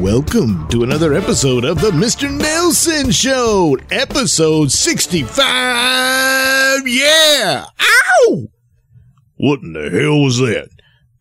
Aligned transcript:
Welcome 0.00 0.68
to 0.68 0.82
another 0.82 1.14
episode 1.14 1.64
of 1.64 1.80
the 1.80 1.90
Mr. 1.90 2.28
Nailsin 2.28 3.12
Show, 3.12 3.78
episode 3.90 4.70
65. 4.70 5.36
Yeah! 6.86 7.64
Ow! 7.80 8.46
What 9.36 9.60
in 9.62 9.72
the 9.72 9.88
hell 9.90 10.20
was 10.22 10.38
that? 10.38 10.68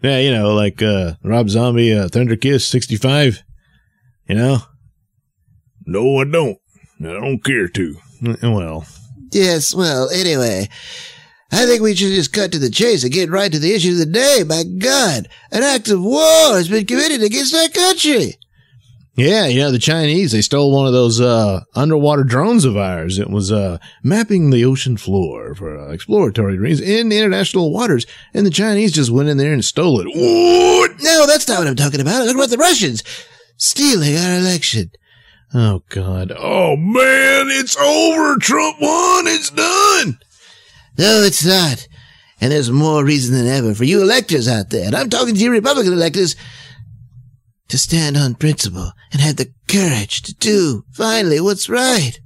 Yeah, 0.04 0.20
you 0.20 0.32
know, 0.32 0.54
like 0.54 0.82
uh, 0.84 1.14
Rob 1.24 1.50
Zombie, 1.50 1.94
uh, 1.94 2.10
Thunder 2.10 2.36
Kiss 2.36 2.68
65. 2.68 3.44
You 4.28 4.36
know? 4.36 4.58
No, 5.86 6.20
I 6.20 6.26
don't. 6.26 6.58
I 7.00 7.14
don't 7.20 7.44
care 7.44 7.70
to. 7.70 7.96
Well, 8.44 8.86
Yes, 9.32 9.74
well, 9.74 10.10
anyway, 10.10 10.68
I 11.52 11.66
think 11.66 11.82
we 11.82 11.96
should 11.96 12.14
just 12.14 12.34
cut 12.34 12.52
to 12.52 12.60
the 12.60 12.70
chase 12.70 13.04
and 13.04 13.14
get 13.14 13.30
right 13.30 13.52
to 13.52 13.60
the 13.60 13.74
issue 13.74 13.92
of 13.92 13.98
the 14.00 14.06
day. 14.06 14.44
My 14.46 14.64
God, 14.64 15.28
an 15.52 15.64
act 15.64 15.88
of 15.90 16.04
war 16.04 16.54
has 16.56 16.68
been 16.70 16.86
committed 16.86 17.24
against 17.24 17.56
our 17.56 17.70
country. 17.70 18.36
Yeah, 19.16 19.48
you 19.48 19.62
know, 19.62 19.72
the 19.72 19.80
Chinese, 19.80 20.34
they 20.34 20.42
stole 20.42 20.74
one 20.74 20.88
of 20.88 20.92
those 20.92 21.22
uh, 21.22 21.62
underwater 21.74 22.26
drones 22.26 22.66
of 22.66 22.76
ours. 22.76 23.18
It 23.18 23.30
was 23.30 23.50
uh, 23.50 23.78
mapping 24.04 24.50
the 24.50 24.66
ocean 24.66 24.98
floor 24.98 25.56
for 25.56 25.78
uh, 25.78 25.92
exploratory 25.92 26.58
reasons 26.58 26.90
in 26.90 27.12
international 27.14 27.72
waters. 27.72 28.06
And 28.34 28.46
the 28.46 28.52
Chinese 28.52 28.92
just 28.92 29.12
went 29.12 29.30
in 29.30 29.38
there 29.38 29.54
and 29.54 29.64
stole 29.64 30.02
it. 30.02 30.08
What? 30.08 31.02
No, 31.02 31.26
that's 31.28 31.48
not 31.48 31.60
what 31.60 31.68
I'm 31.68 31.78
talking 31.78 32.02
about. 32.02 32.16
I'm 32.22 32.28
talking 32.28 32.40
about 32.42 32.50
the 32.50 32.58
Russians 32.58 33.04
stealing 33.56 34.18
our 34.18 34.38
election. 34.38 34.92
Oh, 35.54 35.84
God. 35.88 36.34
Oh, 36.38 36.76
man, 36.76 37.48
it's 37.50 37.78
over. 37.78 38.36
Trump 38.38 38.82
won. 38.82 39.28
It's 39.28 39.50
done. 39.50 40.20
No, 40.98 41.22
it's 41.24 41.46
not. 41.46 41.88
And 42.42 42.52
there's 42.52 42.70
more 42.70 43.06
reason 43.06 43.34
than 43.34 43.48
ever 43.48 43.74
for 43.74 43.86
you 43.86 44.02
electors 44.02 44.50
out 44.50 44.70
there, 44.70 44.86
and 44.86 44.96
I'm 44.96 45.10
talking 45.10 45.36
to 45.36 45.42
you 45.42 45.52
Republican 45.52 45.94
electors, 45.94 46.36
to 47.70 47.78
stand 47.78 48.18
on 48.18 48.36
principle 48.36 48.92
and 49.12 49.22
have 49.22 49.38
the 49.38 49.52
courage 49.68 50.22
to 50.24 50.34
do 50.34 50.84
finally 50.92 51.40
what's 51.40 51.70
right. 51.70 52.20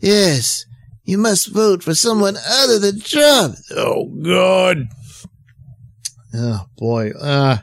Yes, 0.00 0.66
you 1.04 1.18
must 1.18 1.52
vote 1.52 1.82
for 1.82 1.94
someone 1.94 2.36
other 2.48 2.78
than 2.78 3.00
Trump. 3.00 3.56
Oh, 3.76 4.06
God. 4.22 4.88
Oh, 6.34 6.66
boy. 6.78 7.10
Uh, 7.10 7.58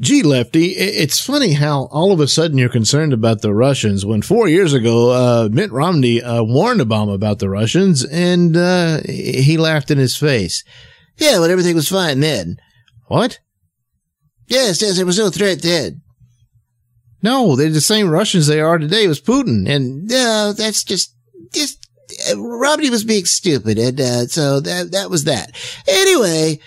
Gee, 0.00 0.22
Lefty, 0.22 0.68
it's 0.68 1.20
funny 1.20 1.52
how 1.52 1.82
all 1.90 2.10
of 2.10 2.20
a 2.20 2.26
sudden 2.26 2.56
you're 2.56 2.70
concerned 2.70 3.12
about 3.12 3.42
the 3.42 3.52
Russians 3.52 4.06
when 4.06 4.22
four 4.22 4.48
years 4.48 4.72
ago, 4.72 5.10
uh, 5.10 5.50
Mitt 5.52 5.70
Romney 5.70 6.22
uh, 6.22 6.42
warned 6.42 6.80
Obama 6.80 7.12
about 7.12 7.38
the 7.38 7.50
Russians 7.50 8.02
and 8.06 8.56
uh, 8.56 9.00
he 9.06 9.58
laughed 9.58 9.90
in 9.90 9.98
his 9.98 10.16
face. 10.16 10.64
Yeah, 11.18 11.36
but 11.38 11.50
everything 11.50 11.74
was 11.74 11.90
fine 11.90 12.20
then. 12.20 12.56
What? 13.08 13.40
Yes, 14.50 14.82
yes, 14.82 14.96
there 14.96 15.06
was 15.06 15.18
no 15.18 15.30
threat 15.30 15.62
then. 15.62 16.02
No, 17.22 17.54
they're 17.54 17.70
the 17.70 17.80
same 17.80 18.10
Russians 18.10 18.48
they 18.48 18.60
are 18.60 18.78
today 18.78 19.06
with 19.06 19.24
Putin. 19.24 19.68
And 19.68 20.08
no, 20.08 20.52
that's 20.52 20.82
just, 20.82 21.14
just, 21.54 21.86
uh, 22.28 22.36
Romney 22.36 22.90
was 22.90 23.04
being 23.04 23.26
stupid. 23.26 23.78
And, 23.78 24.00
uh, 24.00 24.26
so 24.26 24.58
that, 24.58 24.90
that 24.90 25.08
was 25.08 25.22
that. 25.24 25.52
Anyway, 25.86 26.58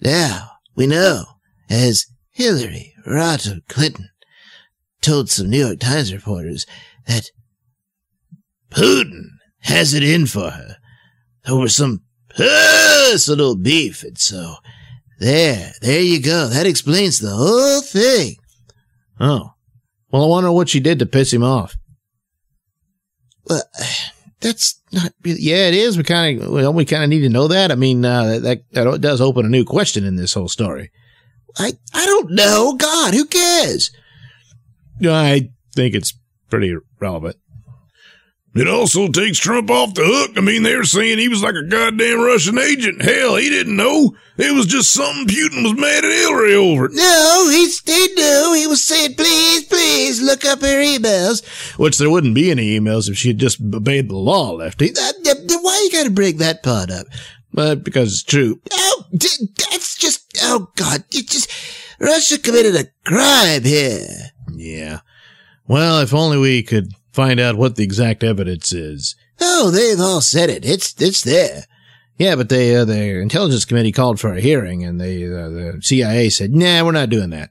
now 0.00 0.52
we 0.74 0.86
know 0.86 1.24
as 1.68 2.06
Hillary 2.30 2.94
Rodham 3.06 3.60
Clinton 3.68 4.08
told 5.02 5.28
some 5.28 5.50
New 5.50 5.66
York 5.66 5.80
Times 5.80 6.14
reporters 6.14 6.64
that 7.06 7.26
Putin 8.70 9.24
has 9.64 9.92
it 9.92 10.02
in 10.02 10.24
for 10.24 10.52
her 10.52 10.76
over 11.46 11.68
some 11.68 12.00
personal 12.30 13.56
beef. 13.56 14.02
And 14.02 14.16
so 14.16 14.54
there, 15.20 15.72
there 15.82 16.00
you 16.00 16.20
go. 16.20 16.48
That 16.48 16.66
explains 16.66 17.18
the 17.18 17.30
whole 17.30 17.82
thing. 17.82 18.36
Oh, 19.20 19.52
well, 20.10 20.24
I 20.24 20.26
wonder 20.26 20.50
what 20.50 20.70
she 20.70 20.80
did 20.80 20.98
to 20.98 21.06
piss 21.06 21.32
him 21.32 21.44
off. 21.44 21.76
Well, 23.46 23.62
that's 24.40 24.80
not 24.92 25.12
really. 25.22 25.42
Yeah, 25.42 25.68
it 25.68 25.74
is. 25.74 25.98
We 25.98 26.04
kind 26.04 26.40
of, 26.42 26.50
well, 26.50 26.72
we 26.72 26.86
kind 26.86 27.04
of 27.04 27.10
need 27.10 27.20
to 27.20 27.28
know 27.28 27.48
that. 27.48 27.70
I 27.70 27.74
mean, 27.74 28.02
uh, 28.02 28.38
that, 28.40 28.62
that 28.72 29.00
does 29.02 29.20
open 29.20 29.44
a 29.44 29.50
new 29.50 29.64
question 29.64 30.04
in 30.04 30.16
this 30.16 30.32
whole 30.32 30.48
story. 30.48 30.90
I, 31.58 31.72
I 31.92 32.06
don't 32.06 32.30
know. 32.30 32.74
God, 32.78 33.12
who 33.12 33.26
cares? 33.26 33.90
I 35.04 35.50
think 35.74 35.94
it's 35.94 36.14
pretty 36.48 36.74
relevant. 36.98 37.36
It 38.52 38.66
also 38.66 39.06
takes 39.06 39.38
Trump 39.38 39.70
off 39.70 39.94
the 39.94 40.02
hook. 40.04 40.32
I 40.36 40.40
mean, 40.40 40.64
they 40.64 40.74
were 40.74 40.84
saying 40.84 41.18
he 41.18 41.28
was 41.28 41.42
like 41.42 41.54
a 41.54 41.62
goddamn 41.62 42.20
Russian 42.20 42.58
agent. 42.58 43.00
Hell, 43.00 43.36
he 43.36 43.48
didn't 43.48 43.76
know. 43.76 44.16
It 44.38 44.52
was 44.52 44.66
just 44.66 44.90
something 44.90 45.26
Putin 45.26 45.62
was 45.62 45.78
mad 45.78 46.04
at 46.04 46.10
Hillary 46.10 46.54
over. 46.54 46.88
No, 46.88 47.48
he, 47.48 47.68
did 47.84 48.16
knew. 48.16 48.54
He 48.56 48.66
was 48.66 48.82
saying, 48.82 49.14
please, 49.14 49.64
please 49.66 50.20
look 50.20 50.44
up 50.44 50.62
her 50.62 50.82
emails. 50.82 51.46
Which 51.78 51.98
there 51.98 52.10
wouldn't 52.10 52.34
be 52.34 52.50
any 52.50 52.76
emails 52.76 53.08
if 53.08 53.16
she 53.16 53.28
had 53.28 53.38
just 53.38 53.60
obeyed 53.60 54.08
the 54.08 54.16
law, 54.16 54.50
Lefty. 54.50 54.90
Uh, 54.90 55.12
why 55.60 55.80
you 55.84 55.92
gotta 55.92 56.10
bring 56.10 56.38
that 56.38 56.64
part 56.64 56.90
up? 56.90 57.06
But 57.52 57.84
because 57.84 58.12
it's 58.12 58.24
true. 58.24 58.60
Oh, 58.72 59.04
that's 59.12 59.96
just, 59.96 60.26
oh 60.42 60.72
God, 60.74 61.04
it 61.12 61.28
just, 61.28 61.50
Russia 62.00 62.36
committed 62.38 62.74
a 62.74 62.84
crime 63.04 63.62
here. 63.62 64.32
Yeah. 64.52 65.00
Well, 65.68 66.00
if 66.00 66.12
only 66.12 66.38
we 66.38 66.64
could 66.64 66.92
find 67.12 67.40
out 67.40 67.56
what 67.56 67.76
the 67.76 67.84
exact 67.84 68.22
evidence 68.22 68.72
is. 68.72 69.16
Oh, 69.40 69.70
they've 69.70 70.00
all 70.00 70.20
said 70.20 70.50
it. 70.50 70.64
It's, 70.64 70.94
it's 71.00 71.22
there. 71.22 71.64
Yeah, 72.18 72.36
but 72.36 72.50
they, 72.50 72.76
uh, 72.76 72.84
the 72.84 73.20
intelligence 73.20 73.64
committee 73.64 73.92
called 73.92 74.20
for 74.20 74.34
a 74.34 74.40
hearing 74.40 74.84
and 74.84 75.00
they, 75.00 75.24
uh, 75.24 75.48
the 75.48 75.80
CIA 75.82 76.28
said, 76.28 76.54
nah, 76.54 76.84
we're 76.84 76.92
not 76.92 77.08
doing 77.08 77.30
that. 77.30 77.50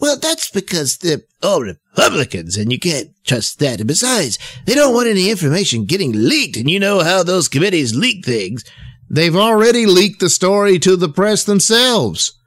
Well, 0.00 0.18
that's 0.18 0.50
because 0.50 0.98
they're 0.98 1.22
all 1.42 1.62
Republicans 1.62 2.56
and 2.56 2.72
you 2.72 2.78
can't 2.78 3.10
trust 3.24 3.58
that. 3.60 3.80
And 3.80 3.88
besides, 3.88 4.38
they 4.66 4.74
don't 4.74 4.94
want 4.94 5.08
any 5.08 5.30
information 5.30 5.84
getting 5.86 6.12
leaked. 6.12 6.56
And 6.56 6.68
you 6.68 6.80
know 6.80 7.02
how 7.02 7.22
those 7.22 7.48
committees 7.48 7.94
leak 7.94 8.24
things. 8.24 8.64
They've 9.08 9.36
already 9.36 9.86
leaked 9.86 10.20
the 10.20 10.28
story 10.28 10.78
to 10.80 10.96
the 10.96 11.08
press 11.08 11.44
themselves. 11.44 12.38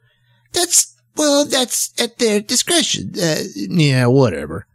That's, 0.53 0.95
well, 1.15 1.45
that's 1.45 1.99
at 1.99 2.17
their 2.17 2.41
discretion. 2.41 3.13
Uh, 3.19 3.43
yeah, 3.55 4.07
whatever. 4.07 4.66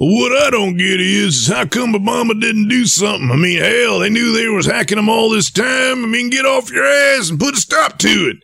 Well, 0.00 0.14
what 0.14 0.32
I 0.32 0.48
don't 0.48 0.78
get 0.78 0.98
is 0.98 1.36
is 1.36 1.48
how 1.48 1.66
come 1.66 1.92
Obama 1.92 2.40
didn't 2.40 2.68
do 2.68 2.86
something? 2.86 3.30
I 3.30 3.36
mean, 3.36 3.58
hell, 3.58 3.98
they 3.98 4.08
knew 4.08 4.32
they 4.32 4.48
was 4.48 4.64
hacking 4.64 4.96
them 4.96 5.10
all 5.10 5.28
this 5.28 5.50
time. 5.50 6.02
I 6.02 6.06
mean, 6.08 6.30
get 6.30 6.46
off 6.46 6.72
your 6.72 6.86
ass 6.86 7.28
and 7.28 7.38
put 7.38 7.52
a 7.52 7.58
stop 7.58 7.98
to 7.98 8.08
it. 8.08 8.38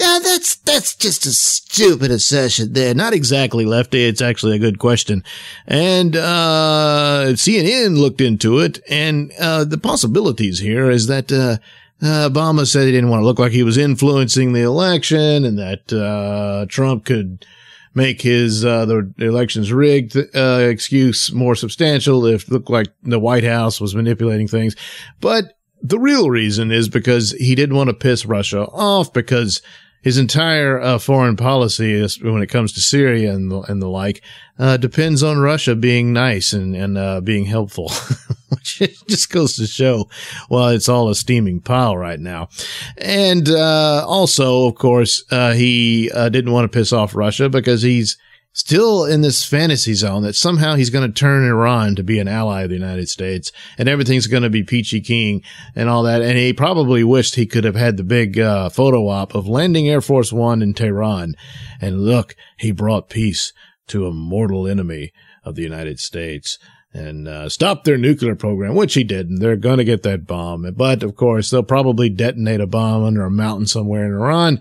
Now 0.00 0.18
that's 0.18 0.56
that's 0.56 0.96
just 0.96 1.24
a 1.24 1.30
stupid 1.30 2.10
assertion 2.10 2.72
there. 2.72 2.94
Not 2.94 3.12
exactly, 3.12 3.64
Lefty. 3.64 4.06
It's 4.06 4.20
actually 4.20 4.56
a 4.56 4.58
good 4.58 4.80
question. 4.80 5.22
And 5.68 6.16
uh 6.16 7.26
CNN 7.34 7.96
looked 7.96 8.20
into 8.20 8.58
it, 8.58 8.80
and 8.90 9.30
uh 9.38 9.62
the 9.62 9.78
possibilities 9.78 10.58
here 10.58 10.90
is 10.90 11.06
that 11.06 11.30
uh, 11.30 11.58
uh 12.04 12.28
Obama 12.28 12.66
said 12.66 12.86
he 12.86 12.92
didn't 12.92 13.10
want 13.10 13.20
to 13.20 13.24
look 13.24 13.38
like 13.38 13.52
he 13.52 13.62
was 13.62 13.78
influencing 13.78 14.52
the 14.52 14.62
election, 14.62 15.44
and 15.44 15.56
that 15.60 15.92
uh 15.92 16.66
Trump 16.66 17.04
could 17.04 17.46
make 17.94 18.22
his 18.22 18.64
uh 18.64 18.84
the 18.84 19.12
elections 19.18 19.72
rigged 19.72 20.16
uh 20.34 20.58
excuse 20.60 21.32
more 21.32 21.54
substantial 21.54 22.26
if 22.26 22.50
looked 22.50 22.70
like 22.70 22.88
the 23.02 23.18
White 23.18 23.44
House 23.44 23.80
was 23.80 23.94
manipulating 23.94 24.48
things. 24.48 24.76
But 25.20 25.54
the 25.82 25.98
real 25.98 26.30
reason 26.30 26.72
is 26.72 26.88
because 26.88 27.32
he 27.32 27.54
didn't 27.54 27.76
want 27.76 27.88
to 27.88 27.94
piss 27.94 28.26
Russia 28.26 28.66
off 28.66 29.12
because 29.12 29.62
his 30.02 30.18
entire 30.18 30.80
uh, 30.80 30.98
foreign 30.98 31.36
policy 31.36 32.00
when 32.22 32.42
it 32.42 32.48
comes 32.48 32.72
to 32.72 32.80
Syria 32.80 33.32
and 33.32 33.50
the, 33.50 33.60
and 33.62 33.82
the 33.82 33.88
like 33.88 34.22
uh, 34.58 34.76
depends 34.76 35.22
on 35.22 35.38
Russia 35.38 35.74
being 35.74 36.12
nice 36.12 36.52
and 36.52 36.74
and 36.74 36.98
uh, 36.98 37.20
being 37.20 37.44
helpful, 37.46 37.90
which 38.48 38.78
just 39.08 39.30
goes 39.30 39.56
to 39.56 39.66
show. 39.66 40.08
Well, 40.48 40.68
it's 40.68 40.88
all 40.88 41.08
a 41.08 41.14
steaming 41.14 41.60
pile 41.60 41.96
right 41.96 42.20
now, 42.20 42.48
and 42.96 43.48
uh, 43.48 44.04
also, 44.06 44.66
of 44.66 44.74
course, 44.76 45.24
uh, 45.30 45.52
he 45.52 46.10
uh, 46.12 46.28
didn't 46.28 46.52
want 46.52 46.70
to 46.70 46.76
piss 46.76 46.92
off 46.92 47.14
Russia 47.14 47.48
because 47.48 47.82
he's 47.82 48.18
still 48.58 49.04
in 49.04 49.20
this 49.20 49.44
fantasy 49.44 49.94
zone 49.94 50.24
that 50.24 50.34
somehow 50.34 50.74
he's 50.74 50.90
going 50.90 51.06
to 51.06 51.14
turn 51.14 51.48
Iran 51.48 51.94
to 51.94 52.02
be 52.02 52.18
an 52.18 52.26
ally 52.26 52.62
of 52.62 52.70
the 52.70 52.74
United 52.74 53.08
States 53.08 53.52
and 53.78 53.88
everything's 53.88 54.26
going 54.26 54.42
to 54.42 54.50
be 54.50 54.64
peachy 54.64 55.00
keen 55.00 55.42
and 55.76 55.88
all 55.88 56.02
that. 56.02 56.22
And 56.22 56.36
he 56.36 56.52
probably 56.52 57.04
wished 57.04 57.36
he 57.36 57.46
could 57.46 57.62
have 57.62 57.76
had 57.76 57.96
the 57.96 58.02
big 58.02 58.36
uh, 58.36 58.68
photo 58.68 59.06
op 59.06 59.34
of 59.36 59.46
landing 59.46 59.88
Air 59.88 60.00
Force 60.00 60.32
One 60.32 60.60
in 60.60 60.74
Tehran. 60.74 61.36
And 61.80 62.04
look, 62.04 62.34
he 62.58 62.72
brought 62.72 63.08
peace 63.08 63.52
to 63.86 64.06
a 64.06 64.12
mortal 64.12 64.66
enemy 64.66 65.12
of 65.44 65.54
the 65.54 65.62
United 65.62 66.00
States. 66.00 66.58
and 66.92 67.28
uh, 67.28 67.48
stop 67.48 67.84
their 67.84 67.98
nuclear 67.98 68.34
program, 68.34 68.74
which 68.74 68.94
he 68.94 69.04
didn't. 69.04 69.38
They're 69.38 69.56
going 69.56 69.78
to 69.78 69.84
get 69.84 70.02
that 70.02 70.26
bomb. 70.26 70.68
But 70.76 71.04
of 71.04 71.14
course, 71.14 71.50
they'll 71.50 71.62
probably 71.62 72.08
detonate 72.08 72.60
a 72.60 72.66
bomb 72.66 73.04
under 73.04 73.24
a 73.24 73.30
mountain 73.30 73.66
somewhere 73.66 74.04
in 74.04 74.12
Iran. 74.12 74.60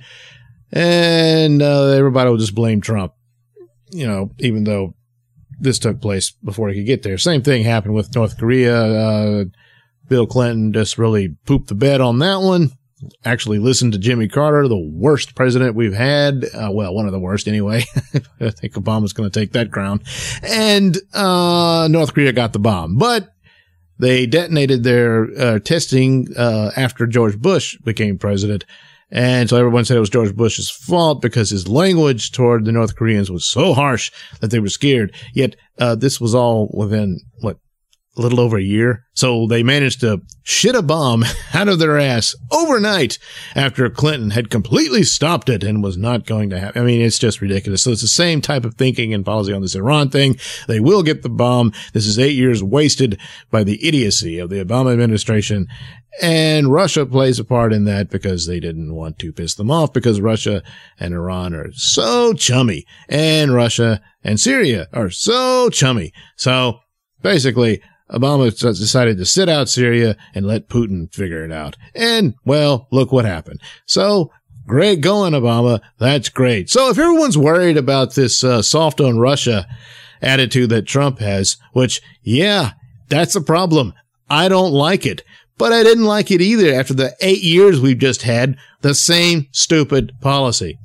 And 0.71 1.61
uh, 1.61 1.87
everybody 1.87 2.29
will 2.29 2.37
just 2.37 2.53
blame 2.53 2.81
Trump, 2.81 3.13
you 3.91 4.07
know, 4.07 4.31
even 4.39 4.63
though 4.63 4.93
this 5.59 5.79
took 5.79 6.01
place 6.01 6.31
before 6.43 6.69
he 6.69 6.75
could 6.75 6.85
get 6.85 7.03
there. 7.03 7.17
Same 7.17 7.41
thing 7.41 7.63
happened 7.63 7.95
with 7.95 8.13
North 8.15 8.37
Korea. 8.37 8.75
Uh, 8.75 9.45
Bill 10.07 10.27
Clinton 10.27 10.71
just 10.71 10.97
really 10.97 11.35
pooped 11.45 11.67
the 11.67 11.75
bed 11.75 11.99
on 11.99 12.19
that 12.19 12.41
one 12.41 12.71
actually 13.25 13.59
listened 13.59 13.93
to 13.93 13.99
Jimmy 13.99 14.27
Carter, 14.27 14.67
the 14.67 14.77
worst 14.77 15.35
president 15.35 15.75
we've 15.75 15.93
had. 15.93 16.45
Uh, 16.53 16.69
well, 16.71 16.93
one 16.93 17.05
of 17.05 17.11
the 17.11 17.19
worst 17.19 17.47
anyway. 17.47 17.83
I 18.41 18.49
think 18.49 18.73
Obama's 18.73 19.13
going 19.13 19.29
to 19.29 19.39
take 19.39 19.51
that 19.51 19.71
crown. 19.71 20.01
And, 20.43 20.97
uh, 21.13 21.87
North 21.91 22.13
Korea 22.13 22.33
got 22.33 22.53
the 22.53 22.59
bomb, 22.59 22.97
but 22.97 23.33
they 23.99 24.25
detonated 24.25 24.83
their, 24.83 25.27
uh, 25.39 25.59
testing, 25.59 26.27
uh, 26.35 26.71
after 26.75 27.05
George 27.05 27.37
Bush 27.37 27.77
became 27.77 28.17
president. 28.17 28.65
And 29.09 29.49
so 29.49 29.57
everyone 29.57 29.85
said 29.85 29.95
it 29.95 30.01
was 30.01 30.09
George 30.09 30.35
Bush's 30.35 30.69
fault 30.69 31.21
because 31.21 31.49
his 31.49 31.67
language 31.67 32.31
toward 32.31 32.65
the 32.65 32.71
North 32.71 32.95
Koreans 32.95 33.31
was 33.31 33.45
so 33.45 33.73
harsh 33.73 34.11
that 34.41 34.51
they 34.51 34.59
were 34.59 34.67
scared. 34.67 35.15
Yet, 35.33 35.55
uh, 35.79 35.95
this 35.95 36.19
was 36.19 36.35
all 36.35 36.69
within, 36.73 37.21
what, 37.39 37.57
a 38.17 38.21
little 38.21 38.39
over 38.39 38.57
a 38.57 38.63
year. 38.63 39.05
So 39.13 39.47
they 39.47 39.63
managed 39.63 40.01
to 40.01 40.21
shit 40.43 40.75
a 40.75 40.81
bomb 40.81 41.23
out 41.53 41.67
of 41.67 41.79
their 41.79 41.97
ass 41.97 42.35
overnight 42.51 43.19
after 43.55 43.89
Clinton 43.89 44.31
had 44.31 44.49
completely 44.49 45.03
stopped 45.03 45.49
it 45.49 45.63
and 45.63 45.83
was 45.83 45.97
not 45.97 46.25
going 46.25 46.49
to 46.49 46.59
happen. 46.59 46.81
I 46.81 46.85
mean, 46.85 47.01
it's 47.01 47.19
just 47.19 47.41
ridiculous. 47.41 47.83
So 47.83 47.91
it's 47.91 48.01
the 48.01 48.07
same 48.07 48.41
type 48.41 48.65
of 48.65 48.75
thinking 48.75 49.13
and 49.13 49.25
policy 49.25 49.53
on 49.53 49.61
this 49.61 49.75
Iran 49.75 50.09
thing. 50.09 50.37
They 50.67 50.79
will 50.79 51.03
get 51.03 51.21
the 51.21 51.29
bomb. 51.29 51.73
This 51.93 52.07
is 52.07 52.17
eight 52.17 52.35
years 52.35 52.63
wasted 52.63 53.19
by 53.51 53.63
the 53.63 53.85
idiocy 53.85 54.39
of 54.39 54.49
the 54.49 54.63
Obama 54.63 54.93
administration. 54.93 55.67
And 56.19 56.71
Russia 56.71 57.05
plays 57.05 57.37
a 57.37 57.43
part 57.43 57.73
in 57.73 57.83
that 57.83 58.09
because 58.09 58.47
they 58.47 58.59
didn't 58.59 58.95
want 58.95 59.19
to 59.19 59.31
piss 59.31 59.53
them 59.53 59.69
off 59.69 59.93
because 59.93 60.19
Russia 60.19 60.63
and 60.99 61.13
Iran 61.13 61.53
are 61.53 61.71
so 61.73 62.33
chummy 62.33 62.85
and 63.07 63.53
Russia 63.53 64.01
and 64.23 64.39
Syria 64.39 64.87
are 64.93 65.11
so 65.11 65.69
chummy. 65.69 66.11
So 66.35 66.79
basically 67.21 67.81
Obama 68.11 68.57
decided 68.57 69.17
to 69.17 69.25
sit 69.25 69.49
out 69.49 69.69
Syria 69.69 70.15
and 70.33 70.45
let 70.45 70.69
Putin 70.69 71.13
figure 71.13 71.43
it 71.43 71.51
out. 71.51 71.75
And, 71.93 72.35
well, 72.45 72.87
look 72.91 73.11
what 73.11 73.25
happened. 73.25 73.61
So, 73.85 74.31
great 74.65 75.01
going, 75.01 75.33
Obama. 75.33 75.81
That's 75.97 76.29
great. 76.29 76.69
So, 76.69 76.89
if 76.89 76.97
everyone's 76.97 77.37
worried 77.37 77.77
about 77.77 78.15
this 78.15 78.43
uh, 78.43 78.61
soft 78.61 79.01
on 79.01 79.19
Russia 79.19 79.67
attitude 80.21 80.69
that 80.69 80.87
Trump 80.87 81.19
has, 81.19 81.57
which, 81.73 82.01
yeah, 82.23 82.71
that's 83.09 83.35
a 83.35 83.41
problem. 83.41 83.93
I 84.29 84.47
don't 84.47 84.71
like 84.71 85.05
it. 85.05 85.23
But 85.57 85.73
I 85.73 85.83
didn't 85.83 86.05
like 86.05 86.29
it 86.29 86.41
either 86.41 86.71
after 86.73 86.93
the 86.93 87.15
eight 87.19 87.41
years 87.41 87.81
we've 87.81 87.97
just 87.97 88.21
had 88.21 88.57
the 88.81 88.93
same 88.93 89.47
stupid 89.51 90.13
policy. 90.21 90.77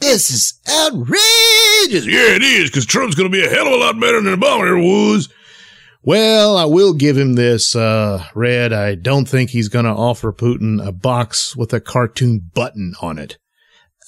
This 0.00 0.30
is 0.30 0.60
outrageous. 0.68 2.06
Yeah, 2.06 2.34
it 2.34 2.42
is, 2.42 2.70
because 2.70 2.86
Trump's 2.86 3.14
going 3.14 3.30
to 3.30 3.36
be 3.36 3.44
a 3.44 3.48
hell 3.48 3.68
of 3.68 3.72
a 3.72 3.76
lot 3.76 4.00
better 4.00 4.20
than 4.20 4.38
Obama 4.38 4.66
ever 4.66 4.78
was. 4.78 5.28
Well, 6.06 6.56
I 6.56 6.66
will 6.66 6.92
give 6.92 7.18
him 7.18 7.34
this, 7.34 7.74
uh, 7.74 8.24
Red. 8.32 8.72
I 8.72 8.94
don't 8.94 9.28
think 9.28 9.50
he's 9.50 9.66
going 9.66 9.86
to 9.86 9.90
offer 9.90 10.32
Putin 10.32 10.80
a 10.80 10.92
box 10.92 11.56
with 11.56 11.72
a 11.72 11.80
cartoon 11.80 12.48
button 12.54 12.94
on 13.02 13.18
it. 13.18 13.38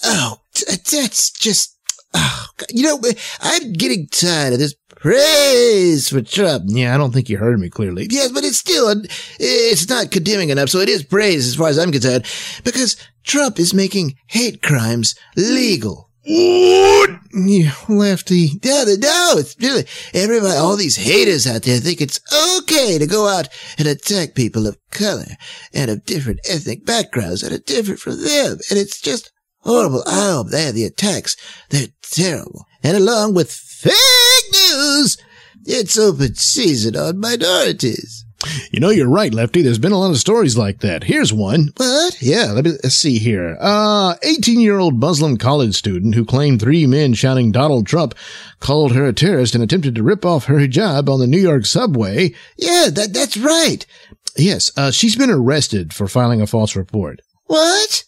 Oh, 0.04 0.36
that's 0.54 1.32
just, 1.32 1.76
oh, 2.14 2.46
you 2.70 2.84
know, 2.84 3.02
I'm 3.40 3.72
getting 3.72 4.06
tired 4.12 4.52
of 4.52 4.60
this 4.60 4.76
praise 4.90 6.08
for 6.08 6.22
Trump. 6.22 6.66
Yeah, 6.68 6.94
I 6.94 6.98
don't 6.98 7.12
think 7.12 7.28
you 7.28 7.38
heard 7.38 7.58
me 7.58 7.68
clearly. 7.68 8.06
Yes, 8.08 8.30
but 8.30 8.44
it's 8.44 8.58
still, 8.58 8.94
it's 9.40 9.88
not 9.88 10.12
condemning 10.12 10.50
enough. 10.50 10.68
So 10.68 10.78
it 10.78 10.88
is 10.88 11.02
praise 11.02 11.48
as 11.48 11.56
far 11.56 11.66
as 11.66 11.80
I'm 11.80 11.90
concerned 11.90 12.26
because 12.62 12.96
Trump 13.24 13.58
is 13.58 13.74
making 13.74 14.14
hate 14.28 14.62
crimes 14.62 15.16
legal. 15.36 16.07
Yeah, 16.24 17.72
lefty. 17.88 18.50
No, 18.64 18.84
no, 18.84 19.34
it's 19.36 19.56
really 19.60 19.86
everybody, 20.12 20.56
all 20.56 20.76
these 20.76 20.96
haters 20.96 21.46
out 21.46 21.62
there 21.62 21.78
think 21.78 22.00
it's 22.00 22.20
okay 22.58 22.98
to 22.98 23.06
go 23.06 23.28
out 23.28 23.48
and 23.78 23.88
attack 23.88 24.34
people 24.34 24.66
of 24.66 24.76
color 24.90 25.36
and 25.72 25.90
of 25.90 26.04
different 26.04 26.40
ethnic 26.48 26.84
backgrounds 26.84 27.42
that 27.42 27.52
are 27.52 27.58
different 27.58 28.00
from 28.00 28.22
them. 28.22 28.58
And 28.70 28.78
it's 28.78 29.00
just 29.00 29.32
horrible. 29.60 30.02
I 30.06 30.32
hope 30.32 30.48
they 30.48 30.70
the 30.70 30.84
attacks. 30.84 31.36
They're 31.70 31.88
terrible. 32.02 32.66
And 32.82 32.96
along 32.96 33.34
with 33.34 33.50
fake 33.50 33.92
news, 34.52 35.16
it's 35.64 35.98
open 35.98 36.34
season 36.34 36.96
on 36.96 37.20
minorities. 37.20 38.24
You 38.70 38.78
know, 38.78 38.90
you're 38.90 39.08
right, 39.08 39.34
Lefty. 39.34 39.62
There's 39.62 39.80
been 39.80 39.92
a 39.92 39.98
lot 39.98 40.10
of 40.10 40.18
stories 40.18 40.56
like 40.56 40.78
that. 40.80 41.04
Here's 41.04 41.32
one. 41.32 41.72
What? 41.76 42.22
Yeah, 42.22 42.52
let 42.52 42.64
me 42.64 42.72
let's 42.82 42.94
see 42.94 43.18
here. 43.18 43.56
Uh, 43.60 44.14
18 44.22 44.60
year 44.60 44.78
old 44.78 45.00
Muslim 45.00 45.36
college 45.36 45.74
student 45.74 46.14
who 46.14 46.24
claimed 46.24 46.60
three 46.60 46.86
men 46.86 47.14
shouting 47.14 47.50
Donald 47.50 47.86
Trump 47.86 48.14
called 48.60 48.92
her 48.92 49.06
a 49.06 49.12
terrorist 49.12 49.54
and 49.54 49.64
attempted 49.64 49.96
to 49.96 50.04
rip 50.04 50.24
off 50.24 50.44
her 50.44 50.56
hijab 50.56 51.08
on 51.08 51.18
the 51.18 51.26
New 51.26 51.40
York 51.40 51.66
subway. 51.66 52.32
Yeah, 52.56 52.88
that, 52.92 53.12
that's 53.12 53.36
right. 53.36 53.84
Yes, 54.36 54.70
uh, 54.76 54.92
she's 54.92 55.16
been 55.16 55.30
arrested 55.30 55.92
for 55.92 56.06
filing 56.06 56.40
a 56.40 56.46
false 56.46 56.76
report. 56.76 57.20
What? 57.46 58.04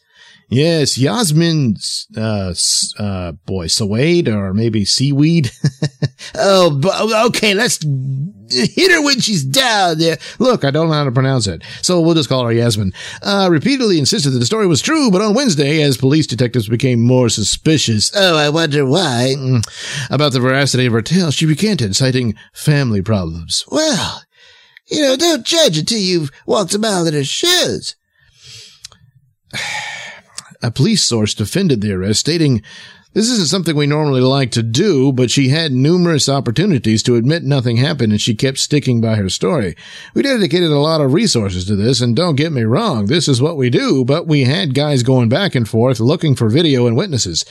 Yes, 0.49 0.99
Yasmin, 0.99 1.77
uh, 2.17 2.55
uh, 2.99 3.32
boy, 3.47 3.67
Sawade 3.67 4.29
or 4.29 4.53
maybe 4.53 4.85
Seaweed. 4.85 5.50
oh, 6.35 7.27
okay, 7.29 7.55
let's 7.55 7.79
hit 8.75 8.91
her 8.91 9.02
when 9.02 9.20
she's 9.20 9.44
down 9.44 9.99
there. 9.99 10.19
Look, 10.38 10.64
I 10.64 10.70
don't 10.70 10.88
know 10.88 10.94
how 10.94 11.05
to 11.05 11.12
pronounce 11.12 11.47
it, 11.47 11.62
so 11.82 12.00
we'll 12.00 12.14
just 12.14 12.29
call 12.29 12.44
her 12.44 12.52
Yasmin. 12.52 12.93
Uh, 13.23 13.49
repeatedly 13.50 13.99
insisted 13.99 14.31
that 14.31 14.38
the 14.38 14.47
story 14.47 14.67
was 14.67 14.81
true, 14.81 15.11
but 15.11 15.23
on 15.23 15.35
Wednesday, 15.35 15.82
as 15.82 15.97
police 15.97 16.26
detectives 16.26 16.69
became 16.69 17.00
more 17.00 17.29
suspicious. 17.29 18.11
Oh, 18.14 18.37
I 18.37 18.49
wonder 18.49 18.85
why. 18.85 19.35
Mm, 19.37 19.62
about 20.11 20.32
the 20.32 20.41
veracity 20.41 20.87
of 20.87 20.93
her 20.93 21.02
tale, 21.02 21.31
she 21.31 21.47
recanted, 21.47 21.97
citing 21.97 22.35
family 22.52 23.02
problems. 23.02 23.64
Well, 23.69 24.23
you 24.87 25.03
know, 25.03 25.17
don't 25.17 25.46
judge 25.46 25.79
until 25.79 25.99
you've 25.99 26.31
walked 26.46 26.75
a 26.75 26.79
mile 26.79 27.06
in 27.06 27.14
her 27.14 27.25
shoes. 27.25 27.96
A 30.62 30.70
police 30.70 31.03
source 31.03 31.32
defended 31.32 31.81
the 31.81 31.93
arrest, 31.93 32.20
stating, 32.20 32.62
this 33.12 33.28
isn't 33.28 33.48
something 33.48 33.74
we 33.74 33.86
normally 33.86 34.20
like 34.20 34.52
to 34.52 34.62
do, 34.62 35.12
but 35.12 35.30
she 35.30 35.48
had 35.48 35.72
numerous 35.72 36.28
opportunities 36.28 37.02
to 37.02 37.16
admit 37.16 37.42
nothing 37.42 37.76
happened 37.76 38.12
and 38.12 38.20
she 38.20 38.34
kept 38.34 38.58
sticking 38.58 39.00
by 39.00 39.17
her 39.17 39.29
story. 39.29 39.74
We 40.14 40.22
dedicated 40.22 40.70
a 40.70 40.79
lot 40.79 41.00
of 41.00 41.12
resources 41.12 41.64
to 41.67 41.76
this, 41.76 42.00
and 42.00 42.14
don't 42.14 42.36
get 42.36 42.52
me 42.52 42.62
wrong, 42.62 43.06
this 43.06 43.26
is 43.26 43.43
what 43.43 43.56
we 43.56 43.69
do, 43.69 44.05
but 44.05 44.26
we 44.26 44.44
had 44.44 44.74
guys 44.74 45.02
going 45.02 45.29
back 45.29 45.55
and 45.55 45.69
forth 45.69 45.98
looking 45.98 46.36
for 46.36 46.48
video 46.48 46.86
and 46.86 46.96
witnesses, 46.96 47.44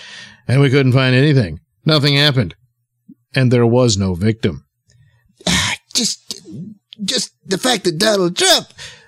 and 0.47 0.61
we 0.61 0.69
couldn't 0.69 0.93
find 0.93 1.15
anything. 1.15 1.59
Nothing 1.85 2.15
happened. 2.15 2.55
And 3.35 3.51
there 3.51 3.65
was 3.65 3.97
no 3.97 4.15
victim. 4.15 4.65
Just, 5.93 6.41
just 7.03 7.33
the 7.45 7.57
fact 7.57 7.83
that 7.83 7.97
Donald 7.97 8.37
Trump 8.37 8.67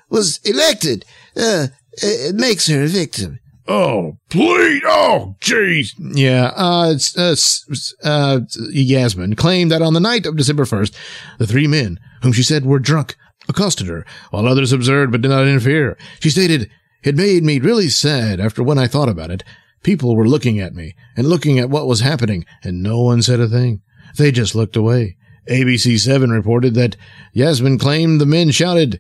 was 0.10 0.39
elected, 0.43 1.05
uh, 1.38 1.67
it 1.93 2.36
makes 2.36 2.67
her 2.67 2.84
a 2.84 2.88
victim. 2.88 3.39
Oh, 3.74 4.18
please. 4.28 4.82
Oh, 4.86 5.38
jeez. 5.40 5.94
Yeah. 5.98 6.51
Uh, 6.58 6.96
uh, 7.18 7.36
uh, 8.04 8.42
Yasmin 8.70 9.38
claimed 9.38 9.72
that 9.72 9.82
on 9.82 9.94
the 9.94 10.01
night 10.01 10.25
of 10.25 10.36
December 10.36 10.66
1st, 10.66 10.94
the 11.38 11.48
three 11.48 11.68
men, 11.68 11.98
whom 12.22 12.34
she 12.34 12.44
said 12.44 12.66
were 12.66 12.80
drunk, 12.80 13.16
accosted 13.48 13.88
her, 13.88 14.06
while 14.30 14.46
others 14.46 14.74
observed 14.74 15.13
but 15.13 15.22
did 15.22 15.30
not 15.30 15.48
interfere. 15.48 15.98
She 16.20 16.30
stated, 16.30 16.70
It 17.01 17.16
made 17.16 17.44
me 17.44 17.60
really 17.60 17.88
sad 17.88 18.42
after 18.42 18.62
when 18.62 18.78
I 18.78 18.88
thought 18.88 19.08
about 19.08 19.32
it. 19.32 19.42
People 19.84 20.18
were 20.18 20.28
looking 20.28 20.60
at 20.60 20.75
me 20.75 20.94
and 21.16 21.28
looking 21.28 21.58
at 21.58 21.70
what 21.70 21.88
was 21.88 22.01
happening, 22.01 22.46
and 22.63 22.84
no 22.84 23.00
one 23.00 23.22
said 23.22 23.40
a 23.40 23.48
thing. 23.48 23.82
They 24.18 24.34
just 24.34 24.54
looked 24.54 24.75
away. 24.75 25.16
ABC 25.50 25.98
7 25.98 26.30
reported 26.30 26.74
that 26.74 26.98
Yasmin 27.32 27.80
claimed 27.80 28.20
the 28.20 28.25
men 28.25 28.51
shouted, 28.51 29.00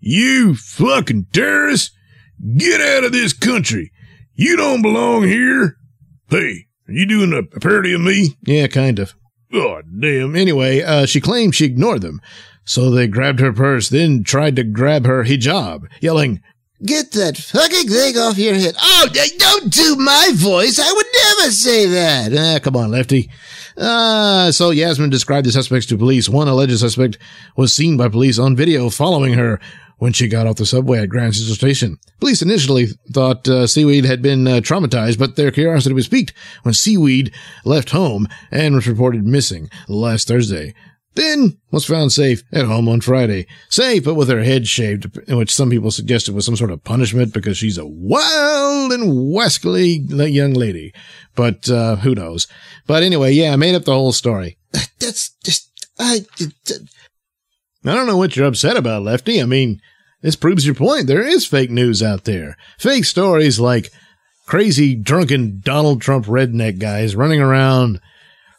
You 0.00 0.56
fucking 0.56 1.26
terrorists! 1.32 1.92
Get 2.56 2.80
out 2.80 3.04
of 3.04 3.12
this 3.12 3.32
country! 3.32 3.92
You 4.40 4.56
don't 4.56 4.82
belong 4.82 5.24
here. 5.24 5.78
Hey, 6.28 6.66
are 6.86 6.92
you 6.92 7.06
doing 7.06 7.32
a, 7.32 7.38
a 7.38 7.60
parody 7.60 7.92
of 7.92 8.00
me? 8.00 8.36
Yeah, 8.46 8.68
kind 8.68 9.00
of. 9.00 9.14
God 9.52 9.86
damn. 10.00 10.36
Anyway, 10.36 10.80
uh, 10.80 11.06
she 11.06 11.20
claimed 11.20 11.56
she 11.56 11.64
ignored 11.64 12.02
them. 12.02 12.20
So 12.64 12.88
they 12.88 13.08
grabbed 13.08 13.40
her 13.40 13.52
purse, 13.52 13.88
then 13.88 14.22
tried 14.22 14.54
to 14.54 14.62
grab 14.62 15.06
her 15.06 15.24
hijab, 15.24 15.88
yelling, 16.00 16.40
Get 16.84 17.10
that 17.12 17.36
fucking 17.36 17.88
thing 17.88 18.16
off 18.16 18.38
your 18.38 18.54
head. 18.54 18.76
Oh, 18.80 19.08
don't 19.38 19.72
do 19.72 19.96
my 19.96 20.30
voice. 20.34 20.78
I 20.78 20.92
would 20.92 21.06
never 21.12 21.50
say 21.50 21.86
that. 21.86 22.32
Ah, 22.32 22.60
come 22.62 22.76
on, 22.76 22.92
Lefty. 22.92 23.28
Uh, 23.76 24.52
so 24.52 24.70
Yasmin 24.70 25.10
described 25.10 25.48
the 25.48 25.50
suspects 25.50 25.86
to 25.86 25.98
police. 25.98 26.28
One 26.28 26.46
alleged 26.46 26.78
suspect 26.78 27.18
was 27.56 27.72
seen 27.72 27.96
by 27.96 28.08
police 28.08 28.38
on 28.38 28.54
video 28.54 28.90
following 28.90 29.34
her 29.34 29.58
when 29.98 30.12
she 30.12 30.28
got 30.28 30.46
off 30.46 30.56
the 30.56 30.66
subway 30.66 31.00
at 31.00 31.08
Grand 31.08 31.34
Central 31.34 31.54
Station. 31.54 31.98
Police 32.20 32.40
initially 32.42 32.86
thought 33.12 33.46
uh, 33.48 33.66
Seaweed 33.66 34.04
had 34.04 34.22
been 34.22 34.46
uh, 34.46 34.60
traumatized, 34.60 35.18
but 35.18 35.36
their 35.36 35.50
curiosity 35.50 35.94
was 35.94 36.08
piqued 36.08 36.32
when 36.62 36.74
Seaweed 36.74 37.32
left 37.64 37.90
home 37.90 38.28
and 38.50 38.74
was 38.74 38.88
reported 38.88 39.24
missing 39.24 39.68
last 39.88 40.28
Thursday. 40.28 40.74
then 41.18 41.58
was 41.70 41.84
found 41.84 42.12
safe 42.12 42.42
at 42.52 42.66
home 42.66 42.88
on 42.88 43.00
Friday. 43.00 43.46
Safe, 43.68 44.04
but 44.04 44.14
with 44.14 44.28
her 44.28 44.42
head 44.42 44.66
shaved, 44.66 45.18
which 45.28 45.52
some 45.54 45.68
people 45.68 45.90
suggested 45.90 46.34
was 46.34 46.46
some 46.46 46.56
sort 46.56 46.70
of 46.70 46.84
punishment 46.84 47.34
because 47.34 47.58
she's 47.58 47.76
a 47.76 47.86
wild 47.86 48.92
and 48.92 49.12
wascally 49.12 49.98
young 50.32 50.54
lady. 50.54 50.94
But, 51.34 51.68
uh, 51.68 51.96
who 51.96 52.14
knows? 52.14 52.46
But 52.86 53.02
anyway, 53.02 53.32
yeah, 53.32 53.52
I 53.52 53.56
made 53.56 53.74
up 53.74 53.84
the 53.84 53.92
whole 53.92 54.12
story. 54.12 54.58
That's 55.00 55.30
just, 55.44 55.70
I, 55.98 56.24
I 57.84 57.94
don't 57.94 58.06
know 58.06 58.16
what 58.16 58.36
you're 58.36 58.46
upset 58.46 58.76
about, 58.76 59.02
Lefty. 59.02 59.40
I 59.40 59.44
mean, 59.44 59.80
this 60.20 60.36
proves 60.36 60.66
your 60.66 60.74
point. 60.74 61.06
There 61.06 61.26
is 61.26 61.46
fake 61.46 61.70
news 61.70 62.02
out 62.02 62.24
there. 62.24 62.56
Fake 62.78 63.04
stories 63.04 63.60
like 63.60 63.90
crazy, 64.46 64.94
drunken 64.94 65.60
Donald 65.62 66.00
Trump 66.00 66.26
redneck 66.26 66.78
guys 66.78 67.14
running 67.14 67.40
around 67.40 68.00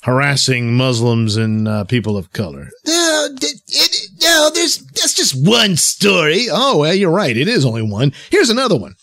harassing 0.04 0.76
Muslims 0.76 1.36
and 1.36 1.68
uh, 1.68 1.84
people 1.84 2.16
of 2.16 2.32
color. 2.32 2.70
No, 2.86 3.28
it, 3.32 3.62
it, 3.68 4.10
no, 4.22 4.50
there's 4.54 4.78
that's 4.78 5.14
just 5.14 5.36
one 5.36 5.76
story. 5.76 6.48
Oh, 6.50 6.78
well, 6.78 6.94
you're 6.94 7.12
right. 7.12 7.36
It 7.36 7.48
is 7.48 7.66
only 7.66 7.82
one. 7.82 8.14
Here's 8.30 8.50
another 8.50 8.78
one. 8.78 8.96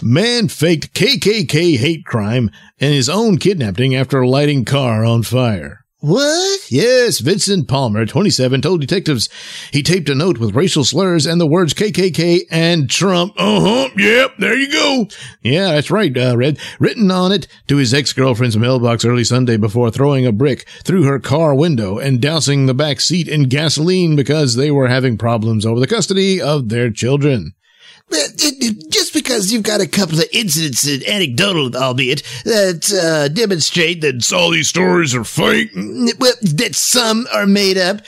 Man 0.00 0.46
faked 0.46 0.94
KKK 0.94 1.76
hate 1.78 2.04
crime 2.04 2.50
and 2.78 2.94
his 2.94 3.08
own 3.08 3.38
kidnapping 3.38 3.96
after 3.96 4.24
lighting 4.24 4.64
car 4.64 5.04
on 5.04 5.24
fire. 5.24 5.85
What? 6.00 6.70
Yes, 6.70 7.20
Vincent 7.20 7.68
Palmer, 7.68 8.04
27, 8.04 8.60
told 8.60 8.82
detectives 8.82 9.30
he 9.72 9.82
taped 9.82 10.10
a 10.10 10.14
note 10.14 10.36
with 10.36 10.54
racial 10.54 10.84
slurs 10.84 11.24
and 11.24 11.40
the 11.40 11.46
words 11.46 11.72
KKK 11.72 12.42
and 12.50 12.90
Trump. 12.90 13.32
Uh 13.38 13.60
huh. 13.60 13.88
Yep. 13.96 14.34
There 14.38 14.58
you 14.58 14.70
go. 14.70 15.08
Yeah, 15.42 15.72
that's 15.72 15.90
right, 15.90 16.14
uh, 16.16 16.36
Red. 16.36 16.58
Written 16.78 17.10
on 17.10 17.32
it 17.32 17.48
to 17.68 17.78
his 17.78 17.94
ex-girlfriend's 17.94 18.58
mailbox 18.58 19.06
early 19.06 19.24
Sunday 19.24 19.56
before 19.56 19.90
throwing 19.90 20.26
a 20.26 20.32
brick 20.32 20.68
through 20.84 21.04
her 21.04 21.18
car 21.18 21.54
window 21.54 21.98
and 21.98 22.20
dousing 22.20 22.66
the 22.66 22.74
back 22.74 23.00
seat 23.00 23.26
in 23.26 23.44
gasoline 23.44 24.16
because 24.16 24.54
they 24.56 24.70
were 24.70 24.88
having 24.88 25.16
problems 25.16 25.64
over 25.64 25.80
the 25.80 25.86
custody 25.86 26.42
of 26.42 26.68
their 26.68 26.90
children. 26.90 27.54
Just 28.10 29.12
because 29.12 29.52
you've 29.52 29.64
got 29.64 29.80
a 29.80 29.86
couple 29.86 30.18
of 30.18 30.26
incidents, 30.32 30.86
anecdotal 31.08 31.76
albeit, 31.76 32.22
that 32.44 32.92
uh, 32.92 33.28
demonstrate 33.28 34.00
that 34.02 34.32
all 34.32 34.50
these 34.50 34.68
stories 34.68 35.14
are 35.14 35.24
fake, 35.24 35.70
well, 35.74 36.32
that 36.42 36.74
some 36.74 37.26
are 37.34 37.46
made 37.46 37.76
up, 37.76 38.00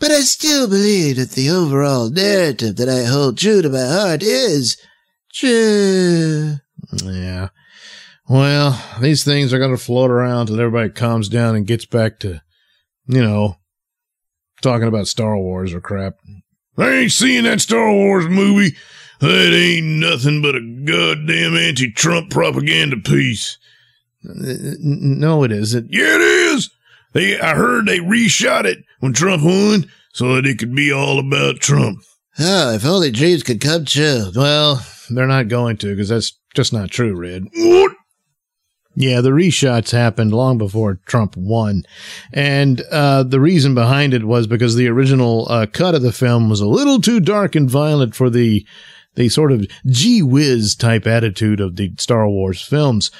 but 0.00 0.10
I 0.10 0.20
still 0.20 0.68
believe 0.68 1.16
that 1.16 1.30
the 1.30 1.50
overall 1.50 2.10
narrative 2.10 2.76
that 2.76 2.88
I 2.88 3.04
hold 3.04 3.38
true 3.38 3.62
to 3.62 3.68
my 3.68 3.84
heart 3.86 4.22
is 4.22 4.76
true. 5.32 6.56
Yeah. 7.04 7.50
Well, 8.28 8.82
these 9.00 9.24
things 9.24 9.52
are 9.52 9.58
going 9.58 9.70
to 9.70 9.82
float 9.82 10.10
around 10.10 10.46
till 10.46 10.60
everybody 10.60 10.90
calms 10.90 11.28
down 11.28 11.54
and 11.54 11.66
gets 11.66 11.86
back 11.86 12.18
to, 12.20 12.42
you 13.06 13.22
know, 13.22 13.56
talking 14.62 14.88
about 14.88 15.06
Star 15.06 15.36
Wars 15.36 15.72
or 15.72 15.80
crap. 15.80 16.14
I 16.76 16.90
ain't 16.90 17.12
seeing 17.12 17.44
that 17.44 17.60
Star 17.60 17.92
Wars 17.92 18.26
movie. 18.26 18.76
That 19.22 19.54
ain't 19.54 19.86
nothing 19.86 20.42
but 20.42 20.56
a 20.56 20.60
goddamn 20.60 21.56
anti-Trump 21.56 22.30
propaganda 22.30 22.96
piece. 22.96 23.56
No, 24.24 25.44
it 25.44 25.52
isn't. 25.52 25.92
Yeah, 25.92 26.16
it 26.16 26.20
is. 26.20 26.70
They, 27.12 27.38
I 27.38 27.54
heard 27.54 27.86
they 27.86 28.00
reshot 28.00 28.64
it 28.64 28.78
when 28.98 29.12
Trump 29.12 29.44
won 29.44 29.88
so 30.12 30.34
that 30.34 30.46
it 30.46 30.58
could 30.58 30.74
be 30.74 30.92
all 30.92 31.20
about 31.20 31.60
Trump. 31.60 32.00
Oh, 32.40 32.74
if 32.74 32.84
only 32.84 33.12
dreams 33.12 33.44
could 33.44 33.60
come 33.60 33.84
true. 33.84 34.32
Well, 34.34 34.84
they're 35.08 35.28
not 35.28 35.46
going 35.46 35.76
to 35.78 35.94
because 35.94 36.08
that's 36.08 36.36
just 36.54 36.72
not 36.72 36.90
true, 36.90 37.14
Red. 37.14 37.44
What? 37.54 37.92
Yeah, 38.96 39.20
the 39.20 39.30
reshots 39.30 39.92
happened 39.92 40.34
long 40.34 40.58
before 40.58 41.00
Trump 41.06 41.36
won. 41.36 41.84
And 42.32 42.82
uh, 42.90 43.22
the 43.22 43.40
reason 43.40 43.74
behind 43.74 44.14
it 44.14 44.24
was 44.24 44.48
because 44.48 44.74
the 44.74 44.88
original 44.88 45.46
uh, 45.48 45.66
cut 45.66 45.94
of 45.94 46.02
the 46.02 46.12
film 46.12 46.50
was 46.50 46.60
a 46.60 46.66
little 46.66 47.00
too 47.00 47.20
dark 47.20 47.54
and 47.54 47.70
violent 47.70 48.16
for 48.16 48.28
the 48.28 48.66
the 49.14 49.28
sort 49.28 49.52
of 49.52 49.66
gee 49.86 50.22
whiz 50.22 50.74
type 50.74 51.06
attitude 51.06 51.60
of 51.60 51.76
the 51.76 51.92
Star 51.98 52.28
Wars 52.28 52.62
films. 52.62 53.10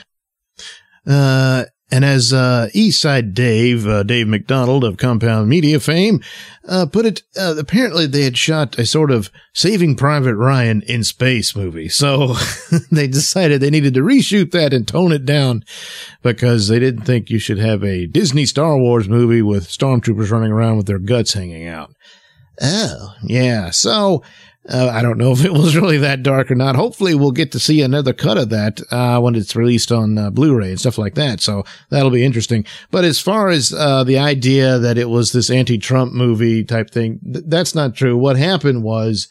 Uh, 1.06 1.64
and 1.92 2.06
as 2.06 2.32
uh, 2.32 2.68
Eastside 2.74 3.34
Dave, 3.34 3.86
uh, 3.86 4.02
Dave 4.02 4.26
McDonald 4.26 4.82
of 4.82 4.96
Compound 4.96 5.46
Media 5.46 5.78
fame, 5.78 6.22
uh, 6.66 6.86
put 6.86 7.04
it, 7.04 7.22
uh, 7.38 7.54
apparently 7.58 8.06
they 8.06 8.22
had 8.22 8.38
shot 8.38 8.78
a 8.78 8.86
sort 8.86 9.10
of 9.10 9.30
Saving 9.52 9.94
Private 9.94 10.36
Ryan 10.36 10.80
in 10.82 11.04
space 11.04 11.54
movie. 11.54 11.90
So 11.90 12.34
they 12.90 13.08
decided 13.08 13.60
they 13.60 13.68
needed 13.68 13.92
to 13.92 14.00
reshoot 14.00 14.52
that 14.52 14.72
and 14.72 14.88
tone 14.88 15.12
it 15.12 15.26
down 15.26 15.64
because 16.22 16.68
they 16.68 16.78
didn't 16.78 17.04
think 17.04 17.28
you 17.28 17.38
should 17.38 17.58
have 17.58 17.84
a 17.84 18.06
Disney 18.06 18.46
Star 18.46 18.78
Wars 18.78 19.06
movie 19.06 19.42
with 19.42 19.68
stormtroopers 19.68 20.30
running 20.30 20.50
around 20.50 20.78
with 20.78 20.86
their 20.86 20.98
guts 20.98 21.34
hanging 21.34 21.68
out. 21.68 21.90
Oh, 22.62 23.14
yeah. 23.22 23.68
So 23.68 24.22
uh, 24.68 24.90
I 24.92 25.02
don't 25.02 25.18
know 25.18 25.32
if 25.32 25.44
it 25.44 25.52
was 25.52 25.76
really 25.76 25.98
that 25.98 26.22
dark 26.22 26.50
or 26.50 26.54
not. 26.54 26.76
Hopefully, 26.76 27.14
we'll 27.14 27.32
get 27.32 27.50
to 27.52 27.58
see 27.58 27.82
another 27.82 28.12
cut 28.12 28.38
of 28.38 28.50
that 28.50 28.80
uh, 28.92 29.20
when 29.20 29.34
it's 29.34 29.56
released 29.56 29.90
on 29.90 30.16
uh, 30.16 30.30
Blu-ray 30.30 30.70
and 30.70 30.80
stuff 30.80 30.98
like 30.98 31.14
that. 31.16 31.40
So 31.40 31.64
that'll 31.90 32.10
be 32.10 32.24
interesting. 32.24 32.64
But 32.90 33.04
as 33.04 33.18
far 33.18 33.48
as 33.48 33.72
uh, 33.72 34.04
the 34.04 34.18
idea 34.18 34.78
that 34.78 34.98
it 34.98 35.08
was 35.08 35.32
this 35.32 35.50
anti-Trump 35.50 36.12
movie 36.12 36.62
type 36.62 36.90
thing, 36.90 37.18
th- 37.24 37.44
that's 37.48 37.74
not 37.74 37.96
true. 37.96 38.16
What 38.16 38.36
happened 38.36 38.84
was 38.84 39.28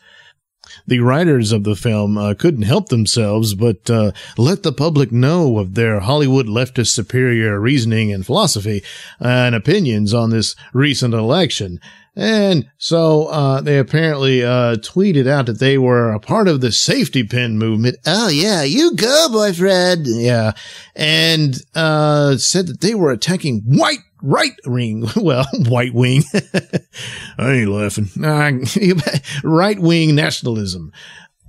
the 0.91 1.00
writers 1.00 1.53
of 1.53 1.63
the 1.63 1.74
film 1.74 2.17
uh, 2.17 2.33
couldn't 2.33 2.63
help 2.63 2.89
themselves 2.89 3.55
but 3.55 3.89
uh, 3.89 4.12
let 4.38 4.62
the 4.62 4.74
public 4.74 5.10
know 5.10 5.57
of 5.57 5.74
their 5.74 6.01
Hollywood 6.01 6.48
leftist 6.48 6.89
superior 6.89 7.57
reasoning 7.62 8.12
and 8.12 8.25
philosophy 8.25 8.83
and 9.17 9.55
opinions 9.55 10.13
on 10.13 10.31
this 10.31 10.53
recent 10.74 11.13
election. 11.13 11.79
And 12.13 12.69
so 12.77 13.27
uh, 13.27 13.62
they 13.62 13.77
apparently 13.77 14.43
uh, 14.43 14.75
tweeted 14.75 15.27
out 15.27 15.45
that 15.45 15.60
they 15.60 15.77
were 15.77 16.12
a 16.12 16.19
part 16.19 16.50
of 16.50 16.60
the 16.60 16.74
safety 16.74 17.24
pin 17.24 17.57
movement. 17.57 17.95
Oh, 18.05 18.27
yeah, 18.27 18.63
you 18.63 18.93
go, 18.93 19.29
boyfriend. 19.31 20.07
Yeah. 20.07 20.51
And 20.93 21.55
uh, 21.74 22.36
said 22.36 22.67
that 22.67 22.81
they 22.81 22.95
were 22.95 23.12
attacking 23.12 23.62
white 23.62 24.00
right 24.21 24.53
wing, 24.65 25.05
well, 25.15 25.45
white 25.67 25.93
wing. 25.93 26.23
I 27.37 27.51
ain't 27.51 27.69
laughing. 27.69 28.09
right 29.43 29.79
wing 29.79 30.15
nationalism. 30.15 30.91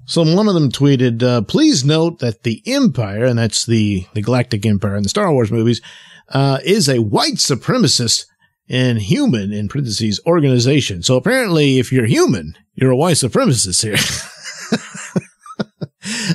So 0.04 0.22
one 0.34 0.48
of 0.48 0.54
them 0.54 0.70
tweeted, 0.70 1.22
uh, 1.22 1.42
please 1.42 1.84
note 1.84 2.18
that 2.18 2.42
the 2.42 2.62
Empire, 2.66 3.24
and 3.24 3.38
that's 3.38 3.64
the, 3.64 4.06
the 4.14 4.22
Galactic 4.22 4.66
Empire 4.66 4.96
in 4.96 5.04
the 5.04 5.08
Star 5.08 5.32
Wars 5.32 5.52
movies, 5.52 5.80
uh, 6.28 6.58
is 6.64 6.88
a 6.88 7.00
white 7.00 7.34
supremacist 7.34 8.26
and 8.68 8.98
human 8.98 9.52
in 9.52 9.68
parentheses 9.68 10.20
organization. 10.26 11.02
So 11.02 11.16
apparently, 11.16 11.78
if 11.78 11.92
you're 11.92 12.06
human, 12.06 12.56
you're 12.74 12.90
a 12.90 12.96
white 12.96 13.16
supremacist 13.16 13.82
here. 13.82 13.96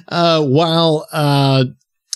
uh, 0.08 0.44
while, 0.46 1.08
uh, 1.12 1.66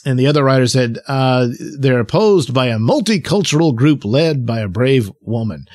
and 0.06 0.18
the 0.18 0.28
other 0.28 0.44
writer 0.44 0.68
said, 0.68 1.00
uh, 1.08 1.48
they're 1.78 2.00
opposed 2.00 2.54
by 2.54 2.68
a 2.68 2.78
multicultural 2.78 3.76
group 3.76 4.04
led 4.04 4.46
by 4.46 4.60
a 4.60 4.68
brave 4.68 5.12
woman. 5.22 5.66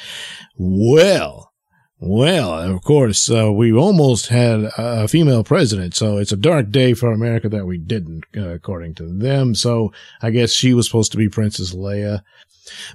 Well, 0.56 1.52
well, 1.98 2.52
of 2.52 2.82
course, 2.82 3.30
uh, 3.30 3.50
we 3.50 3.72
almost 3.72 4.26
had 4.26 4.70
a 4.76 5.08
female 5.08 5.42
president, 5.42 5.94
so 5.94 6.18
it's 6.18 6.32
a 6.32 6.36
dark 6.36 6.70
day 6.70 6.92
for 6.92 7.10
America 7.10 7.48
that 7.48 7.64
we 7.64 7.78
didn't, 7.78 8.24
uh, 8.36 8.50
according 8.50 8.94
to 8.96 9.06
them. 9.06 9.54
So 9.54 9.92
I 10.20 10.30
guess 10.30 10.52
she 10.52 10.74
was 10.74 10.86
supposed 10.86 11.12
to 11.12 11.18
be 11.18 11.30
Princess 11.30 11.74
Leia. 11.74 12.20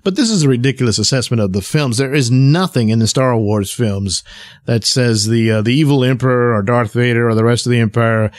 But 0.04 0.18
this 0.18 0.30
is 0.30 0.44
a 0.44 0.50
ridiculous 0.50 1.00
assessment 1.00 1.42
of 1.42 1.54
the 1.54 1.62
films. 1.62 1.98
There 1.98 2.14
is 2.14 2.30
nothing 2.30 2.90
in 2.90 3.00
the 3.00 3.08
Star 3.08 3.36
Wars 3.38 3.72
films 3.72 4.24
that 4.66 4.84
says 4.84 5.28
the 5.28 5.50
uh, 5.50 5.62
the 5.62 5.74
evil 5.74 6.04
Emperor 6.04 6.54
or 6.54 6.62
Darth 6.62 6.94
Vader 6.94 7.28
or 7.28 7.36
the 7.36 7.46
rest 7.46 7.66
of 7.66 7.72
the 7.72 7.80
Empire 7.80 8.32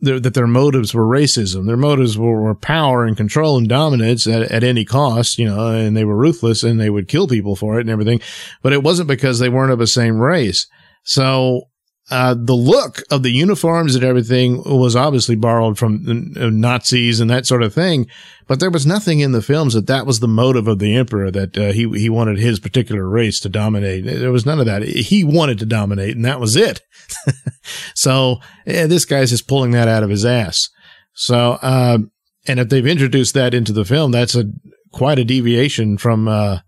well, 0.00 0.20
that 0.20 0.34
their 0.34 0.46
motives 0.46 0.94
were 0.94 1.06
racism. 1.06 1.66
Their 1.66 1.76
motives 1.76 2.18
were, 2.18 2.40
were 2.40 2.54
power 2.54 3.04
and 3.04 3.16
control 3.16 3.56
and 3.56 3.68
dominance 3.68 4.26
at, 4.26 4.42
at 4.42 4.64
any 4.64 4.84
cost, 4.84 5.38
you 5.38 5.46
know, 5.46 5.68
and 5.68 5.96
they 5.96 6.04
were 6.04 6.16
ruthless 6.16 6.62
and 6.62 6.80
they 6.80 6.90
would 6.90 7.08
kill 7.08 7.28
people 7.28 7.56
for 7.56 7.78
it 7.78 7.82
and 7.82 7.90
everything. 7.90 8.20
But 8.62 8.72
it 8.72 8.82
wasn't 8.82 9.08
because 9.08 9.38
they 9.38 9.48
weren't 9.48 9.72
of 9.72 9.78
the 9.78 9.86
same 9.86 10.18
race. 10.18 10.66
So 11.02 11.68
uh, 12.08 12.34
the 12.38 12.54
look 12.54 13.02
of 13.10 13.24
the 13.24 13.30
uniforms 13.30 13.96
and 13.96 14.04
everything 14.04 14.62
was 14.62 14.94
obviously 14.94 15.34
borrowed 15.34 15.76
from 15.76 16.04
Nazis 16.36 17.18
and 17.18 17.28
that 17.30 17.46
sort 17.46 17.64
of 17.64 17.74
thing, 17.74 18.06
but 18.46 18.60
there 18.60 18.70
was 18.70 18.86
nothing 18.86 19.18
in 19.18 19.32
the 19.32 19.42
films 19.42 19.74
that 19.74 19.88
that 19.88 20.06
was 20.06 20.20
the 20.20 20.28
motive 20.28 20.68
of 20.68 20.78
the 20.78 20.94
emperor 20.94 21.32
that 21.32 21.58
uh, 21.58 21.72
he 21.72 21.88
he 21.98 22.08
wanted 22.08 22.38
his 22.38 22.60
particular 22.60 23.08
race 23.08 23.40
to 23.40 23.48
dominate. 23.48 24.04
There 24.04 24.30
was 24.30 24.46
none 24.46 24.60
of 24.60 24.66
that. 24.66 24.82
He 24.82 25.24
wanted 25.24 25.58
to 25.58 25.66
dominate, 25.66 26.14
and 26.14 26.24
that 26.24 26.38
was 26.38 26.54
it. 26.54 26.80
so 27.94 28.36
yeah, 28.66 28.86
this 28.86 29.04
guy's 29.04 29.30
just 29.30 29.48
pulling 29.48 29.72
that 29.72 29.88
out 29.88 30.04
of 30.04 30.10
his 30.10 30.24
ass. 30.24 30.68
So, 31.12 31.58
uh, 31.60 31.98
and 32.46 32.60
if 32.60 32.68
they've 32.68 32.86
introduced 32.86 33.34
that 33.34 33.52
into 33.52 33.72
the 33.72 33.84
film, 33.84 34.12
that's 34.12 34.36
a 34.36 34.44
quite 34.92 35.18
a 35.18 35.24
deviation 35.24 35.98
from 35.98 36.28
uh, 36.28 36.60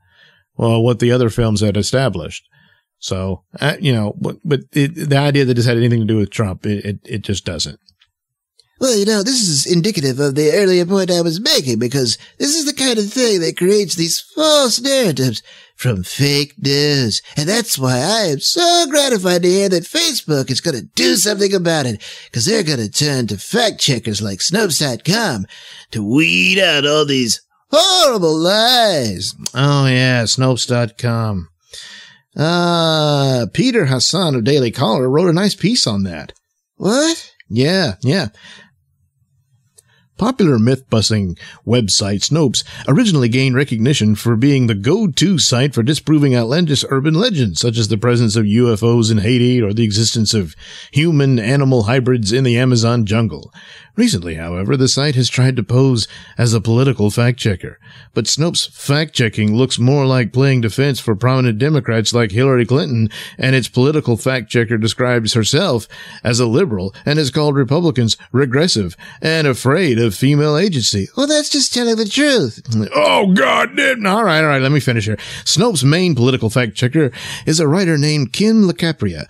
well 0.57 0.83
what 0.83 0.99
the 0.99 1.12
other 1.12 1.30
films 1.30 1.61
had 1.61 1.76
established. 1.76 2.45
So, 2.99 3.45
uh, 3.61 3.76
you 3.81 3.93
know, 3.93 4.14
but, 4.21 4.37
but 4.45 4.61
it, 4.73 5.09
the 5.09 5.17
idea 5.17 5.45
that 5.45 5.55
this 5.55 5.67
had 5.67 5.76
anything 5.76 6.00
to 6.00 6.07
do 6.07 6.17
with 6.17 6.31
Trump, 6.31 6.67
it, 6.67 6.85
it, 6.85 6.99
it 7.05 7.23
just 7.23 7.45
doesn't. 7.45 7.78
Well, 8.81 8.97
you 8.97 9.07
know, 9.07 9.25
this 9.25 9.49
is 9.49 9.67
indicative 9.67 10.21
of 10.21 10.37
the 10.37 10.52
earlier 10.52 10.87
point 10.87 11.11
I 11.11 11.21
was 11.21 11.40
making 11.40 11.81
because 11.81 12.17
this 12.38 12.55
is 12.55 12.64
the 12.64 12.73
kind 12.73 12.99
of 12.99 13.12
thing 13.12 13.40
that 13.40 13.57
creates 13.57 13.97
these 13.97 14.21
false 14.21 14.81
narratives 14.81 15.43
from 15.75 16.05
fake 16.05 16.55
news. 16.59 17.21
And 17.37 17.49
that's 17.49 17.76
why 17.76 17.99
I 17.99 18.31
am 18.31 18.38
so 18.38 18.87
gratified 18.88 19.43
to 19.43 19.49
hear 19.49 19.69
that 19.69 19.83
Facebook 19.83 20.49
is 20.49 20.61
going 20.61 20.76
to 20.76 20.87
do 20.95 21.17
something 21.17 21.52
about 21.52 21.87
it 21.87 22.02
because 22.26 22.47
they're 22.47 22.62
going 22.62 22.78
to 22.78 22.88
turn 22.88 23.26
to 23.28 23.37
fact 23.37 23.81
checkers 23.81 24.23
like 24.23 24.38
Snopes.com 24.38 25.47
to 25.90 26.05
weed 26.05 26.61
out 26.61 26.87
all 26.87 27.05
these 27.05 27.43
horrible 27.73 28.37
lies. 28.37 29.35
Oh, 29.55 29.87
yeah, 29.87 30.23
Snopes.com. 30.23 31.49
Uh, 32.38 33.47
Peter 33.52 33.87
Hasson 33.87 34.37
of 34.37 34.45
Daily 34.45 34.71
Caller 34.71 35.11
wrote 35.11 35.28
a 35.28 35.33
nice 35.33 35.57
piece 35.57 35.87
on 35.87 36.04
that. 36.04 36.33
What? 36.76 37.35
Yeah, 37.49 37.95
yeah. 38.02 38.28
Popular 40.18 40.59
myth-busting 40.59 41.37
website 41.64 42.28
Snopes 42.28 42.64
originally 42.88 43.28
gained 43.28 43.54
recognition 43.54 44.16
for 44.16 44.35
being 44.35 44.66
the 44.66 44.75
go-to 44.75 45.38
site 45.38 45.75
for 45.75 45.85
disproving 45.85 46.35
outlandish 46.35 46.85
urban 46.90 47.14
legends, 47.14 47.61
such 47.61 47.78
as 47.78 47.87
the 47.87 47.97
presence 47.97 48.35
of 48.35 48.45
UFOs 48.45 49.12
in 49.12 49.18
Haiti 49.18 49.62
or 49.62 49.73
the 49.73 49.85
existence 49.85 50.35
of 50.35 50.57
human-animal 50.90 51.85
hybrids 51.85 52.33
in 52.33 52.42
the 52.42 52.59
Amazon 52.59 53.07
jungle. 53.07 53.52
Recently, 53.99 54.37
however, 54.37 54.76
the 54.76 54.87
site 54.87 55.17
has 55.17 55.28
tried 55.28 55.57
to 55.57 55.64
pose 55.64 56.07
as 56.38 56.55
a 56.55 56.61
political 56.61 57.11
fact-checker. 57.11 57.81
But 58.14 58.26
Snopes 58.26 58.71
fact-checking 58.71 59.57
looks 59.57 59.76
more 59.76 60.07
like 60.07 60.33
playing 60.33 60.61
defense 60.61 61.00
for 61.00 61.17
prominent 61.17 61.59
Democrats 61.59 62.14
like 62.14 62.31
Hillary 62.31 62.64
Clinton, 62.64 63.11
and 63.37 63.57
its 63.57 63.67
political 63.67 64.17
fact-checker 64.17 64.78
describes 64.78 65.33
herself 65.33 65.88
as 66.23 66.38
a 66.38 66.47
liberal 66.47 66.95
and 67.05 67.19
has 67.19 67.33
called 67.33 67.57
Republicans 67.57 68.17
regressive 68.31 68.97
and 69.21 69.49
afraid 69.49 69.99
of 69.99 70.14
female 70.14 70.57
agency. 70.57 71.09
Well, 71.17 71.26
that's 71.26 71.50
just 71.50 71.75
telling 71.75 71.97
the 71.97 72.05
truth. 72.05 72.62
Oh, 72.95 73.33
God 73.33 73.76
damn. 73.76 74.07
All 74.07 74.23
right, 74.23 74.43
all 74.43 74.47
right, 74.47 74.62
let 74.62 74.71
me 74.71 74.78
finish 74.78 75.07
here. 75.07 75.17
Snopes' 75.43 75.83
main 75.83 76.14
political 76.14 76.50
fact-checker 76.50 77.11
is 77.47 77.59
a 77.59 77.67
writer 77.67 77.99
named 77.99 78.33
Kim 78.33 78.69
LaCapria. 78.69 79.26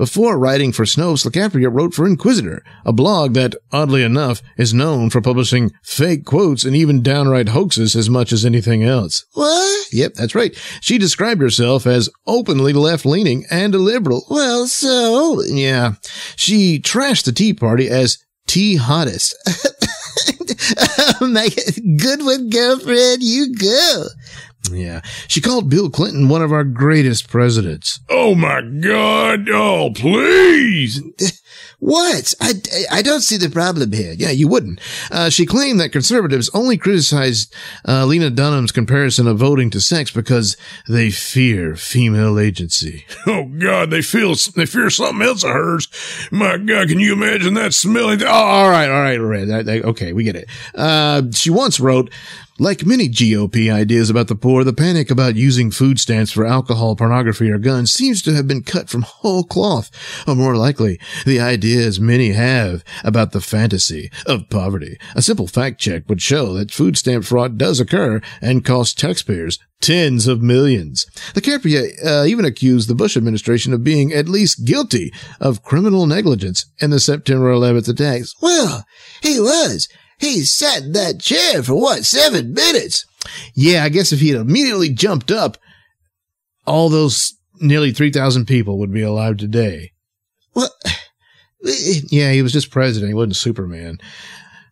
Before 0.00 0.38
writing 0.38 0.72
for 0.72 0.86
Snopes, 0.86 1.26
LaCapria 1.26 1.68
wrote 1.70 1.92
for 1.92 2.06
Inquisitor, 2.06 2.64
a 2.86 2.90
blog 2.90 3.34
that, 3.34 3.54
oddly 3.70 4.02
enough, 4.02 4.40
is 4.56 4.72
known 4.72 5.10
for 5.10 5.20
publishing 5.20 5.72
fake 5.82 6.24
quotes 6.24 6.64
and 6.64 6.74
even 6.74 7.02
downright 7.02 7.50
hoaxes 7.50 7.94
as 7.94 8.08
much 8.08 8.32
as 8.32 8.46
anything 8.46 8.82
else. 8.82 9.26
What? 9.34 9.92
Yep, 9.92 10.14
that's 10.14 10.34
right. 10.34 10.56
She 10.80 10.96
described 10.96 11.42
herself 11.42 11.86
as 11.86 12.08
openly 12.26 12.72
left-leaning 12.72 13.44
and 13.50 13.74
a 13.74 13.78
liberal. 13.78 14.24
Well, 14.30 14.68
so? 14.68 15.42
Yeah. 15.42 15.96
She 16.34 16.80
trashed 16.80 17.26
the 17.26 17.32
Tea 17.32 17.52
Party 17.52 17.90
as 17.90 18.24
tea 18.46 18.76
hottest. 18.76 19.36
My 21.20 21.50
good 21.98 22.24
one, 22.24 22.48
girlfriend, 22.48 23.22
you 23.22 23.54
go. 23.54 24.06
Yeah. 24.70 25.00
She 25.28 25.40
called 25.40 25.70
Bill 25.70 25.90
Clinton 25.90 26.28
one 26.28 26.42
of 26.42 26.52
our 26.52 26.64
greatest 26.64 27.28
presidents. 27.28 28.00
Oh, 28.08 28.34
my 28.34 28.60
God. 28.62 29.48
Oh, 29.48 29.90
please. 29.94 31.02
What? 31.80 32.34
I, 32.42 32.52
I 32.92 33.00
don't 33.00 33.22
see 33.22 33.38
the 33.38 33.48
problem 33.48 33.92
here. 33.92 34.12
Yeah, 34.12 34.30
you 34.30 34.46
wouldn't. 34.48 34.80
Uh, 35.10 35.30
she 35.30 35.46
claimed 35.46 35.80
that 35.80 35.92
conservatives 35.92 36.50
only 36.52 36.76
criticized 36.76 37.54
uh, 37.88 38.04
Lena 38.04 38.28
Dunham's 38.28 38.70
comparison 38.70 39.26
of 39.26 39.38
voting 39.38 39.70
to 39.70 39.80
sex 39.80 40.10
because 40.10 40.58
they 40.88 41.10
fear 41.10 41.74
female 41.76 42.38
agency. 42.38 43.06
Oh, 43.26 43.44
God. 43.44 43.90
They 43.90 44.02
feel, 44.02 44.34
they 44.56 44.66
fear 44.66 44.90
something 44.90 45.22
else 45.26 45.44
of 45.44 45.50
hers. 45.50 45.88
My 46.30 46.58
God. 46.58 46.88
Can 46.88 46.98
you 47.00 47.12
imagine 47.12 47.54
that 47.54 47.72
smelling? 47.72 48.22
Oh, 48.22 48.26
all 48.26 48.68
right, 48.68 48.90
all 48.90 49.00
right, 49.00 49.18
all 49.18 49.24
right. 49.26 49.84
Okay, 49.84 50.12
we 50.12 50.24
get 50.24 50.36
it. 50.36 50.48
Uh, 50.74 51.22
she 51.32 51.48
once 51.48 51.78
wrote, 51.78 52.10
like 52.60 52.84
many 52.84 53.08
GOP 53.08 53.72
ideas 53.72 54.10
about 54.10 54.28
the 54.28 54.34
poor, 54.34 54.64
the 54.64 54.74
panic 54.74 55.10
about 55.10 55.34
using 55.34 55.70
food 55.70 55.98
stamps 55.98 56.30
for 56.30 56.44
alcohol, 56.44 56.94
pornography, 56.94 57.50
or 57.50 57.56
guns 57.56 57.90
seems 57.90 58.20
to 58.20 58.34
have 58.34 58.46
been 58.46 58.62
cut 58.62 58.90
from 58.90 59.00
whole 59.00 59.44
cloth. 59.44 59.90
Or 60.28 60.34
more 60.34 60.54
likely, 60.54 61.00
the 61.24 61.40
ideas 61.40 61.98
many 61.98 62.32
have 62.32 62.84
about 63.02 63.32
the 63.32 63.40
fantasy 63.40 64.10
of 64.26 64.50
poverty. 64.50 64.98
A 65.14 65.22
simple 65.22 65.46
fact 65.46 65.80
check 65.80 66.06
would 66.08 66.20
show 66.20 66.52
that 66.52 66.70
food 66.70 66.98
stamp 66.98 67.24
fraud 67.24 67.56
does 67.56 67.80
occur 67.80 68.20
and 68.42 68.62
costs 68.62 68.94
taxpayers 68.94 69.58
tens 69.80 70.26
of 70.26 70.42
millions. 70.42 71.06
LaCapria 71.32 71.92
uh, 72.04 72.24
even 72.26 72.44
accused 72.44 72.90
the 72.90 72.94
Bush 72.94 73.16
administration 73.16 73.72
of 73.72 73.82
being 73.82 74.12
at 74.12 74.28
least 74.28 74.66
guilty 74.66 75.10
of 75.40 75.62
criminal 75.62 76.06
negligence 76.06 76.66
in 76.78 76.90
the 76.90 77.00
September 77.00 77.50
11th 77.50 77.88
attacks. 77.88 78.34
Well, 78.42 78.84
he 79.22 79.40
was. 79.40 79.88
He 80.20 80.42
sat 80.42 80.82
in 80.82 80.92
that 80.92 81.20
chair 81.20 81.62
for 81.62 81.74
what, 81.74 82.04
seven 82.04 82.52
minutes? 82.52 83.06
Yeah, 83.54 83.84
I 83.84 83.88
guess 83.88 84.12
if 84.12 84.20
he 84.20 84.28
had 84.30 84.40
immediately 84.40 84.90
jumped 84.90 85.30
up, 85.30 85.56
all 86.66 86.88
those 86.88 87.34
nearly 87.60 87.92
3,000 87.92 88.46
people 88.46 88.78
would 88.78 88.92
be 88.92 89.02
alive 89.02 89.38
today. 89.38 89.92
Well, 90.54 90.70
Yeah, 91.62 92.32
he 92.32 92.42
was 92.42 92.52
just 92.52 92.70
president. 92.70 93.10
He 93.10 93.14
wasn't 93.14 93.36
Superman. 93.36 93.98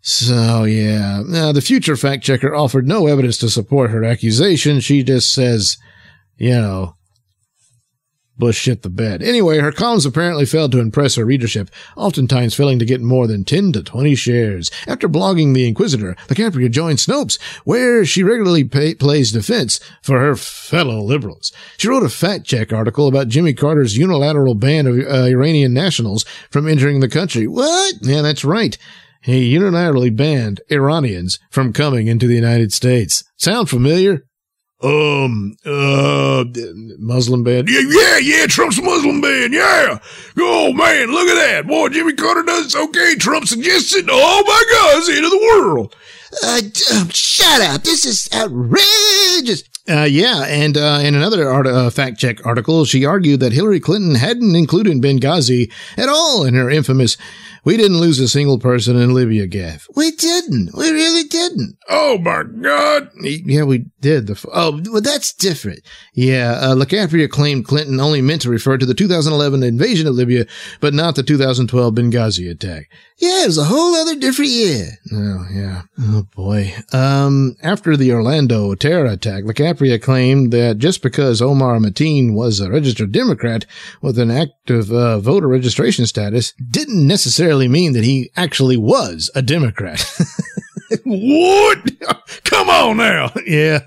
So, 0.00 0.64
yeah. 0.64 1.22
Now, 1.26 1.52
the 1.52 1.61
future 1.61 1.96
fact 1.96 2.24
checker 2.24 2.54
offered 2.54 2.87
no 2.87 3.06
evidence 3.06 3.37
to 3.38 3.50
support 3.50 3.90
her 3.90 4.04
accusation. 4.04 4.80
She 4.80 5.02
just 5.02 5.32
says, 5.32 5.76
you 6.37 6.50
know, 6.50 6.94
Bush 8.38 8.57
shit 8.57 8.83
the 8.83 8.88
bed. 8.88 9.22
Anyway, 9.22 9.59
her 9.59 9.72
columns 9.72 10.07
apparently 10.07 10.46
failed 10.46 10.72
to 10.72 10.81
impress 10.81 11.16
her 11.16 11.24
readership, 11.24 11.70
oftentimes 11.96 12.55
failing 12.55 12.79
to 12.79 12.85
get 12.85 13.01
more 13.01 13.27
than 13.27 13.44
10 13.44 13.72
to 13.72 13.83
20 13.83 14.14
shares. 14.14 14.70
After 14.87 15.09
blogging 15.09 15.55
The 15.55 15.66
Inquisitor, 15.66 16.16
the 16.29 16.35
DiCaprio 16.35 16.70
joined 16.70 16.98
Snopes, 16.98 17.38
where 17.64 18.05
she 18.05 18.22
regularly 18.22 18.64
pay- 18.64 18.94
plays 18.94 19.33
defense 19.33 19.81
for 20.03 20.20
her 20.20 20.37
fellow 20.37 21.01
liberals. 21.01 21.53
She 21.77 21.88
wrote 21.88 22.05
a 22.05 22.09
fact 22.09 22.44
check 22.44 22.72
article 22.72 23.09
about 23.09 23.29
Jimmy 23.29 23.55
Carter's 23.55 23.96
unilateral 23.96 24.55
ban 24.55 24.87
of 24.87 24.98
uh, 24.98 25.24
Iranian 25.24 25.74
nationals 25.74 26.24
from 26.51 26.68
entering 26.68 27.01
the 27.01 27.09
country. 27.09 27.46
What? 27.46 27.94
Yeah, 28.03 28.22
that's 28.22 28.44
right. 28.44 28.79
He 29.20 29.53
unilaterally 29.53 30.14
banned 30.14 30.61
Iranians 30.70 31.38
from 31.51 31.72
coming 31.72 32.07
into 32.07 32.29
the 32.29 32.37
United 32.37 32.72
States. 32.72 33.24
Sound 33.37 33.68
familiar? 33.68 34.24
Um, 34.80 35.56
uh, 35.66 36.44
Muslim 36.98 37.42
ban? 37.42 37.66
yeah, 37.68 37.80
yeah, 37.88 38.18
yeah, 38.18 38.46
Trump's 38.46 38.80
Muslim 38.80 39.20
ban, 39.20 39.52
yeah. 39.52 39.98
Oh, 40.38 40.72
man, 40.72 41.10
look 41.10 41.26
at 41.28 41.34
that. 41.34 41.66
Boy, 41.66 41.88
Jimmy 41.88 42.14
Carter 42.14 42.44
does 42.44 42.74
it. 42.74 42.78
Okay, 42.78 43.16
Trump 43.16 43.46
suggested. 43.48 44.08
Oh, 44.08 44.42
my 44.46 44.64
God, 44.70 44.98
it's 44.98 45.08
the 45.08 45.16
end 45.16 45.24
of 45.24 45.30
the 45.32 45.38
world. 45.38 45.96
uh, 46.44 46.60
d- 46.60 47.10
shut 47.12 47.60
up. 47.62 47.82
This 47.82 48.06
is 48.06 48.28
outrageous. 48.32 49.64
Uh, 49.90 50.02
yeah, 50.04 50.44
and 50.44 50.76
uh, 50.76 51.00
in 51.02 51.14
another 51.14 51.48
art- 51.50 51.66
uh, 51.66 51.88
fact 51.90 52.18
check 52.18 52.44
article, 52.46 52.84
she 52.84 53.04
argued 53.06 53.40
that 53.40 53.52
Hillary 53.52 53.80
Clinton 53.80 54.14
hadn't 54.16 54.54
included 54.54 54.98
Benghazi 55.02 55.72
at 55.96 56.08
all 56.10 56.44
in 56.44 56.54
her 56.54 56.68
infamous 56.70 57.16
"We 57.68 57.76
didn't 57.76 58.00
lose 58.00 58.18
a 58.20 58.28
single 58.28 58.59
person 58.59 58.96
in 58.96 59.12
Libya" 59.14 59.46
gaffe. 59.46 59.85
We 59.94 60.11
didn't. 60.12 60.70
We 60.74 60.90
really 60.90 61.24
didn't. 61.24 61.76
Oh, 61.88 62.16
my 62.18 62.42
God. 62.62 63.11
Yeah, 63.22 63.64
we 63.64 63.85
did. 64.00 64.26
The 64.26 64.33
f- 64.33 64.46
Oh, 64.52 64.81
well, 64.90 65.02
that's 65.02 65.33
different. 65.35 65.81
yeah, 66.14 66.52
uh, 66.61 66.74
LaCapria 66.74 67.28
claimed 67.28 67.66
Clinton 67.66 68.00
only 68.00 68.22
meant 68.22 68.42
to 68.42 68.50
refer 68.50 68.78
to 68.78 68.87
the 68.87 68.94
2011 68.94 69.62
invasion 69.62 70.07
of 70.07 70.14
Libya, 70.14 70.46
but 70.81 70.94
not 70.94 71.14
the 71.14 71.22
2012 71.22 71.94
Benghazi 71.94 72.50
attack. 72.50 72.88
Yeah, 73.18 73.42
it 73.42 73.46
was 73.48 73.59
a 73.59 73.64
whole 73.64 73.94
other 73.96 74.14
different 74.14 74.50
year. 74.52 74.87
Oh, 75.12 75.44
yeah. 75.52 75.83
Oh, 76.00 76.24
boy. 76.37 76.72
Um, 76.92 77.57
after 77.62 77.96
the 77.96 78.12
Orlando 78.12 78.74
terror 78.76 79.07
attack, 79.07 79.42
LaCapria 79.44 80.00
claimed 80.00 80.52
that 80.52 80.78
just 80.78 81.02
because 81.02 81.42
Omar 81.42 81.78
Mateen 81.78 82.33
was 82.35 82.61
a 82.61 82.70
registered 82.70 83.11
Democrat 83.11 83.66
with 84.00 84.18
an 84.20 84.31
active 84.31 84.92
uh, 84.92 85.18
voter 85.18 85.48
registration 85.48 86.07
status 86.07 86.52
didn't 86.70 87.04
necessarily 87.07 87.58
mean 87.66 87.94
that 87.94 88.05
he 88.05 88.31
actually 88.37 88.77
was 88.77 89.31
a 89.35 89.42
Democrat. 89.42 90.05
What? 91.05 91.90
Come 92.44 92.71
on 92.71 92.97
now. 92.97 93.33
yeah, 93.47 93.81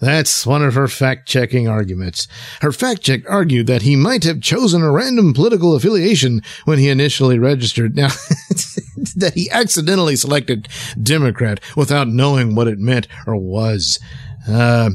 that's 0.00 0.46
one 0.46 0.62
of 0.62 0.74
her 0.74 0.88
fact 0.88 1.26
checking 1.26 1.66
arguments. 1.66 2.28
Her 2.60 2.72
fact 2.72 3.02
check 3.02 3.28
argued 3.28 3.66
that 3.68 3.82
he 3.82 3.96
might 3.96 4.24
have 4.24 4.40
chosen 4.40 4.82
a 4.82 4.90
random 4.90 5.32
political 5.32 5.74
affiliation 5.74 6.42
when 6.64 6.78
he 6.78 6.88
initially 6.88 7.38
registered. 7.38 7.96
Now, 7.96 8.08
that 9.16 9.32
he 9.34 9.50
accidentally 9.50 10.16
selected 10.16 10.68
Democrat 11.02 11.60
without 11.74 12.08
knowing 12.08 12.54
what 12.54 12.68
it 12.68 12.78
meant 12.78 13.08
or 13.26 13.36
was. 13.36 13.98
Uh, 14.46 14.90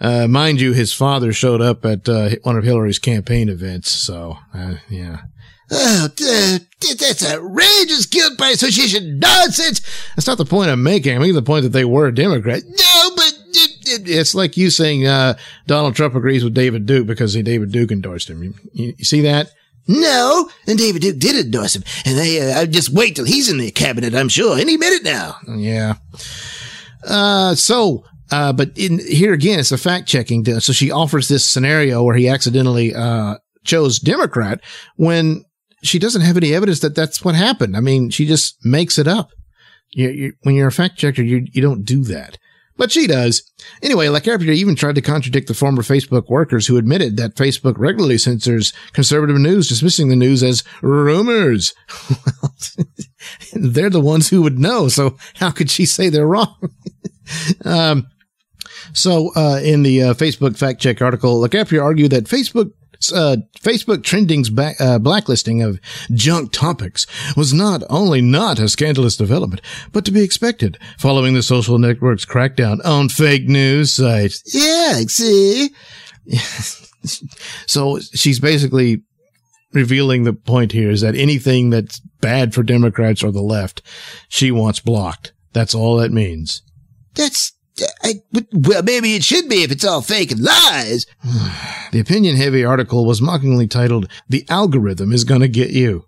uh, 0.00 0.28
mind 0.28 0.60
you, 0.60 0.72
his 0.72 0.92
father 0.92 1.32
showed 1.32 1.60
up 1.60 1.84
at 1.84 2.08
uh, 2.08 2.30
one 2.42 2.56
of 2.56 2.64
Hillary's 2.64 2.98
campaign 2.98 3.48
events, 3.48 3.90
so 3.90 4.38
uh, 4.54 4.76
yeah. 4.88 5.22
Oh, 5.74 6.08
that's 6.98 7.24
outrageous 7.24 8.06
guilt 8.06 8.36
by 8.36 8.48
association 8.48 9.18
nonsense. 9.18 9.80
That's 10.14 10.26
not 10.26 10.38
the 10.38 10.44
point 10.44 10.70
I'm 10.70 10.82
making. 10.82 11.14
I'm 11.14 11.20
making 11.20 11.34
the 11.34 11.42
point 11.42 11.62
that 11.62 11.70
they 11.70 11.84
were 11.84 12.06
a 12.08 12.14
Democrat. 12.14 12.62
No, 12.66 13.10
but 13.16 13.32
it, 13.48 13.70
it, 13.88 14.10
It's 14.10 14.34
like 14.34 14.56
you 14.56 14.68
saying 14.70 15.06
uh, 15.06 15.38
Donald 15.66 15.94
Trump 15.94 16.14
agrees 16.14 16.44
with 16.44 16.54
David 16.54 16.84
Duke 16.86 17.06
because 17.06 17.34
David 17.34 17.72
Duke 17.72 17.90
endorsed 17.90 18.28
him. 18.28 18.42
You, 18.42 18.54
you, 18.72 18.94
you 18.98 19.04
see 19.04 19.22
that? 19.22 19.50
No, 19.88 20.48
and 20.66 20.78
David 20.78 21.02
Duke 21.02 21.18
did 21.18 21.44
endorse 21.44 21.74
him, 21.74 21.82
and 22.04 22.16
they 22.16 22.52
uh, 22.52 22.66
just 22.66 22.90
wait 22.90 23.16
till 23.16 23.24
he's 23.24 23.48
in 23.50 23.58
the 23.58 23.70
cabinet. 23.70 24.14
I'm 24.14 24.28
sure 24.28 24.58
any 24.58 24.76
minute 24.76 25.02
now. 25.02 25.36
Yeah. 25.48 25.94
Uh, 27.04 27.54
so, 27.54 28.04
uh, 28.30 28.52
but 28.52 28.76
in 28.76 29.00
here 29.00 29.32
again, 29.32 29.58
it's 29.58 29.72
a 29.72 29.78
fact 29.78 30.06
checking. 30.06 30.44
So 30.60 30.72
she 30.72 30.90
offers 30.90 31.28
this 31.28 31.48
scenario 31.48 32.04
where 32.04 32.14
he 32.14 32.28
accidentally, 32.28 32.94
uh, 32.94 33.38
chose 33.64 33.98
Democrat 33.98 34.60
when 34.96 35.44
she 35.82 35.98
doesn't 35.98 36.22
have 36.22 36.36
any 36.36 36.54
evidence 36.54 36.80
that 36.80 36.94
that's 36.94 37.24
what 37.24 37.34
happened. 37.34 37.76
I 37.76 37.80
mean, 37.80 38.10
she 38.10 38.26
just 38.26 38.64
makes 38.64 38.98
it 38.98 39.08
up. 39.08 39.30
You, 39.90 40.08
you, 40.08 40.32
when 40.42 40.54
you're 40.54 40.68
a 40.68 40.72
fact 40.72 40.96
checker, 40.96 41.22
you, 41.22 41.46
you 41.52 41.60
don't 41.60 41.84
do 41.84 42.02
that. 42.04 42.38
But 42.76 42.90
she 42.90 43.06
does. 43.06 43.42
Anyway, 43.82 44.06
LaCapria 44.06 44.54
even 44.54 44.74
tried 44.74 44.94
to 44.94 45.02
contradict 45.02 45.46
the 45.46 45.54
former 45.54 45.82
Facebook 45.82 46.28
workers 46.28 46.66
who 46.66 46.78
admitted 46.78 47.16
that 47.16 47.36
Facebook 47.36 47.74
regularly 47.76 48.16
censors 48.16 48.72
conservative 48.92 49.36
news, 49.36 49.68
dismissing 49.68 50.08
the 50.08 50.16
news 50.16 50.42
as 50.42 50.64
rumors. 50.80 51.74
they're 53.52 53.90
the 53.90 54.00
ones 54.00 54.30
who 54.30 54.40
would 54.42 54.58
know. 54.58 54.88
So 54.88 55.18
how 55.34 55.50
could 55.50 55.70
she 55.70 55.84
say 55.84 56.08
they're 56.08 56.26
wrong? 56.26 56.56
um, 57.64 58.06
so, 58.94 59.30
uh, 59.36 59.60
in 59.62 59.82
the 59.82 60.02
uh, 60.02 60.14
Facebook 60.14 60.56
fact 60.56 60.80
check 60.80 61.00
article, 61.00 61.40
LaCapria 61.40 61.82
argued 61.82 62.10
that 62.12 62.24
Facebook 62.24 62.72
uh, 63.10 63.36
Facebook 63.58 64.04
trending's 64.04 64.50
back, 64.50 64.78
uh, 64.78 64.98
blacklisting 64.98 65.62
of 65.62 65.80
junk 66.12 66.52
topics 66.52 67.06
was 67.36 67.54
not 67.54 67.82
only 67.88 68.20
not 68.20 68.58
a 68.58 68.68
scandalous 68.68 69.16
development, 69.16 69.62
but 69.92 70.04
to 70.04 70.12
be 70.12 70.22
expected 70.22 70.78
following 70.98 71.32
the 71.32 71.42
social 71.42 71.78
network's 71.78 72.26
crackdown 72.26 72.84
on 72.84 73.08
fake 73.08 73.48
news 73.48 73.94
sites. 73.94 74.42
Yeah, 74.54 75.00
see? 75.08 75.70
so 77.66 77.98
she's 77.98 78.38
basically 78.40 79.02
revealing 79.72 80.24
the 80.24 80.32
point 80.32 80.72
here 80.72 80.90
is 80.90 81.00
that 81.00 81.16
anything 81.16 81.70
that's 81.70 82.00
bad 82.20 82.54
for 82.54 82.62
Democrats 82.62 83.24
or 83.24 83.32
the 83.32 83.42
left, 83.42 83.82
she 84.28 84.50
wants 84.50 84.80
blocked. 84.80 85.32
That's 85.52 85.74
all 85.74 85.96
that 85.96 86.12
means. 86.12 86.62
That's 87.14 87.51
I, 88.02 88.22
well, 88.52 88.82
maybe 88.82 89.14
it 89.14 89.24
should 89.24 89.48
be 89.48 89.62
if 89.62 89.70
it's 89.70 89.84
all 89.84 90.02
fake 90.02 90.30
and 90.32 90.40
lies. 90.40 91.06
the 91.92 92.00
opinion 92.00 92.36
heavy 92.36 92.64
article 92.64 93.06
was 93.06 93.22
mockingly 93.22 93.66
titled, 93.66 94.08
The 94.28 94.44
Algorithm 94.48 95.12
is 95.12 95.24
Gonna 95.24 95.48
Get 95.48 95.70
You. 95.70 96.06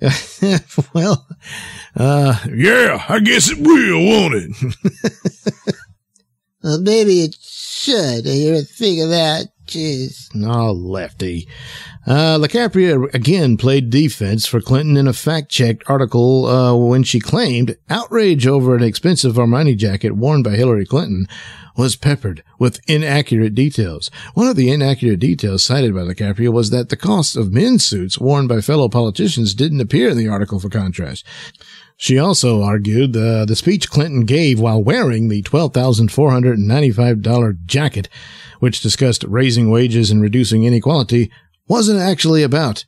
well, 0.94 1.26
uh, 1.96 2.38
yeah, 2.54 3.04
I 3.08 3.20
guess 3.20 3.50
it 3.50 3.58
will, 3.58 4.04
won't 4.04 4.34
it? 4.34 5.64
well, 6.62 6.80
maybe 6.80 7.22
it 7.22 7.34
should. 7.40 8.26
You 8.26 8.62
think 8.62 9.00
of 9.00 9.10
that. 9.10 9.46
Jeez. 9.66 10.32
No, 10.34 10.70
lefty. 10.70 11.48
Uh, 12.06 12.38
LaCapria 12.38 13.12
again 13.12 13.56
played 13.56 13.90
defense 13.90 14.46
for 14.46 14.60
Clinton 14.60 14.96
in 14.96 15.08
a 15.08 15.12
fact-checked 15.12 15.82
article 15.88 16.46
uh, 16.46 16.74
when 16.74 17.02
she 17.02 17.18
claimed 17.18 17.76
outrage 17.90 18.46
over 18.46 18.76
an 18.76 18.84
expensive 18.84 19.34
Armani 19.34 19.76
jacket 19.76 20.12
worn 20.12 20.42
by 20.42 20.50
Hillary 20.50 20.86
Clinton 20.86 21.26
was 21.76 21.96
peppered 21.96 22.42
with 22.58 22.80
inaccurate 22.88 23.54
details. 23.54 24.10
One 24.34 24.48
of 24.48 24.56
the 24.56 24.70
inaccurate 24.70 25.20
details 25.20 25.64
cited 25.64 25.94
by 25.94 26.00
LaCapria 26.00 26.52
was 26.52 26.70
that 26.70 26.88
the 26.88 26.96
cost 26.96 27.36
of 27.36 27.52
men's 27.52 27.84
suits 27.84 28.18
worn 28.18 28.46
by 28.46 28.60
fellow 28.60 28.88
politicians 28.88 29.54
didn't 29.54 29.80
appear 29.80 30.10
in 30.10 30.16
the 30.16 30.28
article 30.28 30.58
for 30.58 30.68
contrast. 30.68 31.24
She 31.98 32.18
also 32.18 32.62
argued 32.62 33.16
uh, 33.16 33.46
the 33.46 33.56
speech 33.56 33.90
Clinton 33.90 34.24
gave 34.24 34.60
while 34.60 34.82
wearing 34.82 35.28
the 35.28 35.42
$12,495 35.42 37.64
jacket 37.64 38.08
which 38.60 38.80
discussed 38.80 39.24
raising 39.24 39.70
wages 39.70 40.10
and 40.10 40.20
reducing 40.20 40.64
inequality, 40.64 41.30
wasn't 41.68 42.00
actually 42.00 42.42
about 42.42 42.84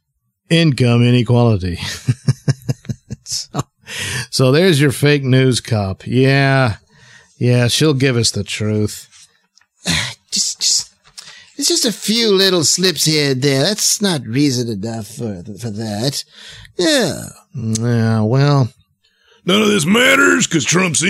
income 0.50 1.02
inequality. 1.02 1.76
so, 3.24 3.60
so 4.30 4.52
there's 4.52 4.80
your 4.80 4.92
fake 4.92 5.24
news 5.24 5.60
cop. 5.60 6.06
Yeah. 6.06 6.76
Yeah, 7.38 7.68
she'll 7.68 7.94
give 7.94 8.16
us 8.16 8.30
the 8.30 8.44
truth. 8.44 9.28
Just, 10.30 10.60
just, 10.60 10.94
it's 11.56 11.68
just 11.68 11.86
a 11.86 11.92
few 11.92 12.34
little 12.34 12.62
slips 12.62 13.06
here 13.06 13.32
and 13.32 13.40
there. 13.40 13.62
That's 13.62 14.02
not 14.02 14.26
reason 14.26 14.68
enough 14.68 15.06
for, 15.06 15.42
for 15.58 15.70
that. 15.70 16.22
Yeah. 16.76 17.22
Yeah, 17.54 18.20
well. 18.20 18.68
None 19.46 19.62
of 19.62 19.68
this 19.68 19.86
matters 19.86 20.46
because 20.46 20.66
Trump's 20.66 21.02
in. 21.02 21.08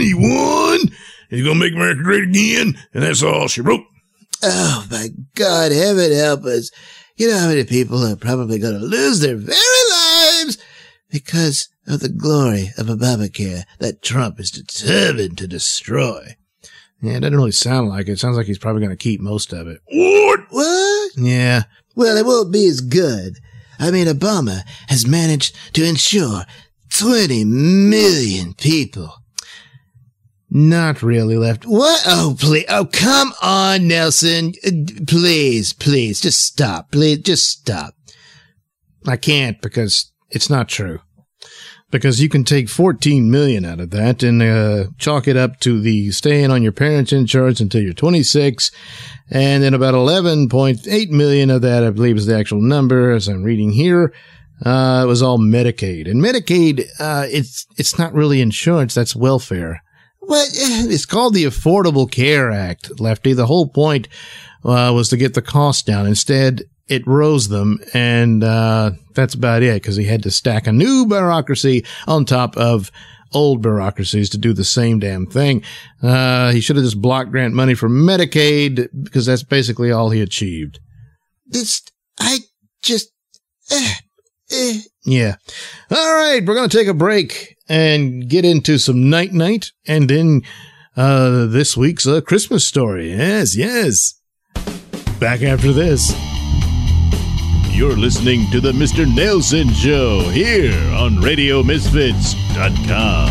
He 0.00 0.14
won. 0.14 0.90
He's 1.30 1.44
going 1.44 1.58
to 1.58 1.64
make 1.64 1.74
America 1.74 2.02
great 2.02 2.24
again. 2.24 2.76
And 2.92 3.04
that's 3.04 3.22
all 3.22 3.46
she 3.46 3.60
wrote. 3.60 3.84
Oh, 4.42 4.86
my 4.90 5.08
God, 5.36 5.70
heaven 5.70 6.12
help 6.12 6.44
us. 6.44 6.70
You 7.16 7.28
know 7.28 7.38
how 7.38 7.48
many 7.48 7.64
people 7.64 8.04
are 8.04 8.16
probably 8.16 8.58
going 8.58 8.78
to 8.78 8.84
lose 8.84 9.20
their 9.20 9.36
very 9.36 9.56
lives 9.92 10.58
because 11.08 11.68
of 11.86 12.00
the 12.00 12.08
glory 12.08 12.70
of 12.78 12.86
Obamacare 12.86 13.64
that 13.78 14.02
Trump 14.02 14.40
is 14.40 14.50
determined 14.50 15.38
to 15.38 15.46
destroy. 15.46 16.36
Yeah, 17.00 17.14
it 17.16 17.20
doesn't 17.20 17.36
really 17.36 17.52
sound 17.52 17.88
like 17.88 18.08
it. 18.08 18.12
it 18.12 18.18
sounds 18.18 18.36
like 18.36 18.46
he's 18.46 18.58
probably 18.58 18.80
going 18.80 18.96
to 18.96 19.02
keep 19.02 19.20
most 19.20 19.52
of 19.52 19.66
it. 19.66 19.80
What? 19.90 20.40
What? 20.48 21.12
Yeah. 21.16 21.64
Well, 21.94 22.16
it 22.16 22.24
won't 22.24 22.52
be 22.52 22.66
as 22.66 22.80
good. 22.80 23.38
I 23.78 23.90
mean, 23.90 24.06
Obama 24.06 24.62
has 24.88 25.06
managed 25.06 25.54
to 25.74 25.84
ensure 25.84 26.44
20 26.90 27.44
million 27.44 28.54
people 28.54 29.12
not 30.54 31.02
really 31.02 31.36
left. 31.36 31.66
What? 31.66 32.04
Oh, 32.06 32.36
please. 32.38 32.64
Oh, 32.68 32.86
come 32.86 33.32
on, 33.42 33.80
Nailsin. 33.80 34.54
Uh, 34.64 35.04
please, 35.06 35.72
please, 35.72 36.20
just 36.20 36.44
stop. 36.44 36.92
Please, 36.92 37.18
just 37.18 37.46
stop. 37.48 37.94
I 39.06 39.16
can't 39.16 39.60
because 39.60 40.12
it's 40.30 40.48
not 40.48 40.68
true. 40.68 41.00
Because 41.94 42.20
you 42.20 42.28
can 42.28 42.42
take 42.42 42.68
14 42.68 43.30
million 43.30 43.64
out 43.64 43.78
of 43.78 43.90
that 43.90 44.24
and 44.24 44.42
uh, 44.42 44.86
chalk 44.98 45.28
it 45.28 45.36
up 45.36 45.60
to 45.60 45.80
the 45.80 46.10
staying 46.10 46.50
on 46.50 46.60
your 46.60 46.72
parents' 46.72 47.12
insurance 47.12 47.60
until 47.60 47.82
you're 47.82 47.92
26. 47.92 48.72
And 49.30 49.62
then 49.62 49.74
about 49.74 49.94
11.8 49.94 51.10
million 51.10 51.50
of 51.50 51.62
that, 51.62 51.84
I 51.84 51.90
believe 51.90 52.16
is 52.16 52.26
the 52.26 52.36
actual 52.36 52.60
number 52.60 53.12
as 53.12 53.28
I'm 53.28 53.44
reading 53.44 53.70
here. 53.70 54.12
Uh, 54.66 55.02
it 55.04 55.06
was 55.06 55.22
all 55.22 55.38
Medicaid 55.38 56.10
and 56.10 56.20
Medicaid, 56.20 56.84
uh, 56.98 57.26
it's, 57.28 57.64
it's 57.76 57.96
not 57.96 58.12
really 58.12 58.40
insurance. 58.40 58.92
That's 58.92 59.14
welfare. 59.14 59.80
What? 60.18 60.48
It's 60.52 61.06
called 61.06 61.34
the 61.34 61.44
Affordable 61.44 62.10
Care 62.10 62.50
Act, 62.50 62.98
Lefty. 62.98 63.34
The 63.34 63.46
whole 63.46 63.68
point 63.68 64.08
uh, 64.64 64.90
was 64.92 65.10
to 65.10 65.16
get 65.16 65.34
the 65.34 65.42
cost 65.42 65.86
down. 65.86 66.08
Instead, 66.08 66.62
it 66.88 67.06
rose 67.06 67.48
them, 67.48 67.80
and 67.94 68.44
uh, 68.44 68.92
that's 69.14 69.34
about 69.34 69.62
it 69.62 69.74
because 69.74 69.96
he 69.96 70.04
had 70.04 70.22
to 70.24 70.30
stack 70.30 70.66
a 70.66 70.72
new 70.72 71.06
bureaucracy 71.06 71.84
on 72.06 72.24
top 72.24 72.56
of 72.56 72.90
old 73.32 73.62
bureaucracies 73.62 74.30
to 74.30 74.38
do 74.38 74.52
the 74.52 74.64
same 74.64 74.98
damn 74.98 75.26
thing. 75.26 75.62
Uh, 76.02 76.52
he 76.52 76.60
should 76.60 76.76
have 76.76 76.84
just 76.84 77.02
blocked 77.02 77.30
grant 77.30 77.54
money 77.54 77.74
for 77.74 77.88
Medicaid 77.88 78.88
because 79.02 79.26
that's 79.26 79.42
basically 79.42 79.90
all 79.90 80.10
he 80.10 80.20
achieved. 80.20 80.78
This, 81.46 81.82
I 82.18 82.38
just, 82.82 83.10
uh, 83.70 83.92
uh. 84.52 84.72
yeah. 85.04 85.36
All 85.90 86.14
right, 86.14 86.44
we're 86.44 86.54
gonna 86.54 86.68
take 86.68 86.88
a 86.88 86.94
break 86.94 87.56
and 87.68 88.28
get 88.28 88.44
into 88.44 88.78
some 88.78 89.08
Night 89.10 89.32
Knight 89.32 89.72
and 89.86 90.08
then 90.08 90.42
uh, 90.96 91.46
this 91.46 91.76
week's 91.76 92.06
uh, 92.06 92.20
Christmas 92.20 92.64
story. 92.64 93.10
Yes, 93.10 93.56
yes. 93.56 94.20
Back 95.18 95.42
after 95.42 95.72
this. 95.72 96.33
You're 97.74 97.96
listening 97.96 98.48
to 98.52 98.60
the 98.60 98.70
Mr. 98.70 99.04
Nailsin 99.04 99.74
Show 99.74 100.20
here 100.30 100.72
on 100.94 101.16
RadioMisfits.com. 101.16 103.30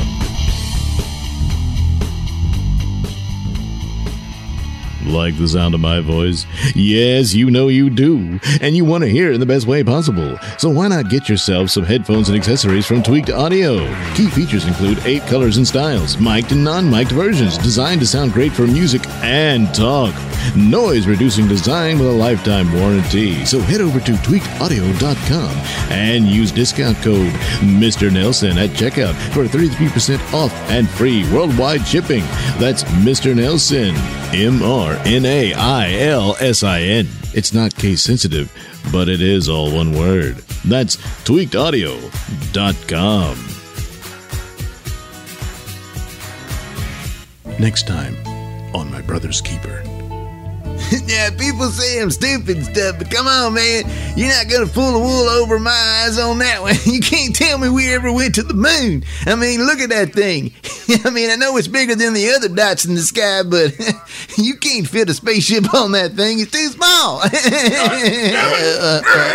Like 5.06 5.38
the 5.38 5.48
sound 5.48 5.76
of 5.76 5.80
my 5.80 6.02
voice? 6.02 6.46
Yes, 6.76 7.34
you 7.34 7.50
know 7.52 7.70
you 7.70 7.90
do. 7.90 8.38
And 8.60 8.76
you 8.76 8.84
want 8.84 9.06
to 9.06 9.10
hear 9.10 9.32
it 9.32 9.36
in 9.36 9.40
the 9.40 9.46
best 9.46 9.66
way 9.66 9.82
possible. 9.82 10.38
So 10.58 10.70
why 10.70 10.90
not 10.90 11.10
get 11.10 11.30
yourself 11.30 11.70
some 11.70 11.86
headphones 11.86 12.28
and 12.28 12.38
accessories 12.38 12.86
from 12.86 13.02
Tweaked 13.02 13.30
Audio? 13.30 13.78
Key 14.16 14.28
features 14.28 14.66
include 14.66 15.00
eight 15.06 15.22
colors 15.24 15.56
and 15.56 15.66
styles, 15.66 16.18
mic'd 16.18 16.52
and 16.52 16.66
non-mic'd 16.66 17.14
versions, 17.14 17.58
designed 17.58 18.02
to 18.02 18.08
sound 18.08 18.34
great 18.34 18.52
for 18.52 18.68
music 18.68 19.08
and 19.22 19.74
talk. 19.74 20.14
Noise 20.56 21.08
reducing 21.08 21.48
design 21.48 22.00
with 22.00 22.08
a 22.08 22.12
lifetime 22.12 22.72
warranty. 22.74 23.46
So 23.46 23.60
head 23.60 23.82
over 23.82 24.00
to 24.00 24.12
tweakedaudio.com 24.12 25.52
and 25.92 26.26
use 26.26 26.52
discount 26.52 26.98
code 26.98 27.32
Mr. 27.62 28.10
Nailsin 28.10 28.56
at 28.56 28.72
checkout 28.72 29.14
for 29.34 29.46
33% 29.46 30.34
off 30.34 30.54
and 30.70 30.90
free 30.90 31.24
worldwide 31.32 31.86
shipping. 31.86 32.24
That's 32.60 32.84
Mr. 32.84 33.34
Nailsin, 33.34 33.94
M 34.34 34.62
R 34.64 34.94
N 35.06 35.26
A 35.26 35.54
I 35.54 35.92
L 35.94 36.36
S 36.40 36.64
I 36.64 36.82
N. 36.82 37.08
It's 37.34 37.54
not 37.54 37.76
case 37.76 38.02
sensitive, 38.02 38.52
but 38.92 39.08
it 39.10 39.22
is 39.22 39.50
all 39.50 39.72
one 39.74 39.94
word. 39.94 40.38
That's 40.66 40.98
tweakedaudio.com. 40.98 43.38
Next 47.60 47.88
time 47.88 48.16
on 48.76 48.92
My 48.92 49.02
Brother's 49.02 49.42
Keeper. 49.42 49.84
yeah, 51.08 51.30
people 51.32 51.68
say 51.68 52.02
I'm 52.02 52.12
stupid 52.12 52.58
and 52.58 52.66
stuff, 52.66 52.98
but 53.00 53.10
come 53.10 53.26
on, 53.26 53.54
man. 53.54 53.84
You're 54.16 54.30
not 54.30 54.50
gonna 54.50 54.68
pull 54.68 54.92
the 54.92 55.00
wool 55.00 55.28
over 55.30 55.58
my 55.58 55.72
eyes 55.72 56.20
on 56.20 56.38
that 56.40 56.62
one. 56.62 56.76
You 56.94 57.00
can't 57.00 57.36
tell 57.36 57.58
me 57.58 57.70
we 57.70 57.92
ever 57.92 58.12
went 58.12 58.36
to 58.36 58.44
the 58.44 58.54
moon. 58.54 59.04
I 59.26 59.34
mean, 59.36 59.66
look 59.66 59.80
at 59.80 59.90
that 59.90 60.14
thing. 60.14 60.52
I 61.06 61.10
mean, 61.10 61.32
I 61.32 61.36
know 61.36 61.58
it's 61.58 61.68
bigger 61.68 61.96
than 61.96 62.14
the 62.14 62.30
other 62.32 62.50
dots 62.50 62.86
in 62.86 62.94
the 62.94 63.02
sky, 63.02 63.42
but 63.42 63.74
you 64.38 64.58
can't 64.58 64.88
fit 64.88 65.10
a 65.10 65.14
spaceship 65.14 65.74
on 65.74 65.94
that 65.94 66.12
thing. 66.12 66.40
It's 66.40 66.52
too 66.52 66.68
small. 66.68 67.22
uh, 67.22 67.30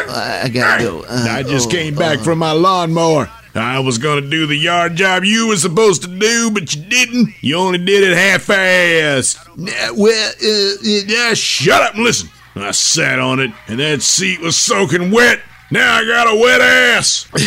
uh, 0.09 0.41
I 0.45 0.49
gotta 0.53 0.85
go. 0.85 1.01
Uh, 1.03 1.27
I 1.29 1.43
just 1.43 1.69
oh, 1.69 1.71
came 1.71 1.97
back 1.97 2.21
uh, 2.21 2.23
from 2.23 2.39
my 2.39 2.53
lawnmower. 2.53 3.29
I 3.59 3.81
was 3.81 3.99
gonna 3.99 4.21
do 4.23 4.47
the 4.47 4.57
yard 4.57 4.97
job 4.97 5.25
you 5.25 5.49
was 5.49 5.63
supposed 5.63 6.03
to 6.03 6.09
do, 6.09 6.51
but 6.51 6.75
you 6.75 6.83
didn't. 6.85 7.35
You 7.43 7.57
only 7.57 7.79
did 7.79 8.05
it 8.05 8.17
half-assed. 8.17 9.39
uh, 9.49 9.95
well, 9.95 10.33
uh, 10.43 10.77
Yeah, 10.83 11.35
shut 11.35 11.83
up 11.83 11.95
and 11.95 12.05
listen. 12.05 12.29
I 12.57 12.71
sat 12.73 13.19
on 13.21 13.39
it, 13.41 13.53
and 13.69 13.79
that 13.79 14.03
seat 14.03 14.41
was 14.41 14.57
soaking 14.57 15.11
wet. 15.13 15.41
Now 15.71 15.97
I 15.97 16.05
got 16.07 16.27
a 16.27 16.35
wet 16.37 16.61
ass. 16.61 17.27
uh, 17.33 17.39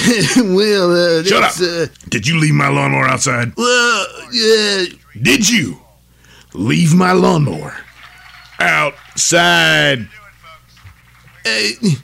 well, 0.56 1.20
uh, 1.20 1.24
Shut 1.24 1.44
up. 1.44 1.54
Uh, 1.60 1.88
Did 2.10 2.28
you 2.28 2.40
leave 2.40 2.54
my 2.54 2.70
lawnmower 2.70 3.08
outside? 3.08 3.52
well, 3.58 4.06
uh, 4.28 4.86
Did 5.22 5.50
you 5.50 5.82
leave 6.54 6.94
my 6.94 7.12
lawnmower 7.12 7.76
outside? 8.60 10.08
yes, 11.46 11.74
yes, 11.74 11.76
I 11.76 11.78
did. 11.82 12.04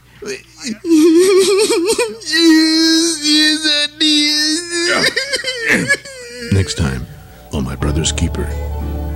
Next 6.51 6.75
time 6.75 7.05
on 7.53 7.63
My 7.63 7.75
Brother's 7.75 8.11
Keeper 8.11 8.45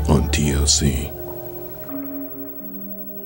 on 0.07 0.29
TLC. 0.29 1.11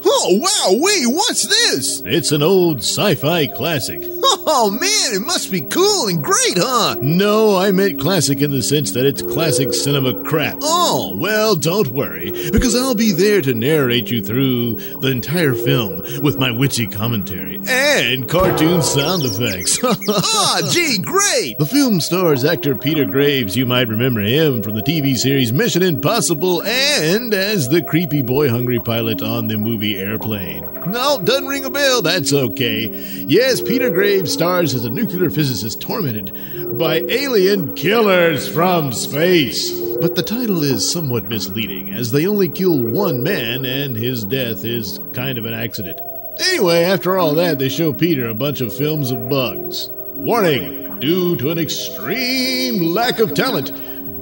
Oh, 0.03 0.39
wow, 0.39 0.79
wait, 0.81 1.05
what's 1.07 1.43
this? 1.43 2.01
It's 2.05 2.31
an 2.31 2.41
old 2.41 2.79
sci 2.79 3.13
fi 3.15 3.45
classic. 3.47 4.01
Oh, 4.47 4.69
man, 4.69 5.15
it 5.15 5.25
must 5.25 5.51
be 5.51 5.61
cool 5.61 6.07
and 6.07 6.23
great, 6.23 6.57
huh? 6.57 6.95
No, 7.01 7.57
I 7.57 7.71
meant 7.71 7.99
classic 7.99 8.41
in 8.41 8.51
the 8.51 8.61
sense 8.61 8.91
that 8.91 9.05
it's 9.05 9.21
classic 9.21 9.73
cinema 9.73 10.13
crap. 10.23 10.57
Oh, 10.61 11.15
Well, 11.17 11.55
don't 11.55 11.87
worry, 11.89 12.31
because 12.51 12.75
I'll 12.75 12.95
be 12.95 13.11
there 13.11 13.41
to 13.41 13.53
narrate 13.53 14.11
you 14.11 14.21
through 14.21 14.75
the 14.99 15.07
entire 15.09 15.53
film 15.53 16.03
with 16.21 16.37
my 16.37 16.51
witty 16.51 16.87
commentary 16.87 17.59
and 17.67 18.29
cartoon 18.29 18.81
sound 18.83 19.23
effects. 19.23 19.79
ah, 20.09 20.61
gee, 20.71 20.97
great. 20.99 21.57
the 21.57 21.65
film 21.65 21.99
stars 21.99 22.43
actor 22.45 22.75
Peter 22.75 23.05
Graves. 23.05 23.55
You 23.55 23.65
might 23.65 23.87
remember 23.87 24.21
him 24.21 24.61
from 24.61 24.75
the 24.75 24.81
TV 24.83 25.15
series 25.17 25.51
Mission 25.53 25.81
Impossible 25.83 26.61
and 26.63 27.33
as 27.33 27.69
the 27.69 27.81
creepy 27.81 28.21
boy 28.21 28.49
hungry 28.49 28.79
pilot 28.79 29.21
on 29.21 29.47
the 29.47 29.57
movie 29.57 29.97
Airplane. 29.97 30.74
No, 30.87 31.19
doesn't 31.23 31.47
ring 31.47 31.65
a 31.65 31.69
bell. 31.69 32.01
That's 32.01 32.31
okay. 32.33 32.89
Yes, 33.27 33.61
Peter 33.61 33.89
Graves 33.89 34.31
stars 34.31 34.73
as 34.73 34.85
a 34.85 34.89
nuclear 34.89 35.29
physicist 35.29 35.81
tormented 35.81 36.77
by 36.77 36.97
alien 37.09 37.73
killers 37.75 38.47
from 38.47 38.91
space. 38.93 39.71
But 40.01 40.15
the 40.15 40.23
title 40.23 40.63
is 40.63 40.89
somewhat 40.89 41.29
misleading, 41.29 41.93
as 41.93 42.11
they 42.11 42.27
only 42.27 42.49
kill 42.49 42.77
one 42.77 43.23
man, 43.23 43.65
and 43.65 43.95
his 43.95 44.23
death 44.25 44.65
is 44.65 44.99
kind 45.13 45.37
of 45.37 45.45
an 45.45 45.53
accident. 45.53 45.99
Anyway, 46.39 46.83
after 46.83 47.17
all 47.17 47.33
that, 47.35 47.59
they 47.59 47.69
show 47.69 47.93
Peter 47.93 48.27
a 48.27 48.33
bunch 48.33 48.61
of 48.61 48.75
films 48.75 49.09
of 49.09 49.29
bugs. 49.29 49.89
Warning! 50.13 50.99
Due 50.99 51.35
to 51.37 51.49
an 51.49 51.59
extreme 51.59 52.93
lack 52.93 53.19
of 53.19 53.33
talent, 53.33 53.71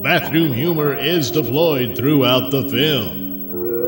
bathroom 0.03 0.53
humor 0.53 0.93
is 0.95 1.31
deployed 1.31 1.95
throughout 1.95 2.51
the 2.51 2.69
film. 2.69 3.22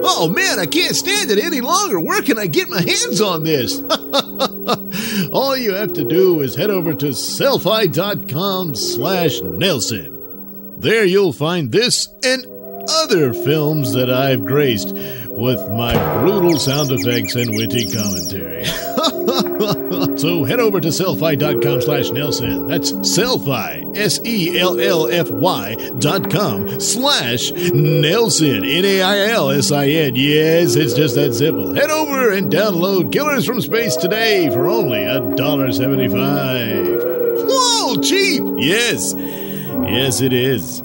Oh, 0.07 0.29
man, 0.29 0.59
I 0.59 0.67
can't 0.67 0.95
stand 0.95 1.31
it 1.31 1.43
any 1.43 1.61
longer. 1.61 1.99
Where 1.99 2.21
can 2.21 2.37
I 2.37 2.45
get 2.45 2.69
my 2.69 2.79
hands 2.79 3.21
on 3.21 3.43
this? 3.43 3.81
All 5.31 5.57
you 5.57 5.73
have 5.73 5.93
to 5.93 6.05
do 6.05 6.41
is 6.41 6.55
head 6.55 6.69
over 6.69 6.93
to 6.93 7.07
sellfy.com 7.07 8.75
slash 8.75 9.41
Nailsin. 9.41 10.79
There 10.79 11.05
you'll 11.05 11.33
find 11.33 11.71
this 11.71 12.07
and 12.23 12.45
other 12.87 13.33
films 13.33 13.93
that 13.93 14.11
I've 14.11 14.45
graced 14.45 14.93
with 15.27 15.59
my 15.71 15.93
brutal 16.21 16.59
sound 16.59 16.91
effects 16.91 17.33
and 17.35 17.49
witty 17.55 17.89
commentary. 17.91 18.65
so 20.17 20.43
head 20.43 20.59
over 20.59 20.79
to 20.79 20.89
sellfy.com 20.89 21.81
slash 21.81 22.09
Nailsin. 22.11 22.67
That's 22.67 22.91
Sellfy, 22.91 23.95
S-E-L-L-F-Y 23.97 25.75
dot 25.99 26.29
com 26.29 26.79
slash 26.79 27.51
Nailsin, 27.51 28.57
N-A-I-L-S-I-N. 28.57 30.15
Yes, 30.15 30.75
it's 30.75 30.93
just 30.93 31.15
that 31.15 31.33
simple. 31.33 31.73
Head 31.73 31.89
over 31.89 32.31
and 32.31 32.51
download 32.51 33.11
Killers 33.11 33.45
from 33.45 33.61
Space 33.61 33.95
today 33.95 34.49
for 34.49 34.67
only 34.67 35.03
a 35.03 35.19
dollar 35.35 35.71
seventy-five. 35.71 37.01
Whoa, 37.47 38.01
cheap. 38.01 38.43
Yes, 38.57 39.13
yes 39.15 40.21
it 40.21 40.33
is. 40.33 40.84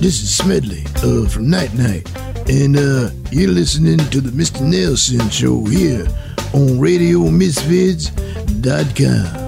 This 0.00 0.22
is 0.22 0.34
Smedley 0.34 0.82
uh, 1.04 1.28
from 1.28 1.50
Night 1.50 1.74
Knight, 1.74 2.10
and 2.48 2.74
uh, 2.74 3.10
you're 3.30 3.50
listening 3.50 3.98
to 3.98 4.22
the 4.22 4.30
Mr. 4.30 4.62
Nailsin 4.62 5.30
Show 5.30 5.62
here 5.66 6.06
on 6.54 6.78
RadioMisfits.com. 6.80 9.39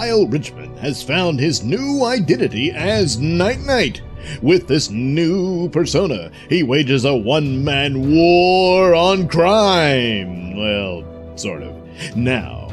Lyle 0.00 0.26
Richmond 0.26 0.78
has 0.78 1.02
found 1.02 1.38
his 1.38 1.62
new 1.62 2.06
identity 2.06 2.72
as 2.72 3.18
Night 3.18 3.60
Knight. 3.60 4.00
With 4.40 4.66
this 4.66 4.88
new 4.88 5.68
persona, 5.68 6.30
he 6.48 6.62
wages 6.62 7.04
a 7.04 7.14
one 7.14 7.62
man 7.62 8.10
war 8.16 8.94
on 8.94 9.28
crime. 9.28 10.56
Well, 10.56 11.04
sort 11.36 11.62
of. 11.62 12.16
Now, 12.16 12.72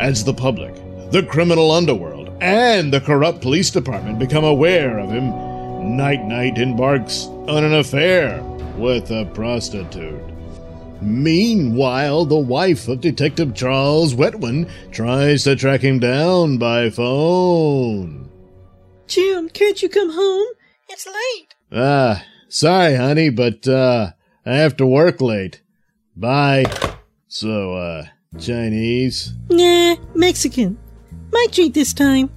as 0.00 0.24
the 0.24 0.34
public, 0.34 0.74
the 1.12 1.22
criminal 1.22 1.70
underworld, 1.70 2.32
and 2.40 2.92
the 2.92 3.02
corrupt 3.02 3.40
police 3.40 3.70
department 3.70 4.18
become 4.18 4.44
aware 4.44 4.98
of 4.98 5.10
him, 5.10 5.28
Night 5.96 6.24
Knight 6.24 6.58
embarks 6.58 7.26
on 7.46 7.62
an 7.62 7.74
affair 7.74 8.42
with 8.76 9.12
a 9.12 9.26
prostitute. 9.26 10.20
Meanwhile, 11.00 12.24
the 12.24 12.38
wife 12.38 12.88
of 12.88 13.00
Detective 13.00 13.54
Charles 13.54 14.14
Wetwin 14.14 14.68
tries 14.90 15.44
to 15.44 15.54
track 15.54 15.80
him 15.80 15.98
down 15.98 16.58
by 16.58 16.90
phone. 16.90 18.28
Jim, 19.06 19.48
can't 19.48 19.82
you 19.82 19.88
come 19.88 20.10
home? 20.12 20.46
It's 20.88 21.06
late. 21.06 21.54
Ah, 21.72 22.24
sorry, 22.48 22.96
honey, 22.96 23.30
but, 23.30 23.66
uh, 23.68 24.10
I 24.44 24.56
have 24.56 24.76
to 24.78 24.86
work 24.86 25.20
late. 25.20 25.62
Bye. 26.16 26.64
So, 27.28 27.74
uh, 27.74 28.04
Chinese? 28.38 29.34
Nah, 29.50 29.96
Mexican. 30.14 30.78
My 31.32 31.46
treat 31.52 31.74
this 31.74 31.92
time. 31.92 32.30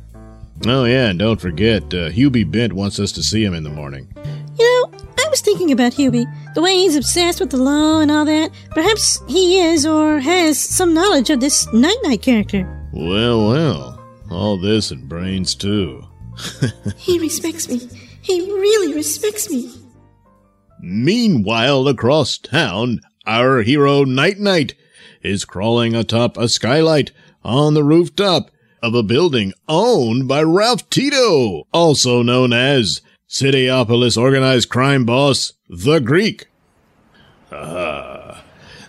Oh, 0.68 0.86
yeah, 0.86 1.08
and 1.10 1.20
don't 1.20 1.42
forget, 1.42 1.84
uh, 1.86 2.10
Hubie 2.10 2.50
Bent 2.50 2.74
wants 2.74 3.00
us 3.00 3.12
to 3.14 3.24
see 3.24 3.44
him 3.44 3.54
in 3.54 3.64
the 3.64 3.70
morning. 3.70 4.14
You 4.60 4.66
know, 4.66 5.00
I 5.11 5.11
was 5.32 5.42
thinking 5.42 5.72
about 5.72 5.94
Hubie. 5.94 6.28
The 6.54 6.62
way 6.62 6.76
he's 6.76 6.96
obsessed 6.96 7.40
with 7.40 7.50
the 7.50 7.58
law 7.58 8.02
and 8.02 8.12
all 8.12 8.26
that. 8.26 8.52
Perhaps 8.72 9.20
he 9.28 9.60
is 9.60 9.86
or 9.86 10.20
has 10.20 10.60
some 10.60 10.94
knowledge 10.94 11.30
of 11.30 11.40
this 11.40 11.72
Night 11.74 11.98
Knight 12.04 12.22
character. 12.22 12.68
Well, 12.94 13.48
well, 13.48 14.06
all 14.30 14.58
this 14.58 14.92
and 14.92 15.10
brains, 15.10 15.56
too. 15.56 16.04
He 16.98 17.18
respects 17.20 17.68
me. 17.68 17.90
He 18.22 18.42
really 18.42 18.94
respects 18.94 19.50
me. 19.50 19.72
Meanwhile, 20.80 21.88
across 21.88 22.38
town, 22.38 23.02
our 23.26 23.62
hero 23.64 24.04
Night 24.04 24.40
Knight 24.40 24.76
is 25.24 25.46
crawling 25.46 25.96
atop 25.96 26.38
a 26.38 26.50
skylight 26.50 27.12
on 27.44 27.74
the 27.74 27.84
rooftop 27.84 28.52
of 28.84 28.96
a 28.96 29.04
building 29.04 29.54
owned 29.68 30.28
by 30.28 30.42
Ralph 30.42 30.90
Tito, 30.90 31.68
also 31.72 32.22
known 32.22 32.52
as 32.54 33.02
Cityopolis 33.32 34.18
organized 34.18 34.68
crime 34.68 35.06
boss, 35.06 35.54
the 35.70 36.00
Greek. 36.00 36.48
Ah, 37.50 38.44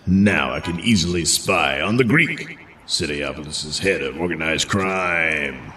now 0.05 0.51
I 0.51 0.59
can 0.59 0.81
easily 0.81 1.23
spy 1.23 1.79
on 1.79 1.95
the 1.95 2.03
Greek, 2.03 2.59
Cityopolis's 2.85 3.79
head 3.79 4.01
of 4.01 4.19
organized 4.19 4.67
crime. 4.67 5.71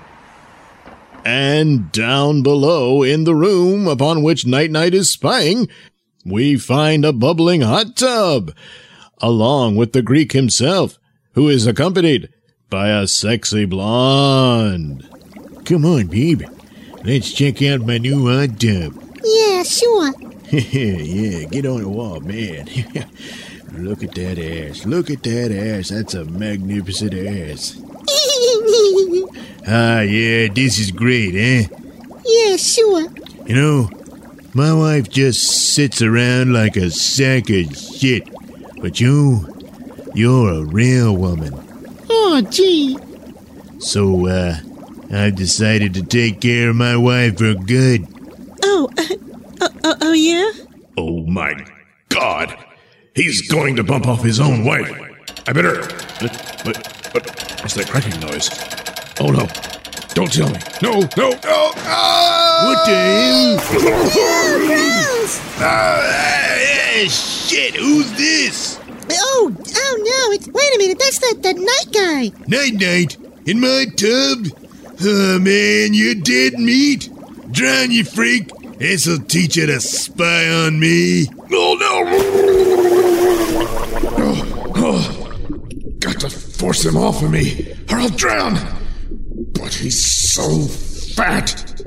And 1.25 1.93
down 1.93 2.43
below 2.43 3.05
in 3.05 3.23
the 3.23 3.37
room 3.37 3.87
upon 3.87 4.25
which 4.25 4.45
Night 4.45 4.73
Knight 4.73 4.95
is 4.95 5.13
spying, 5.13 5.69
we 6.25 6.57
find 6.59 7.05
a 7.05 7.13
bubbling 7.13 7.61
hot 7.61 7.95
tub, 7.95 8.51
along 9.19 9.77
with 9.77 9.93
the 9.93 10.03
Greek 10.03 10.33
himself, 10.33 10.99
who 11.35 11.49
is 11.49 11.69
accompanied 11.69 12.31
by 12.69 12.89
a 12.89 13.07
sexy 13.07 13.65
blonde. 13.65 15.09
Come 15.65 15.85
on, 15.85 16.09
babe. 16.09 16.43
Let's 17.07 17.33
check 17.33 17.63
out 17.63 17.83
my 17.83 17.99
new 17.99 18.27
hot 18.27 18.59
tub. 18.59 19.01
Yeah, 19.23 19.63
sure. 19.63 20.13
yeah, 20.51 21.45
get 21.45 21.65
on 21.65 21.83
the 21.83 21.89
wall, 21.89 22.19
man. 22.19 22.67
Look 23.75 24.03
at 24.03 24.13
that 24.17 24.41
ass. 24.41 24.85
Look 24.85 25.09
at 25.09 25.23
that 25.23 25.53
ass. 25.53 25.91
That's 25.91 26.15
a 26.15 26.25
magnificent 26.25 27.15
ass. 27.15 27.81
Ah, 29.69 30.01
yeah, 30.01 30.47
this 30.53 30.79
is 30.79 30.93
great, 30.93 31.35
eh? 31.35 31.67
yeah, 32.25 32.57
sure. 32.57 33.09
You 33.47 33.55
know, 33.57 33.91
my 34.55 34.73
wife 34.73 35.09
just 35.09 35.75
sits 35.75 36.03
around 36.03 36.53
like 36.53 36.77
a 36.77 36.91
sack 36.91 37.51
of 37.51 37.77
shit. 37.77 38.29
But 38.81 39.01
you, 39.01 39.47
you're 40.15 40.53
a 40.53 40.65
real 40.65 41.17
woman. 41.17 41.55
Oh, 42.09 42.43
gee. 42.49 42.97
So, 43.81 44.29
uh, 44.29 44.59
I've 45.13 45.37
decided 45.37 45.95
to 45.95 46.03
take 46.03 46.41
care 46.41 46.71
of 46.71 46.77
my 46.77 46.97
wife 46.97 47.39
for 47.39 47.55
good. 47.55 48.07
Oh, 48.63 48.89
uh, 48.99 49.03
uh, 49.61 49.69
uh, 49.85 49.95
oh, 50.03 50.13
yeah? 50.13 50.51
Oh 50.97 51.25
my 51.27 51.65
god. 52.09 52.57
He's 53.15 53.49
going 53.49 53.77
to 53.77 53.85
bump 53.85 54.07
off 54.07 54.23
his 54.23 54.41
own 54.41 54.65
wife. 54.65 54.91
I 55.47 55.53
better. 55.53 55.81
What, 55.81 56.65
what, 56.65 56.77
what, 57.15 57.27
what's 57.63 57.75
that 57.75 57.89
cracking 57.89 58.21
noise? 58.21 58.51
Oh 59.21 59.31
no. 59.31 59.47
Don't 60.15 60.33
tell 60.33 60.49
me. 60.49 60.59
No, 60.83 61.01
no, 61.17 61.31
no. 61.31 61.73
Ah! 61.77 62.63
What 62.65 62.87
the 62.87 62.95
hell? 62.95 63.59
Gross! 64.59 65.41
Ah, 65.59 67.05
shit, 67.07 67.75
who's 67.77 68.11
this? 68.13 68.81
Oh, 69.11 69.55
oh 69.55 69.97
no, 69.99 70.33
it's, 70.35 70.49
wait 70.49 70.75
a 70.75 70.79
minute, 70.79 70.99
that's 70.99 71.19
that, 71.19 71.43
that 71.43 71.57
night 71.57 71.93
guy. 71.93 72.33
Night 72.49 72.75
Knight, 72.75 73.17
in 73.47 73.61
my 73.61 73.87
tub. 73.97 74.66
Oh 74.99 75.39
man, 75.39 75.93
you're 75.93 76.15
dead 76.15 76.55
meat. 76.55 77.11
Drown, 77.51 77.91
you 77.91 78.05
freak. 78.05 78.51
This'll 78.79 79.19
teach 79.19 79.57
you 79.57 79.67
to 79.67 79.81
spy 79.81 80.49
on 80.49 80.79
me. 80.81 81.27
Oh 81.53 81.77
no. 81.81 82.05
Oh, 84.19 84.73
oh. 84.77 85.97
Got 85.99 86.21
to 86.21 86.31
force 86.31 86.85
him 86.85 86.97
off 86.97 87.23
of 87.23 87.31
me, 87.31 87.75
or 87.91 87.99
I'll 87.99 88.09
drown. 88.09 88.59
But 89.55 89.75
he's 89.75 90.05
so 90.05 90.63
fat. 90.63 91.83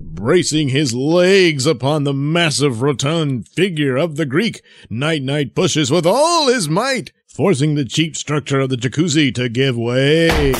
Bracing 0.00 0.70
his 0.70 0.94
legs 0.94 1.66
upon 1.66 2.04
the 2.04 2.14
massive 2.14 2.80
rotund 2.82 3.48
figure 3.48 3.96
of 3.96 4.16
the 4.16 4.26
Greek, 4.26 4.62
Night 4.88 5.22
Knight 5.22 5.54
pushes 5.54 5.90
with 5.90 6.06
all 6.06 6.48
his 6.48 6.68
might, 6.68 7.12
forcing 7.28 7.74
the 7.74 7.84
cheap 7.84 8.16
structure 8.16 8.60
of 8.60 8.70
the 8.70 8.76
jacuzzi 8.76 9.34
to 9.34 9.48
give 9.48 9.76
way. 9.76 10.54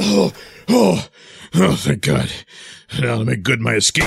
Oh, 0.00 0.32
oh, 0.68 1.08
oh, 1.54 1.76
thank 1.76 2.02
God. 2.02 2.30
Now 3.00 3.18
to 3.18 3.24
make 3.24 3.42
good 3.42 3.60
my 3.60 3.74
escape. 3.74 4.04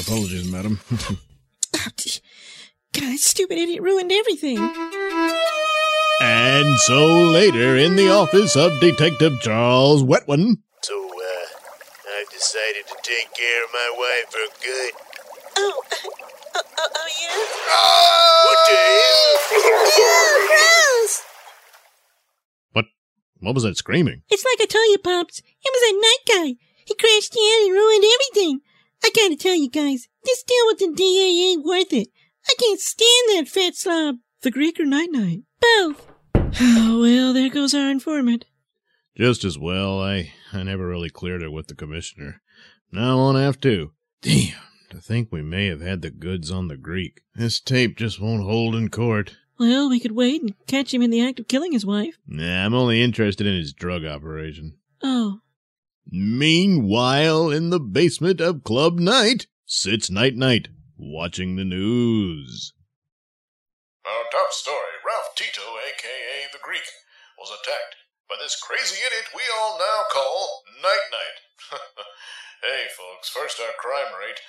Apologies, 0.00 0.50
madam. 0.50 0.80
Oh. 0.92 1.16
God, 2.94 3.02
that 3.02 3.18
stupid 3.18 3.58
idiot 3.58 3.82
ruined 3.82 4.10
everything. 4.12 4.58
and 6.20 6.78
so 6.80 7.24
later 7.26 7.76
in 7.76 7.96
the 7.96 8.08
office 8.10 8.56
of 8.56 8.80
Detective 8.80 9.40
Charles 9.40 10.02
Wetwin, 10.02 10.56
So, 10.82 10.94
uh, 11.06 11.46
I've 12.18 12.30
decided 12.30 12.86
to 12.88 12.96
take 13.02 13.32
care 13.34 13.64
of 13.64 13.70
my 13.72 13.90
wife 13.96 14.30
for 14.32 14.48
good. 14.64 14.92
Oh, 15.58 15.82
uh, 15.90 15.96
oh, 16.56 16.62
oh, 16.78 16.88
oh, 16.96 17.08
yeah? 17.20 17.36
What 18.46 18.58
the 18.68 18.76
hell? 18.98 20.46
Gross! 20.48 21.14
What? 23.40 23.54
Was 23.54 23.64
that 23.64 23.76
screaming? 23.76 24.22
It's 24.28 24.44
like 24.44 24.60
I 24.60 24.66
told 24.66 24.88
you, 24.90 24.98
Pops. 24.98 25.38
It 25.38 25.72
was 25.72 25.82
that 25.82 26.00
night 26.02 26.24
guy. 26.26 26.64
He 26.84 26.94
crashed 26.94 27.36
in 27.36 27.66
and 27.66 27.74
ruined 27.74 28.04
everything. 28.04 28.60
I 29.04 29.10
gotta 29.14 29.36
tell 29.36 29.54
you 29.54 29.70
guys, 29.70 30.08
this 30.24 30.42
deal 30.42 30.66
with 30.66 30.78
the 30.78 30.92
DA 30.94 31.50
ain't 31.50 31.64
worth 31.64 31.92
it. 31.92 32.08
I 32.48 32.54
can't 32.58 32.80
stand 32.80 33.28
that 33.28 33.48
fat 33.48 33.76
slob. 33.76 34.16
The 34.42 34.50
Greek 34.50 34.80
or 34.80 34.84
Night 34.84 35.10
Knight? 35.12 35.40
Both. 35.60 36.06
Oh, 36.60 37.00
well, 37.02 37.32
there 37.34 37.50
goes 37.50 37.74
our 37.74 37.90
informant. 37.90 38.46
Just 39.16 39.44
as 39.44 39.58
well, 39.58 40.00
I, 40.00 40.32
I 40.52 40.62
never 40.62 40.88
really 40.88 41.10
cleared 41.10 41.42
it 41.42 41.52
with 41.52 41.66
the 41.66 41.74
commissioner. 41.74 42.40
Now 42.90 43.12
I 43.12 43.14
won't 43.16 43.38
have 43.38 43.60
to. 43.60 43.92
Damn, 44.22 44.54
to 44.90 44.98
think 44.98 45.30
we 45.30 45.42
may 45.42 45.66
have 45.66 45.82
had 45.82 46.02
the 46.02 46.10
goods 46.10 46.50
on 46.50 46.68
the 46.68 46.76
Greek. 46.76 47.20
This 47.34 47.60
tape 47.60 47.96
just 47.98 48.20
won't 48.20 48.44
hold 48.44 48.74
in 48.74 48.88
court. 48.88 49.36
Well, 49.58 49.90
we 49.90 50.00
could 50.00 50.12
wait 50.12 50.42
and 50.42 50.54
catch 50.66 50.94
him 50.94 51.02
in 51.02 51.10
the 51.10 51.20
act 51.20 51.40
of 51.40 51.48
killing 51.48 51.72
his 51.72 51.84
wife. 51.84 52.16
Nah, 52.26 52.64
I'm 52.64 52.74
only 52.74 53.02
interested 53.02 53.46
in 53.46 53.56
his 53.56 53.72
drug 53.72 54.04
operation. 54.04 54.78
Oh, 55.02 55.40
Meanwhile, 56.10 57.50
in 57.50 57.68
the 57.68 57.80
basement 57.80 58.40
of 58.40 58.64
Club 58.64 58.98
Night 58.98 59.46
sits 59.66 60.08
Night 60.08 60.36
Knight, 60.36 60.68
watching 60.96 61.56
the 61.56 61.68
news. 61.68 62.72
Our 64.08 64.24
top 64.32 64.48
story 64.56 64.96
Ralph 65.04 65.36
Tito, 65.36 65.60
aka 65.60 66.48
the 66.48 66.64
Greek, 66.64 66.88
was 67.36 67.52
attacked 67.52 68.00
by 68.24 68.36
this 68.40 68.56
crazy 68.56 68.96
idiot 68.96 69.28
we 69.36 69.42
all 69.60 69.76
now 69.76 70.08
call 70.08 70.64
Night 70.80 71.06
Knight. 71.12 71.76
hey, 72.64 72.88
folks, 72.96 73.28
first 73.28 73.60
our 73.60 73.76
crime 73.76 74.16
rate, 74.16 74.40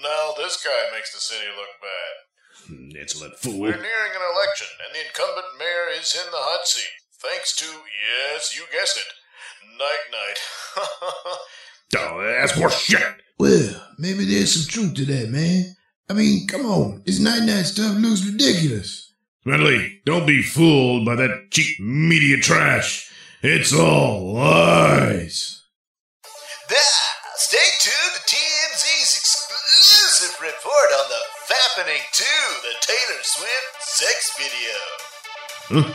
now 0.00 0.38
this 0.38 0.62
guy 0.62 0.94
makes 0.94 1.12
the 1.12 1.18
city 1.18 1.50
look 1.50 1.82
bad. 1.82 2.27
Insolent 2.68 3.36
fool. 3.36 3.60
We're 3.60 3.70
nearing 3.70 4.12
an 4.14 4.22
election, 4.34 4.66
and 4.84 4.94
the 4.94 5.06
incumbent 5.06 5.46
mayor 5.58 5.98
is 5.98 6.14
in 6.14 6.30
the 6.30 6.36
hot 6.36 6.66
seat. 6.66 6.88
Thanks 7.20 7.56
to, 7.56 7.64
yes, 7.64 8.56
you 8.56 8.64
guessed 8.72 8.98
it, 8.98 9.06
Night 9.78 10.04
Knight. 10.12 10.38
Oh, 11.96 12.20
that's 12.38 12.58
more 12.58 12.70
shit. 12.70 13.02
Well, 13.38 13.82
maybe 13.98 14.24
there's 14.24 14.54
some 14.54 14.68
truth 14.68 14.94
to 14.94 15.04
that, 15.06 15.30
man. 15.30 15.76
I 16.08 16.14
mean, 16.14 16.46
come 16.46 16.66
on. 16.66 17.02
This 17.04 17.20
Night 17.20 17.42
Knight 17.42 17.66
stuff 17.66 17.96
looks 17.96 18.24
ridiculous. 18.24 19.12
Smedley, 19.42 20.00
don't 20.04 20.26
be 20.26 20.42
fooled 20.42 21.06
by 21.06 21.14
that 21.16 21.50
cheap 21.50 21.80
media 21.80 22.36
trash. 22.38 23.10
It's 23.42 23.72
all 23.72 24.34
lies. 24.34 25.62
Ah, 26.70 27.08
stay 27.36 27.56
tuned 27.80 28.14
to 28.14 28.34
TMZ's 28.34 29.16
exclusive 29.16 30.40
report 30.40 30.90
on 31.00 31.08
the 31.08 31.22
Fappening 31.48 32.02
to 32.12 32.24
the 32.60 32.74
Taylor 32.82 33.22
Swift 33.22 33.80
sex 33.80 34.36
video. 34.36 34.76
Huh? 35.70 35.94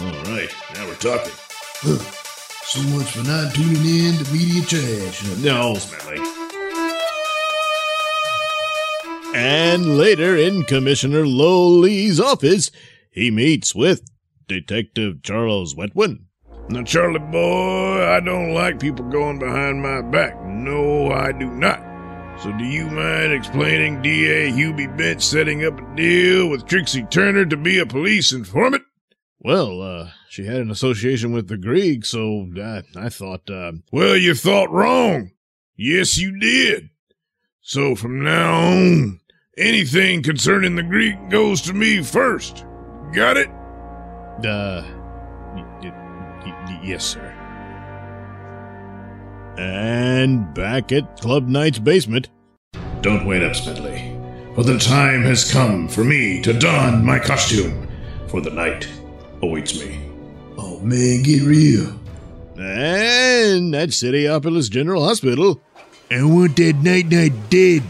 All 0.00 0.34
right, 0.34 0.52
now 0.74 0.88
we're 0.88 0.96
talking. 0.96 1.30
Huh. 1.76 1.98
So 2.64 2.80
much 2.88 3.12
for 3.12 3.22
not 3.22 3.54
tuning 3.54 3.76
in 3.76 4.18
to 4.18 4.32
media 4.32 4.62
trash. 4.62 5.22
No, 5.44 5.74
Smedley. 5.76 6.18
And 9.32 9.96
later 9.96 10.36
in 10.36 10.64
Commissioner 10.64 11.24
Lowley's 11.24 12.18
office, 12.18 12.72
he 13.12 13.30
meets 13.30 13.76
with 13.76 14.02
Detective 14.48 15.22
Charles 15.22 15.76
Wetwin. 15.76 16.24
Now, 16.68 16.82
Charlie 16.82 17.20
boy, 17.20 18.04
I 18.08 18.18
don't 18.18 18.52
like 18.54 18.80
people 18.80 19.08
going 19.08 19.38
behind 19.38 19.80
my 19.80 20.02
back. 20.02 20.44
No, 20.44 21.12
I 21.12 21.30
do 21.30 21.48
not. 21.48 21.93
So, 22.42 22.52
do 22.58 22.64
you 22.64 22.86
mind 22.88 23.32
explaining 23.32 24.02
DA 24.02 24.50
Hubie 24.50 24.94
Bench 24.96 25.22
setting 25.22 25.64
up 25.64 25.78
a 25.78 25.96
deal 25.96 26.48
with 26.48 26.66
Trixie 26.66 27.04
Turner 27.04 27.46
to 27.46 27.56
be 27.56 27.78
a 27.78 27.86
police 27.86 28.32
informant? 28.32 28.82
Well, 29.38 29.80
uh, 29.80 30.10
she 30.28 30.44
had 30.44 30.56
an 30.56 30.70
association 30.70 31.32
with 31.32 31.48
the 31.48 31.56
Greek, 31.56 32.04
so 32.04 32.48
I, 32.60 32.82
I 32.96 33.08
thought, 33.08 33.48
uh, 33.48 33.72
Well, 33.92 34.16
you 34.16 34.34
thought 34.34 34.70
wrong. 34.70 35.30
Yes, 35.76 36.18
you 36.18 36.38
did. 36.38 36.90
So, 37.62 37.94
from 37.94 38.22
now 38.22 38.52
on, 38.54 39.20
anything 39.56 40.22
concerning 40.22 40.76
the 40.76 40.82
Greek 40.82 41.16
goes 41.30 41.62
to 41.62 41.72
me 41.72 42.02
first. 42.02 42.64
Got 43.14 43.36
it? 43.38 43.48
uh, 44.44 44.82
y- 45.54 45.78
y- 45.82 46.44
y- 46.44 46.80
yes, 46.84 47.04
sir. 47.04 47.33
And 49.56 50.52
back 50.54 50.92
at 50.92 51.20
Club 51.20 51.48
Night's 51.48 51.78
basement, 51.78 52.28
Don't 53.02 53.26
wait 53.26 53.42
up, 53.42 53.54
Smedley. 53.54 54.10
For 54.54 54.64
the 54.64 54.78
time 54.78 55.22
has 55.22 55.50
come 55.50 55.88
for 55.88 56.04
me 56.04 56.40
to 56.42 56.52
don 56.52 57.04
my 57.04 57.18
costume. 57.18 57.88
For 58.28 58.40
the 58.40 58.50
night 58.50 58.88
awaits 59.42 59.78
me. 59.78 60.00
Oh 60.58 60.80
man, 60.80 61.22
get 61.22 61.42
real. 61.42 61.92
and 62.56 63.74
at 63.74 63.90
Cityopolis 63.90 64.70
General 64.70 65.04
Hospital, 65.04 65.60
I 66.10 66.22
want 66.24 66.56
that 66.56 66.76
Night 66.82 67.06
Knight 67.10 67.32
dead. 67.50 67.82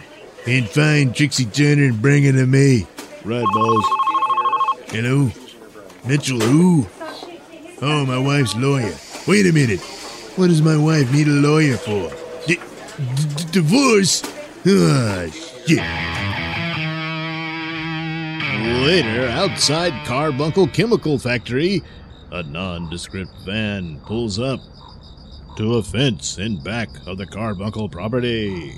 And 0.47 0.69
find 0.69 1.15
Trixie 1.17 1.47
Turner 1.47 1.85
and 1.85 2.03
bring 2.03 2.25
her 2.25 2.33
to 2.33 2.47
me. 2.47 2.87
Right, 3.25 3.47
Balls. 3.55 3.85
Hello? 4.89 5.31
Mitchell, 6.07 6.39
who? 6.41 6.87
Oh, 7.81 8.05
my 8.05 8.19
wife's 8.19 8.55
lawyer. 8.55 8.93
Wait 9.27 9.47
a 9.47 9.53
minute. 9.53 9.81
What 10.37 10.49
does 10.49 10.63
my 10.63 10.77
wife 10.77 11.13
need 11.13 11.29
a 11.29 11.31
lawyer 11.31 11.77
for? 11.77 12.11
D- 12.47 12.57
d- 12.57 13.45
divorce? 13.53 14.23
Ah, 14.67 15.27
shit. 15.31 15.79
Later, 18.85 19.29
outside 19.29 19.93
Carbuncle 20.05 20.67
Chemical 20.67 21.21
Factory, 21.21 21.83
a 22.33 22.43
nondescript 22.43 23.31
van 23.47 24.01
pulls 24.07 24.41
up 24.41 24.59
to 25.57 25.75
a 25.75 25.83
fence 25.85 26.39
in 26.39 26.61
back 26.65 26.89
of 27.07 27.17
the 27.17 27.27
Carbuncle 27.27 27.89
property. 27.89 28.77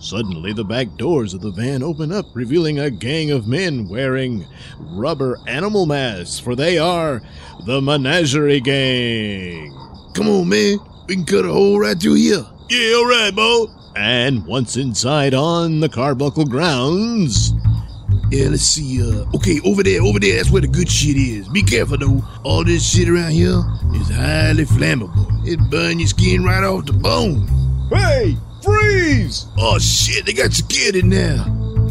Suddenly, 0.00 0.52
the 0.52 0.64
back 0.64 0.86
doors 0.98 1.32
of 1.32 1.40
the 1.40 1.50
van 1.50 1.82
open 1.82 2.12
up, 2.12 2.26
revealing 2.34 2.78
a 2.78 2.90
gang 2.90 3.30
of 3.30 3.48
men 3.48 3.88
wearing 3.88 4.46
rubber 4.78 5.38
animal 5.46 5.86
masks, 5.86 6.38
for 6.38 6.54
they 6.54 6.76
are 6.76 7.22
the 7.64 7.80
Menagerie 7.80 8.60
Gang. 8.60 9.87
Come 10.14 10.28
on, 10.28 10.48
man. 10.48 10.78
We 11.06 11.16
can 11.16 11.24
cut 11.24 11.44
a 11.44 11.52
hole 11.52 11.78
right 11.78 11.98
through 11.98 12.14
here. 12.14 12.44
Yeah, 12.68 12.94
all 12.96 13.06
right, 13.08 13.34
Bo. 13.34 13.68
And 13.96 14.44
once 14.46 14.76
inside 14.76 15.34
on 15.34 15.80
the 15.80 15.88
Carbuncle 15.88 16.44
grounds, 16.44 17.52
Yeah, 18.30 18.48
let's 18.50 18.62
see. 18.62 19.00
Uh, 19.02 19.24
okay, 19.34 19.58
over 19.64 19.82
there, 19.82 20.02
over 20.02 20.18
there. 20.20 20.36
That's 20.36 20.50
where 20.50 20.60
the 20.60 20.68
good 20.68 20.88
shit 20.90 21.16
is. 21.16 21.48
Be 21.48 21.62
careful 21.62 21.96
though. 21.98 22.22
All 22.44 22.62
this 22.62 22.86
shit 22.88 23.08
around 23.08 23.32
here 23.32 23.62
is 23.94 24.10
highly 24.10 24.64
flammable. 24.66 25.26
It 25.46 25.58
burn 25.70 25.98
your 25.98 26.08
skin 26.08 26.44
right 26.44 26.62
off 26.62 26.84
the 26.86 26.92
bone. 26.92 27.46
hey, 27.90 28.36
freeze! 28.62 29.46
Oh 29.56 29.78
shit, 29.78 30.26
they 30.26 30.34
got 30.34 30.52
security 30.52 31.00
now. 31.02 31.44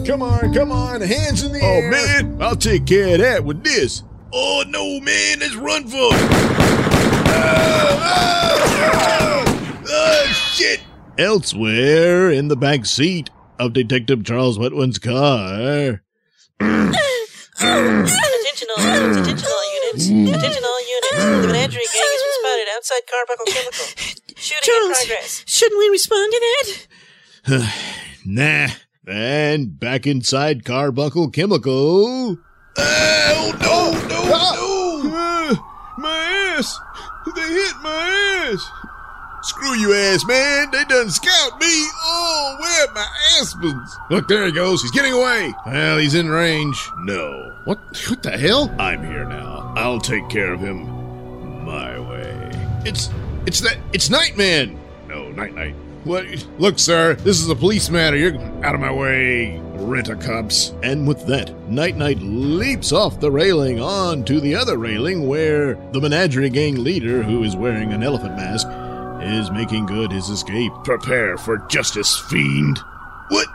Come 0.05 0.21
on, 0.21 0.53
come 0.53 0.71
on, 0.71 1.01
hands 1.01 1.43
in 1.43 1.53
the 1.53 1.61
air. 1.61 1.87
Oh 1.87 1.91
man, 1.91 2.37
I'll 2.41 2.55
take 2.55 2.85
care 2.85 3.15
of 3.15 3.19
that 3.21 3.43
with 3.43 3.63
this. 3.63 4.03
Oh 4.31 4.63
no, 4.67 4.99
man, 4.99 5.39
let's 5.39 5.55
run 5.55 5.87
for 5.87 5.97
it. 6.13 6.66
Oh, 9.89 10.25
Elsewhere, 11.17 12.29
in 12.31 12.47
the 12.47 12.55
back 12.55 12.85
seat 12.85 13.29
of 13.59 13.73
Detective 13.73 14.23
Charles 14.23 14.57
Wetwin's 14.59 14.99
car, 14.99 16.01
Attention 17.59 18.67
all 18.77 18.85
units, 18.93 19.17
attention 19.17 19.47
all 19.49 19.65
units, 19.73 20.05
attention 20.05 20.63
all 20.63 20.79
units. 20.79 21.17
The 21.17 21.47
menagerie 21.47 21.87
gang 21.93 22.03
has 22.05 22.21
been 22.21 22.33
spotted 22.39 22.67
outside 22.75 23.01
Carbuncle 23.09 23.45
Chemical. 23.47 23.85
Shooting 24.35 24.57
in 24.57 24.63
Charles, 24.63 24.97
progress. 24.99 25.43
shouldn't 25.47 25.79
we 25.79 25.89
respond 25.89 26.33
to 26.33 26.39
that? 27.45 27.67
nah. 28.25 28.67
And 29.07 29.79
back 29.79 30.05
inside 30.05 30.65
Carbuncle 30.65 31.29
Chemical. 31.31 32.37
Oh 32.77 33.51
no, 33.61 33.91
no, 34.07 34.21
ah. 34.33 34.53
no. 34.55 35.11
Ah. 35.15 35.95
my 35.97 36.17
ass! 36.57 36.79
They 37.47 37.53
hit 37.53 37.77
my 37.81 38.49
ass! 38.51 38.71
Screw 39.41 39.73
you 39.75 39.93
ass, 39.93 40.25
man! 40.25 40.69
They 40.71 40.83
done 40.83 41.09
scout 41.09 41.57
me! 41.61 41.65
Oh, 41.65 42.57
where 42.59 42.87
are 42.87 42.93
my 42.93 43.07
aspens? 43.39 43.95
Look, 44.09 44.27
there 44.27 44.45
he 44.45 44.51
goes. 44.51 44.81
He's 44.81 44.91
getting 44.91 45.13
away. 45.13 45.53
Well, 45.65 45.97
he's 45.97 46.13
in 46.13 46.27
range. 46.27 46.77
No. 46.97 47.55
What? 47.63 47.79
What 48.09 48.21
the 48.21 48.37
hell? 48.37 48.75
I'm 48.77 49.01
here 49.05 49.23
now. 49.23 49.71
I'll 49.77 50.01
take 50.01 50.27
care 50.27 50.51
of 50.51 50.59
him 50.59 51.63
my 51.63 51.97
way. 51.99 52.51
It's 52.83 53.09
it's 53.45 53.61
that 53.61 53.77
it's 53.93 54.09
Nightman. 54.09 54.77
No, 55.07 55.31
Night 55.31 55.55
Knight. 55.55 55.75
What? 56.07 56.25
Look, 56.57 56.79
sir. 56.79 57.15
This 57.15 57.41
is 57.41 57.49
a 57.49 57.55
police 57.55 57.89
matter. 57.89 58.15
You're 58.15 58.37
out 58.65 58.73
of 58.75 58.79
my 58.81 58.91
way. 58.91 59.59
Rent 59.75 60.07
a 60.09 60.15
cups. 60.15 60.73
And 60.81 61.07
with 61.07 61.25
that, 61.27 61.53
Night 61.69 61.97
Knight 61.97 62.19
leaps 62.21 62.91
off 62.91 63.19
the 63.19 63.29
railing 63.31 63.79
onto 63.81 64.39
the 64.39 64.55
other 64.55 64.77
railing 64.77 65.27
where 65.27 65.75
the 65.91 65.99
menagerie 66.01 66.49
gang 66.49 66.83
leader, 66.83 67.23
who 67.23 67.43
is 67.43 67.55
wearing 67.55 67.91
an 67.93 68.03
elephant 68.03 68.35
mask, 68.37 68.67
is 69.21 69.51
making 69.51 69.85
good 69.85 70.11
his 70.11 70.29
escape. 70.29 70.71
Prepare 70.83 71.37
for 71.37 71.57
justice, 71.69 72.17
fiend. 72.29 72.79
What? 73.27 73.47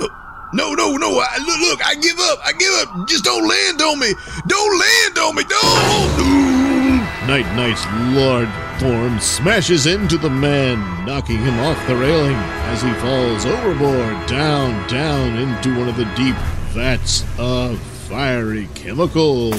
Oh, 0.00 0.08
No, 0.54 0.72
no, 0.72 0.96
no. 0.96 1.18
I, 1.20 1.36
look, 1.38 1.60
look, 1.60 1.86
I 1.86 1.94
give 1.96 2.18
up. 2.18 2.38
I 2.44 2.52
give 2.52 2.72
up. 2.74 3.06
Just 3.08 3.24
don't 3.24 3.46
land 3.46 3.82
on 3.82 3.98
me. 4.00 4.12
Don't 4.46 4.78
land 4.78 5.18
on 5.18 5.36
me. 5.36 5.44
Don't. 5.44 7.28
Night 7.28 7.46
Knight's 7.56 7.84
large 8.16 8.48
form 8.78 9.18
smashes 9.18 9.86
into 9.86 10.16
the 10.16 10.30
man, 10.30 10.78
knocking 11.04 11.38
him 11.38 11.58
off 11.60 11.86
the 11.86 11.96
railing 11.96 12.36
as 12.70 12.82
he 12.82 12.92
falls 12.94 13.44
overboard, 13.44 14.26
down, 14.26 14.88
down 14.88 15.36
into 15.36 15.76
one 15.78 15.88
of 15.88 15.96
the 15.96 16.04
deep 16.16 16.36
vats 16.72 17.24
of 17.38 17.78
fiery 18.08 18.68
chemicals. 18.74 19.54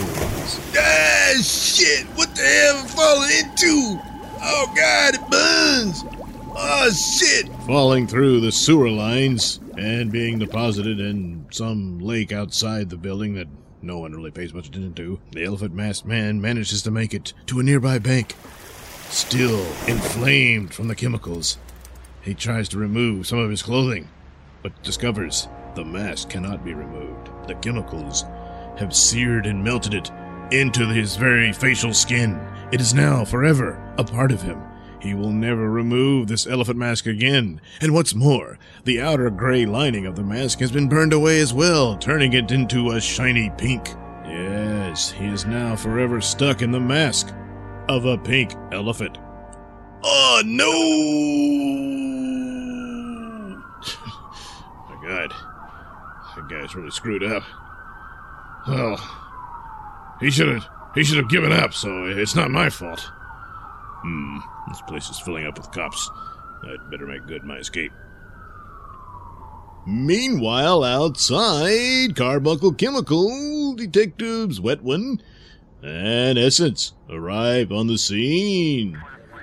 Ah, 0.77 1.33
shit. 1.41 2.05
What 2.15 2.33
the 2.35 2.41
hell 2.41 2.77
am 2.77 2.85
I 2.85 2.87
falling 2.87 3.31
into? 3.31 3.99
Oh, 4.41 4.73
God, 4.75 5.15
it 5.15 5.29
burns. 5.29 6.03
Oh, 6.61 6.91
shit. 6.91 7.47
falling 7.65 8.07
through 8.07 8.41
the 8.41 8.51
sewer 8.51 8.89
lines 8.89 9.59
and 9.77 10.11
being 10.11 10.39
deposited 10.39 10.99
in 10.99 11.45
some 11.51 11.99
lake 11.99 12.31
outside 12.31 12.89
the 12.89 12.97
building 12.97 13.35
that 13.35 13.47
no 13.81 13.99
one 13.99 14.11
really 14.13 14.31
pays 14.31 14.53
much 14.53 14.67
attention 14.67 14.93
to. 14.95 15.19
The 15.31 15.45
elephant 15.45 15.73
masked 15.73 16.05
man 16.05 16.41
manages 16.41 16.81
to 16.83 16.91
make 16.91 17.13
it 17.13 17.33
to 17.47 17.59
a 17.59 17.63
nearby 17.63 17.97
bank, 17.99 18.35
still 19.09 19.65
inflamed 19.87 20.73
from 20.73 20.87
the 20.87 20.95
chemicals. 20.95 21.57
He 22.21 22.33
tries 22.33 22.69
to 22.69 22.77
remove 22.77 23.27
some 23.27 23.39
of 23.39 23.49
his 23.49 23.63
clothing, 23.63 24.07
but 24.61 24.83
discovers 24.83 25.47
the 25.75 25.83
mask 25.83 26.29
cannot 26.29 26.63
be 26.63 26.73
removed. 26.73 27.29
The 27.47 27.55
chemicals 27.55 28.23
have 28.77 28.95
seared 28.95 29.45
and 29.45 29.63
melted 29.63 29.93
it 29.93 30.11
into 30.51 30.87
his 30.87 31.15
very 31.15 31.51
facial 31.53 31.93
skin. 31.93 32.39
It 32.71 32.81
is 32.81 32.93
now 32.93 33.25
forever 33.25 33.81
a 33.97 34.03
part 34.03 34.31
of 34.31 34.41
him. 34.41 34.61
He 35.01 35.13
will 35.13 35.31
never 35.31 35.69
remove 35.69 36.27
this 36.27 36.45
elephant 36.45 36.77
mask 36.77 37.05
again. 37.05 37.61
And 37.81 37.93
what's 37.93 38.13
more, 38.13 38.59
the 38.83 39.01
outer 39.01 39.29
gray 39.29 39.65
lining 39.65 40.05
of 40.05 40.15
the 40.15 40.23
mask 40.23 40.59
has 40.59 40.71
been 40.71 40.89
burned 40.89 41.13
away 41.13 41.39
as 41.39 41.53
well, 41.53 41.97
turning 41.97 42.33
it 42.33 42.51
into 42.51 42.91
a 42.91 43.01
shiny 43.01 43.49
pink. 43.57 43.89
Yes, 44.25 45.11
he 45.11 45.25
is 45.25 45.45
now 45.45 45.75
forever 45.75 46.19
stuck 46.19 46.61
in 46.61 46.71
the 46.71 46.79
mask 46.79 47.33
of 47.89 48.05
a 48.05 48.17
pink 48.17 48.53
elephant. 48.71 49.17
Oh, 50.03 50.41
no. 50.45 50.69
My 54.89 54.95
god. 55.05 55.33
That 56.35 56.47
guy's 56.49 56.75
really 56.75 56.91
screwed 56.91 57.23
up. 57.23 57.43
Well, 58.67 58.97
he 60.21 60.29
should 60.29 60.47
have 60.49 60.67
he 60.93 61.03
should 61.03 61.17
have 61.17 61.29
given 61.29 61.51
up, 61.51 61.73
so 61.73 62.05
it's 62.05 62.35
not 62.35 62.51
my 62.51 62.69
fault. 62.69 62.99
Hmm, 63.11 64.37
this 64.67 64.81
place 64.87 65.09
is 65.09 65.19
filling 65.19 65.45
up 65.45 65.57
with 65.57 65.71
cops. 65.71 66.09
I'd 66.63 66.91
better 66.91 67.07
make 67.07 67.25
good 67.25 67.43
my 67.43 67.57
escape. 67.57 67.91
Meanwhile, 69.87 70.83
outside, 70.83 72.15
Carbuncle 72.15 72.73
Chemical 72.73 73.73
detectives 73.75 74.59
Wetwin 74.59 75.21
and 75.83 76.37
Essence 76.37 76.93
arrive 77.09 77.71
on 77.71 77.87
the 77.87 77.97
scene. 77.97 79.01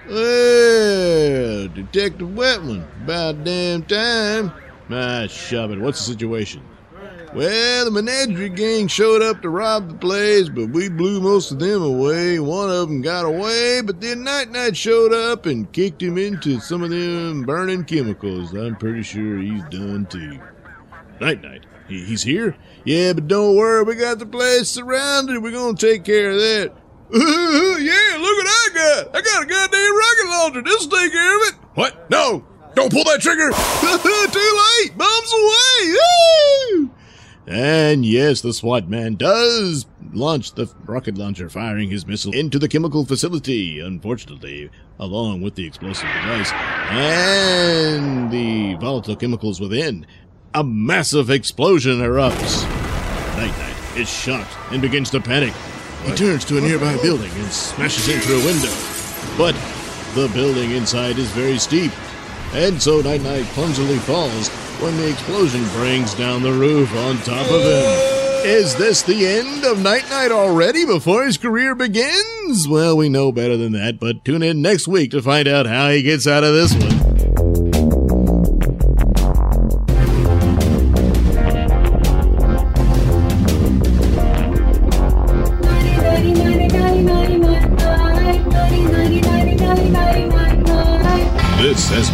Well, 0.08 1.68
Detective 1.68 2.28
Wetman, 2.28 2.84
about 3.02 3.42
damn 3.44 3.82
time. 3.84 4.52
Shove 5.28 5.72
it. 5.72 5.80
What's 5.80 5.98
the 5.98 6.12
situation? 6.12 6.62
Well, 7.34 7.84
the 7.84 7.90
menagerie 7.90 8.48
gang 8.48 8.86
showed 8.86 9.20
up 9.20 9.42
to 9.42 9.50
rob 9.50 9.88
the 9.88 9.96
place, 9.96 10.48
but 10.48 10.70
we 10.70 10.88
blew 10.88 11.20
most 11.20 11.50
of 11.50 11.58
them 11.58 11.82
away. 11.82 12.38
One 12.38 12.70
of 12.70 12.88
them 12.88 13.02
got 13.02 13.26
away, 13.26 13.82
but 13.82 14.00
then 14.00 14.22
Night 14.22 14.50
Knight 14.50 14.76
showed 14.76 15.12
up 15.12 15.44
and 15.44 15.70
kicked 15.72 16.00
him 16.00 16.16
into 16.16 16.60
some 16.60 16.82
of 16.82 16.90
them 16.90 17.42
burning 17.42 17.84
chemicals. 17.84 18.54
I'm 18.54 18.76
pretty 18.76 19.02
sure 19.02 19.38
he's 19.38 19.64
done 19.64 20.06
too. 20.06 20.38
Night 21.20 21.42
Knight? 21.42 21.66
He's 21.88 22.22
here? 22.22 22.56
Yeah, 22.86 23.14
but 23.14 23.26
don't 23.26 23.56
worry, 23.56 23.82
we 23.82 23.96
got 23.96 24.20
the 24.20 24.26
place 24.26 24.70
surrounded. 24.70 25.42
We're 25.42 25.50
gonna 25.50 25.76
take 25.76 26.04
care 26.04 26.30
of 26.30 26.36
that. 26.36 26.72
yeah, 27.12 28.16
look 28.16 28.36
what 28.36 28.46
I 28.46 28.68
got! 28.72 29.16
I 29.16 29.20
got 29.22 29.42
a 29.42 29.46
goddamn 29.46 29.96
rocket 29.96 30.28
launcher. 30.30 30.62
This'll 30.62 30.90
take 30.90 31.10
care 31.10 31.36
of 31.36 31.48
it. 31.48 31.54
What? 31.74 32.08
No! 32.10 32.46
Don't 32.76 32.92
pull 32.92 33.02
that 33.02 33.20
trigger! 33.20 33.50
Too 34.32 34.62
late! 34.84 34.96
Bombs 34.96 35.32
away! 35.32 35.96
Woo! 36.78 36.90
And 37.48 38.06
yes, 38.06 38.40
the 38.40 38.52
SWAT 38.52 38.88
man 38.88 39.16
does 39.16 39.86
launch 40.12 40.54
the 40.54 40.72
rocket 40.84 41.18
launcher, 41.18 41.48
firing 41.48 41.90
his 41.90 42.06
missile 42.06 42.32
into 42.34 42.58
the 42.58 42.68
chemical 42.68 43.04
facility, 43.04 43.80
unfortunately, 43.80 44.70
along 45.00 45.42
with 45.42 45.56
the 45.56 45.66
explosive 45.66 46.08
device 46.22 46.52
and 46.90 48.30
the 48.30 48.74
volatile 48.74 49.16
chemicals 49.16 49.60
within. 49.60 50.06
A 50.56 50.64
massive 50.64 51.28
explosion 51.28 52.00
erupts. 52.00 52.62
Night 53.36 53.54
Knight 53.58 53.98
is 53.98 54.08
shocked 54.08 54.56
and 54.72 54.80
begins 54.80 55.10
to 55.10 55.20
panic. 55.20 55.52
He 56.06 56.12
turns 56.12 56.46
to 56.46 56.56
a 56.56 56.62
nearby 56.62 56.96
building 57.02 57.30
and 57.32 57.52
smashes 57.52 58.08
in 58.08 58.20
through 58.20 58.40
a 58.40 58.44
window. 58.46 58.72
But 59.36 59.54
the 60.14 60.32
building 60.32 60.70
inside 60.70 61.18
is 61.18 61.30
very 61.32 61.58
steep, 61.58 61.92
and 62.54 62.80
so 62.80 63.02
Night 63.02 63.20
Knight 63.20 63.44
clumsily 63.48 63.98
falls 63.98 64.48
when 64.80 64.96
the 64.96 65.10
explosion 65.10 65.62
brings 65.74 66.14
down 66.14 66.42
the 66.42 66.54
roof 66.54 66.90
on 66.96 67.18
top 67.18 67.44
of 67.50 67.60
him. 67.60 68.46
Is 68.46 68.74
this 68.76 69.02
the 69.02 69.26
end 69.26 69.62
of 69.66 69.82
Night 69.82 70.08
Knight 70.08 70.32
already 70.32 70.86
before 70.86 71.26
his 71.26 71.36
career 71.36 71.74
begins? 71.74 72.66
Well, 72.66 72.96
we 72.96 73.10
know 73.10 73.30
better 73.30 73.58
than 73.58 73.72
that, 73.72 74.00
but 74.00 74.24
tune 74.24 74.42
in 74.42 74.62
next 74.62 74.88
week 74.88 75.10
to 75.10 75.20
find 75.20 75.48
out 75.48 75.66
how 75.66 75.90
he 75.90 76.00
gets 76.00 76.26
out 76.26 76.44
of 76.44 76.54
this 76.54 76.72
one. 76.72 76.95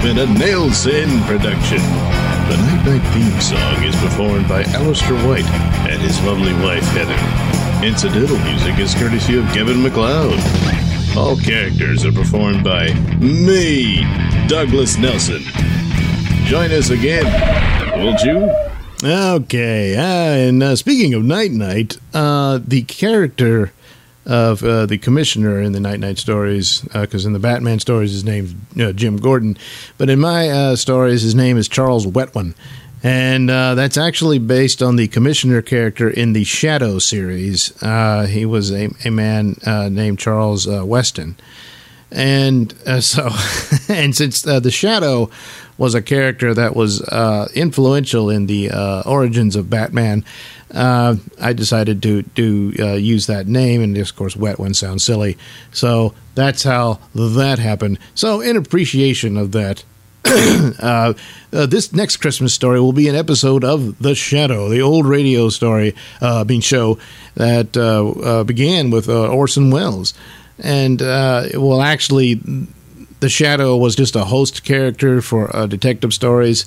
Been 0.03 0.19
a 0.19 0.27
Nailsin 0.27 1.25
production. 1.29 1.79
The 1.79 2.57
Night 2.57 2.85
Knight 2.85 3.15
theme 3.15 3.41
song 3.41 3.85
is 3.85 3.95
performed 4.01 4.49
by 4.49 4.65
Alistair 4.65 5.17
White 5.29 5.45
and 5.89 6.03
his 6.03 6.21
lovely 6.25 6.53
wife, 6.55 6.83
Heather. 6.89 7.87
Incidental 7.87 8.37
music 8.39 8.81
is 8.81 8.97
courtesy 8.97 9.39
of 9.39 9.45
Kevin 9.53 9.81
MacLeod. 9.81 10.41
All 11.17 11.37
characters 11.37 12.05
are 12.05 12.11
performed 12.11 12.65
by 12.65 12.93
me, 13.21 14.03
Douglas 14.49 14.99
Nelson. 14.99 15.43
Join 16.47 16.73
us 16.73 16.91
again, 16.91 17.25
won't 17.97 18.21
you? 18.23 18.51
Okay, 19.05 19.97
uh, 19.97 20.49
and 20.49 20.65
uh, 20.65 20.75
speaking 20.75 21.15
of 21.15 21.23
Night 21.23 21.53
Knight, 21.53 21.99
uh, 22.13 22.59
the 22.67 22.83
character 22.83 23.73
of 24.25 24.63
uh, 24.63 24.87
the 24.87 24.99
commissioner 24.99 25.61
in 25.61 25.73
the 25.73 25.81
Night 25.81 26.01
Knight 26.01 26.19
stories, 26.19 26.83
because 26.93 27.27
in 27.27 27.33
the 27.33 27.39
Batman 27.39 27.81
stories 27.81 28.13
his 28.13 28.25
name's 28.25 28.55
uh, 28.81 28.93
Jim 28.93 29.17
Gordon, 29.17 29.57
but 29.99 30.09
in 30.09 30.21
my 30.21 30.49
uh, 30.49 30.77
stories 30.77 31.23
his 31.23 31.35
name 31.35 31.57
is 31.57 31.69
Charles 31.69 32.07
Wetwan. 32.07 32.55
And 33.05 33.51
uh, 33.51 33.75
that's 33.75 33.97
actually 33.97 34.39
based 34.39 34.81
on 34.81 34.95
the 34.95 35.09
commissioner 35.09 35.61
character 35.61 36.09
in 36.09 36.35
the 36.35 36.45
Shadow 36.45 37.01
series. 37.01 37.73
Uh, 37.83 38.27
he 38.27 38.47
was 38.47 38.71
a, 38.71 38.91
a 39.05 39.11
man 39.11 39.57
uh, 39.67 39.89
named 39.89 40.21
Charles 40.21 40.69
uh, 40.69 40.87
Weston. 40.87 41.37
And 42.13 42.73
uh, 42.87 43.01
so, 43.01 43.31
and 43.89 44.15
since 44.15 44.47
uh, 44.47 44.61
the 44.61 44.71
Shadow 44.71 45.31
was 45.79 45.95
a 45.95 46.03
character 46.03 46.55
that 46.55 46.77
was 46.77 47.03
uh, 47.03 47.49
influential 47.55 48.31
in 48.31 48.47
the 48.47 48.71
uh, 48.71 49.03
origins 49.05 49.57
of 49.57 49.69
Batman, 49.69 50.25
uh, 50.73 51.17
I 51.41 51.53
decided 51.53 52.03
to 52.03 52.23
to 52.23 52.75
uh, 52.79 52.93
use 52.95 53.27
that 53.27 53.47
name. 53.47 53.83
And 53.83 53.97
of 53.97 54.17
course, 54.17 54.37
Wet 54.37 54.59
One 54.59 54.75
sounds 54.75 55.05
silly, 55.05 55.37
so 55.71 56.15
that's 56.35 56.63
how 56.63 57.01
that 57.15 57.59
happened. 57.59 57.99
So, 58.15 58.41
in 58.41 58.57
appreciation 58.57 59.37
of 59.37 59.53
that. 59.53 59.85
uh, 60.25 61.13
uh, 61.53 61.67
this 61.67 61.93
next 61.93 62.19
Christmas 62.19 62.55
story 62.55 62.81
will 62.81 62.93
be 62.93 63.09
an 63.09 63.17
episode 63.17 63.65
of 63.65 63.99
The 63.99 64.15
Shadow, 64.15 64.69
the 64.69 64.81
old 64.81 65.05
radio 65.05 65.49
story, 65.49 65.97
uh, 66.21 66.45
being 66.45 66.61
show 66.61 66.99
that 67.35 67.77
uh, 67.77 68.09
uh, 68.11 68.45
began 68.45 68.91
with 68.91 69.09
Orson 69.09 69.71
Welles, 69.71 70.15
and 70.61 71.03
it 71.03 71.81
actually 71.83 72.35
the 73.19 73.29
Shadow 73.29 73.77
was 73.77 73.97
just 73.97 74.15
a 74.15 74.25
host 74.25 74.65
character 74.65 75.21
for 75.21 75.49
detective 75.67 76.15
stories, 76.15 76.67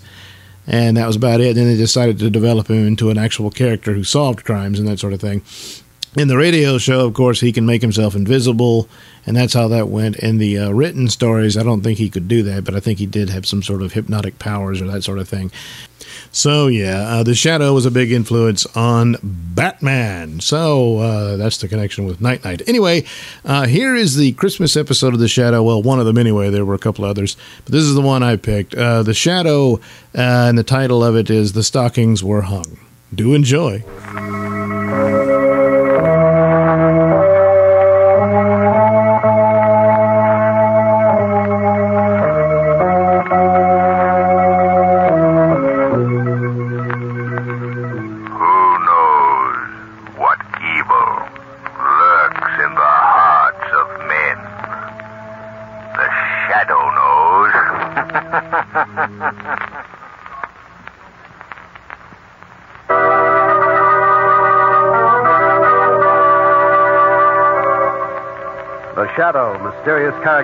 and 0.67 0.97
that 0.97 1.07
was 1.07 1.15
about 1.15 1.41
it. 1.41 1.55
Then 1.55 1.67
they 1.67 1.77
decided 1.77 2.19
to 2.19 2.29
develop 2.29 2.69
him 2.69 2.87
into 2.87 3.09
an 3.09 3.17
actual 3.17 3.51
character 3.51 3.93
who 3.93 4.03
solved 4.03 4.43
crimes 4.43 4.79
and 4.79 4.87
that 4.87 4.99
sort 4.99 5.13
of 5.13 5.21
thing. 5.21 5.41
In 6.17 6.29
the 6.29 6.37
radio 6.37 6.77
show, 6.77 7.05
of 7.05 7.13
course, 7.13 7.41
he 7.41 7.51
can 7.51 7.65
make 7.65 7.81
himself 7.81 8.15
invisible, 8.15 8.87
and 9.25 9.35
that's 9.35 9.53
how 9.53 9.67
that 9.67 9.89
went. 9.89 10.15
In 10.15 10.37
the 10.37 10.57
uh, 10.57 10.69
written 10.69 11.09
stories, 11.09 11.57
I 11.57 11.63
don't 11.63 11.81
think 11.81 11.97
he 11.97 12.09
could 12.09 12.29
do 12.29 12.41
that, 12.43 12.63
but 12.63 12.73
I 12.73 12.79
think 12.79 12.99
he 12.99 13.05
did 13.05 13.29
have 13.29 13.45
some 13.45 13.61
sort 13.61 13.81
of 13.81 13.91
hypnotic 13.91 14.39
powers 14.39 14.81
or 14.81 14.87
that 14.87 15.03
sort 15.03 15.19
of 15.19 15.27
thing. 15.27 15.51
So, 16.31 16.67
yeah, 16.67 17.01
uh, 17.01 17.23
the 17.23 17.35
Shadow 17.35 17.73
was 17.73 17.85
a 17.85 17.91
big 17.91 18.13
influence 18.13 18.65
on 18.77 19.17
Batman. 19.23 20.39
So, 20.39 20.99
uh, 20.99 21.35
that's 21.35 21.57
the 21.57 21.67
connection 21.67 22.05
with 22.05 22.21
Night 22.21 22.45
Knight. 22.45 22.61
Anyway, 22.65 23.03
uh, 23.43 23.65
here 23.65 23.93
is 23.93 24.15
the 24.15 24.31
Christmas 24.33 24.77
episode 24.77 25.13
of 25.13 25.19
The 25.19 25.27
Shadow. 25.27 25.63
Well, 25.63 25.81
one 25.81 25.99
of 25.99 26.05
them 26.05 26.17
anyway. 26.17 26.49
There 26.49 26.63
were 26.63 26.75
a 26.75 26.79
couple 26.79 27.03
others, 27.03 27.35
but 27.65 27.73
this 27.73 27.83
is 27.83 27.93
the 27.93 28.01
one 28.01 28.23
I 28.23 28.37
picked. 28.37 28.73
Uh, 28.73 29.03
the 29.03 29.13
Shadow, 29.13 29.75
uh, 29.75 29.79
and 30.13 30.57
the 30.57 30.63
title 30.63 31.03
of 31.03 31.17
it 31.17 31.29
is 31.29 31.51
The 31.51 31.63
Stockings 31.63 32.23
Were 32.23 32.43
Hung. 32.43 32.79
Do 33.13 33.33
enjoy. 33.33 33.83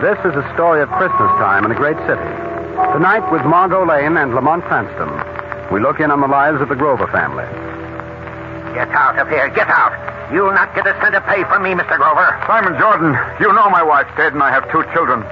This 0.00 0.18
is 0.28 0.36
a 0.36 0.44
story 0.52 0.82
of 0.82 0.90
Christmas 1.00 1.32
time 1.40 1.64
in 1.64 1.70
a 1.72 1.74
great 1.74 1.96
city. 2.04 2.28
Tonight, 2.92 3.24
with 3.32 3.40
Margot 3.48 3.80
Lane 3.86 4.18
and 4.20 4.34
Lamont 4.34 4.62
Cranston, 4.64 5.08
we 5.72 5.80
look 5.80 6.00
in 6.00 6.10
on 6.10 6.20
the 6.20 6.28
lives 6.28 6.60
of 6.60 6.68
the 6.68 6.76
Grover 6.76 7.06
family. 7.08 7.48
Get 8.76 8.92
out 8.92 9.18
of 9.18 9.26
here. 9.32 9.48
Get 9.56 9.68
out. 9.72 9.96
You'll 10.30 10.52
not 10.52 10.74
get 10.74 10.86
a 10.86 10.92
cent 11.00 11.14
of 11.16 11.24
pay 11.24 11.44
from 11.44 11.62
me, 11.62 11.70
Mr. 11.72 11.96
Grover. 11.96 12.28
Simon 12.46 12.76
Jordan, 12.78 13.16
you 13.40 13.48
know 13.56 13.70
my 13.70 13.82
wife's 13.82 14.12
dead 14.18 14.34
and 14.34 14.42
I 14.42 14.50
have 14.52 14.70
two 14.70 14.84
children. 14.92 15.22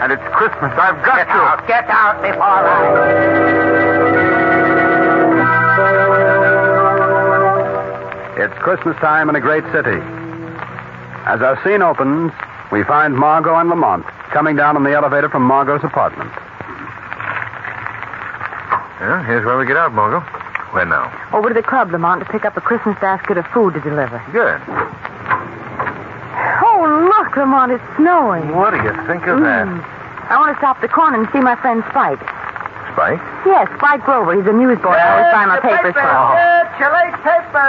And 0.00 0.10
it's 0.10 0.24
Christmas. 0.32 0.72
I've 0.72 0.96
got 1.04 1.16
Get 1.20 1.26
to. 1.28 1.32
out. 1.44 1.68
Get 1.68 1.84
out 1.92 2.22
before 2.24 2.64
I. 2.64 4.24
It's 8.40 8.54
Christmas 8.64 8.96
time 9.04 9.28
in 9.28 9.36
a 9.36 9.40
great 9.40 9.64
city. 9.70 10.00
As 11.28 11.40
our 11.42 11.60
scene 11.62 11.82
opens, 11.82 12.32
we 12.72 12.82
find 12.84 13.14
Margot 13.14 13.54
and 13.54 13.68
Lamont 13.68 14.04
coming 14.34 14.56
down 14.56 14.76
in 14.76 14.82
the 14.82 14.90
elevator 14.90 15.28
from 15.30 15.44
Margot's 15.44 15.84
apartment. 15.84 16.28
Yeah, 18.98 19.24
here's 19.24 19.46
where 19.46 19.56
we 19.56 19.64
get 19.64 19.76
out, 19.76 19.92
Margot. 19.92 20.20
Where 20.74 20.84
now? 20.84 21.06
Over 21.32 21.48
to 21.50 21.54
the 21.54 21.62
club, 21.62 21.92
Lamont, 21.92 22.18
to 22.18 22.26
pick 22.26 22.44
up 22.44 22.56
a 22.56 22.60
Christmas 22.60 22.98
basket 23.00 23.38
of 23.38 23.46
food 23.54 23.74
to 23.74 23.80
deliver. 23.80 24.18
Good. 24.32 24.60
Oh, 26.66 27.14
look, 27.14 27.36
Lamont, 27.36 27.70
it's 27.70 27.96
snowing. 27.96 28.56
What 28.56 28.70
do 28.70 28.82
you 28.82 28.90
think 29.06 29.22
of 29.30 29.38
that? 29.38 29.68
Mm. 29.68 29.78
I 30.28 30.36
want 30.36 30.56
to 30.56 30.58
stop 30.58 30.80
the 30.80 30.88
corner 30.88 31.20
and 31.20 31.30
see 31.32 31.38
my 31.38 31.54
friend 31.54 31.84
Spike. 31.90 32.18
Spike? 32.94 33.18
Yes, 33.42 33.66
Spike 33.76 34.06
Grover. 34.06 34.38
He's 34.38 34.46
a 34.46 34.54
newsboy. 34.54 34.94
I 34.94 35.02
always 35.02 35.30
buy 35.34 35.44
my 35.50 35.58
papers 35.58 35.94
for 35.98 36.06
him. 36.06 36.54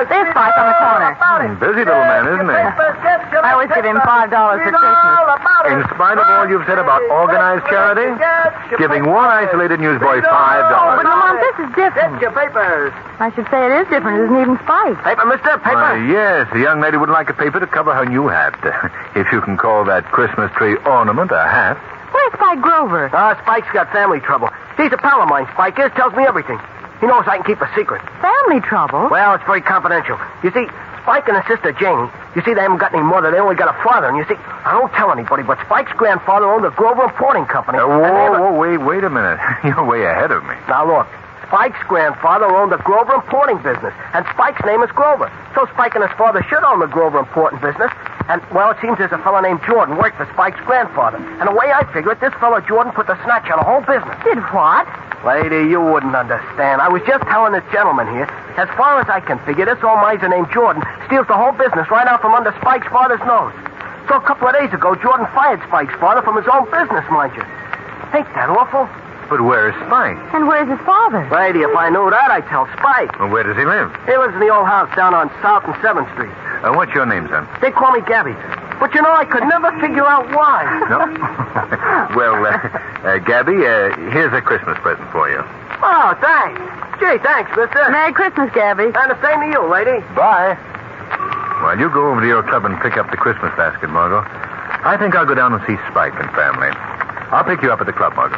There's 0.06 0.30
Spike 0.32 0.58
on 0.58 0.66
the 0.70 0.78
corner. 0.78 1.12
Hmm, 1.18 1.58
busy 1.58 1.82
little 1.82 2.06
man, 2.06 2.26
isn't 2.30 2.50
he? 2.50 2.56
I 2.56 3.58
always 3.58 3.70
give 3.74 3.86
him 3.86 3.98
five 4.06 4.30
dollars 4.30 4.62
for 4.62 4.72
Christmas. 4.74 5.46
In 5.66 5.82
spite 5.98 6.18
of 6.22 6.26
all 6.30 6.46
you've 6.46 6.66
said 6.70 6.78
about 6.78 7.02
organized 7.10 7.66
charity, 7.66 8.14
giving 8.78 9.10
one 9.10 9.26
isolated 9.26 9.82
newsboy 9.82 10.22
$5. 10.22 10.26
But 10.26 10.70
dollars. 10.70 11.06
Lamont, 11.06 11.42
this 11.42 11.58
is 11.66 11.70
different. 11.74 12.22
I 13.18 13.32
should 13.34 13.50
say 13.50 13.66
it 13.66 13.74
is 13.82 13.88
different. 13.90 14.22
It 14.22 14.24
isn't 14.30 14.42
even 14.42 14.58
Spike. 14.62 14.98
Paper, 15.02 15.26
mister. 15.26 15.58
Why, 15.66 15.98
yes, 16.06 16.46
the 16.54 16.60
young 16.60 16.82
lady 16.82 16.98
would 16.98 17.10
like 17.10 17.30
a 17.30 17.34
paper 17.34 17.60
to 17.60 17.68
cover 17.68 17.94
her 17.94 18.06
new 18.06 18.28
hat. 18.28 18.54
if 19.16 19.32
you 19.32 19.42
can 19.42 19.58
call 19.58 19.86
that 19.86 20.06
Christmas 20.12 20.52
tree 20.58 20.78
ornament 20.86 21.32
a 21.32 21.44
hat. 21.50 21.78
Where's 22.16 22.34
Spike 22.34 22.61
Grover? 22.61 23.09
Ah, 23.11 23.36
Spike's 23.43 23.68
got 23.74 23.91
family 23.91 24.20
trouble. 24.22 24.47
He's 24.78 24.91
a 24.93 24.97
pal 24.97 25.22
of 25.22 25.28
mine, 25.28 25.47
Spike 25.51 25.78
is. 25.80 25.91
Tells 25.99 26.16
me 26.16 26.24
everything. 26.24 26.57
He 27.01 27.07
knows 27.07 27.28
I 27.28 27.38
can 27.38 27.45
keep 27.45 27.59
a 27.59 27.70
secret. 27.76 28.01
Family 28.24 28.61
trouble? 28.61 29.09
Well, 29.11 29.36
it's 29.36 29.43
very 29.43 29.59
confidential. 29.61 30.18
You 30.41 30.51
see, 30.51 30.66
Spike 31.03 31.28
and 31.28 31.36
his 31.36 31.45
sister 31.45 31.74
Jane, 31.76 32.07
you 32.36 32.41
see, 32.47 32.53
they 32.55 32.61
haven't 32.63 32.80
got 32.80 32.93
any 32.95 33.03
mother. 33.03 33.30
They 33.32 33.38
only 33.39 33.55
got 33.59 33.68
a 33.68 33.78
father. 33.84 34.07
And 34.07 34.16
you 34.18 34.24
see, 34.26 34.39
I 34.39 34.72
don't 34.72 34.91
tell 34.93 35.11
anybody, 35.11 35.43
but 35.43 35.59
Spike's 35.68 35.91
grandfather 35.93 36.47
owned 36.47 36.63
the 36.63 36.72
Grover 36.72 37.03
Importing 37.03 37.45
Company. 37.45 37.78
Uh, 37.80 37.88
And 37.89 37.99
whoa, 38.01 38.34
a- 38.34 38.39
whoa, 38.39 38.57
wait, 38.57 38.78
wait 38.80 39.03
a 39.03 39.09
minute. 39.09 39.38
You're 39.63 39.84
way 39.84 40.05
ahead 40.05 40.32
of 40.32 40.43
me. 40.45 40.55
Now 40.72 40.88
look, 40.88 41.07
Spike's 41.48 41.82
grandfather 41.88 42.46
owned 42.46 42.72
the 42.72 42.82
Grover 42.82 43.14
Importing 43.14 43.58
business, 43.62 43.93
and 44.14 44.26
Spike's 44.34 44.64
name 44.66 44.82
is 44.82 44.91
Grover. 44.91 45.32
So 45.54 45.66
Spike 45.74 45.96
and 45.96 46.04
his 46.04 46.14
father 46.18 46.41
should 46.50 46.64
own 46.64 46.80
the 46.80 46.88
Grover 46.88 47.20
Importing 47.20 47.60
business. 47.60 47.91
And, 48.28 48.41
well, 48.50 48.72
it 48.72 48.78
seems 48.82 48.98
there's 48.98 49.14
a 49.14 49.22
fellow 49.22 49.39
named 49.39 49.62
Jordan 49.70 49.98
worked 49.98 50.18
for 50.18 50.26
Spike's 50.34 50.60
grandfather. 50.66 51.18
And 51.18 51.46
the 51.46 51.54
way 51.54 51.70
I 51.70 51.86
figure 51.93 52.12
it, 52.12 52.20
this 52.20 52.34
fellow 52.41 52.60
Jordan 52.62 52.91
put 52.93 53.06
the 53.06 53.16
snatch 53.24 53.46
on 53.54 53.62
the 53.62 53.68
whole 53.68 53.86
business. 53.86 54.18
Did 54.26 54.41
what? 54.50 54.89
Lady, 55.22 55.70
you 55.70 55.82
wouldn't 55.82 56.16
understand. 56.18 56.82
I 56.82 56.89
was 56.89 57.02
just 57.06 57.22
telling 57.30 57.54
this 57.54 57.66
gentleman 57.72 58.10
here, 58.10 58.26
as 58.58 58.70
far 58.78 58.98
as 59.02 59.10
I 59.10 59.22
can 59.22 59.38
figure, 59.46 59.66
this 59.66 59.78
old 59.86 60.02
miser 60.02 60.28
named 60.28 60.50
Jordan 60.50 60.82
steals 61.06 61.30
the 61.30 61.38
whole 61.38 61.54
business 61.54 61.86
right 61.93 62.06
out 62.10 62.22
from 62.22 62.34
under 62.34 62.54
Spike's 62.62 62.89
father's 62.89 63.22
nose. 63.26 63.54
So 64.10 64.18
a 64.18 64.26
couple 64.26 64.50
of 64.50 64.54
days 64.58 64.74
ago, 64.74 64.98
Jordan 64.98 65.26
fired 65.34 65.62
Spike's 65.70 65.93
father 66.02 66.22
from 66.22 66.38
his 66.38 66.46
own 66.50 66.66
business, 66.74 67.06
mind 67.14 67.34
you. 67.38 67.46
Ain't 68.14 68.30
that 68.34 68.50
awful? 68.50 68.89
But 69.30 69.42
where's 69.42 69.74
Spike? 69.88 70.18
And 70.34 70.48
where's 70.48 70.70
his 70.70 70.80
father? 70.86 71.28
Lady, 71.34 71.62
if 71.66 71.76
I 71.76 71.90
knew 71.90 72.10
that, 72.10 72.30
I'd 72.30 72.46
tell 72.48 72.70
Spike. 72.78 73.18
Well, 73.20 73.30
where 73.30 73.44
does 73.44 73.58
he 73.58 73.66
live? 73.66 73.90
He 74.06 74.16
lives 74.16 74.34
in 74.34 74.40
the 74.40 74.54
old 74.54 74.68
house 74.68 74.90
down 74.96 75.14
on 75.14 75.30
South 75.42 75.66
and 75.66 75.74
7th 75.82 76.06
Street. 76.14 76.34
Uh, 76.62 76.74
what's 76.74 76.94
your 76.94 77.06
name, 77.06 77.28
son? 77.30 77.50
They 77.62 77.72
call 77.72 77.92
me 77.92 78.02
Gabby. 78.06 78.38
But 78.80 78.94
you 78.94 79.02
know, 79.02 79.14
I 79.14 79.26
could 79.26 79.44
never 79.50 79.72
figure 79.82 80.06
out 80.06 80.30
why. 80.30 80.62
No? 80.90 81.00
well, 82.18 82.38
uh, 82.46 82.54
uh, 83.08 83.18
Gabby, 83.20 83.66
uh, 83.66 83.96
here's 84.12 84.34
a 84.34 84.42
Christmas 84.42 84.78
present 84.86 85.10
for 85.12 85.30
you. 85.30 85.42
Oh, 85.82 86.14
thanks. 86.22 86.60
Gee, 87.00 87.18
thanks, 87.24 87.50
mister. 87.58 87.82
Merry 87.90 88.14
Christmas, 88.14 88.52
Gabby. 88.54 88.92
And 88.94 89.10
the 89.12 89.20
same 89.22 89.42
to 89.42 89.48
you, 89.48 89.64
lady. 89.66 90.06
Bye. 90.14 90.58
Well, 91.64 91.80
you 91.80 91.90
go 91.90 92.12
over 92.12 92.22
to 92.22 92.28
your 92.28 92.44
club 92.44 92.66
and 92.66 92.80
pick 92.82 92.98
up 92.98 93.10
the 93.10 93.18
Christmas 93.18 93.52
basket, 93.58 93.90
Margot, 93.90 94.22
I 94.86 94.98
think 94.98 95.16
I'll 95.16 95.26
go 95.26 95.34
down 95.34 95.54
and 95.54 95.64
see 95.66 95.78
Spike 95.90 96.14
and 96.14 96.30
family. 96.38 96.70
I'll 97.34 97.44
pick 97.44 97.64
you 97.64 97.72
up 97.72 97.82
at 97.82 97.88
the 97.88 97.94
club, 97.94 98.14
Margot. 98.16 98.38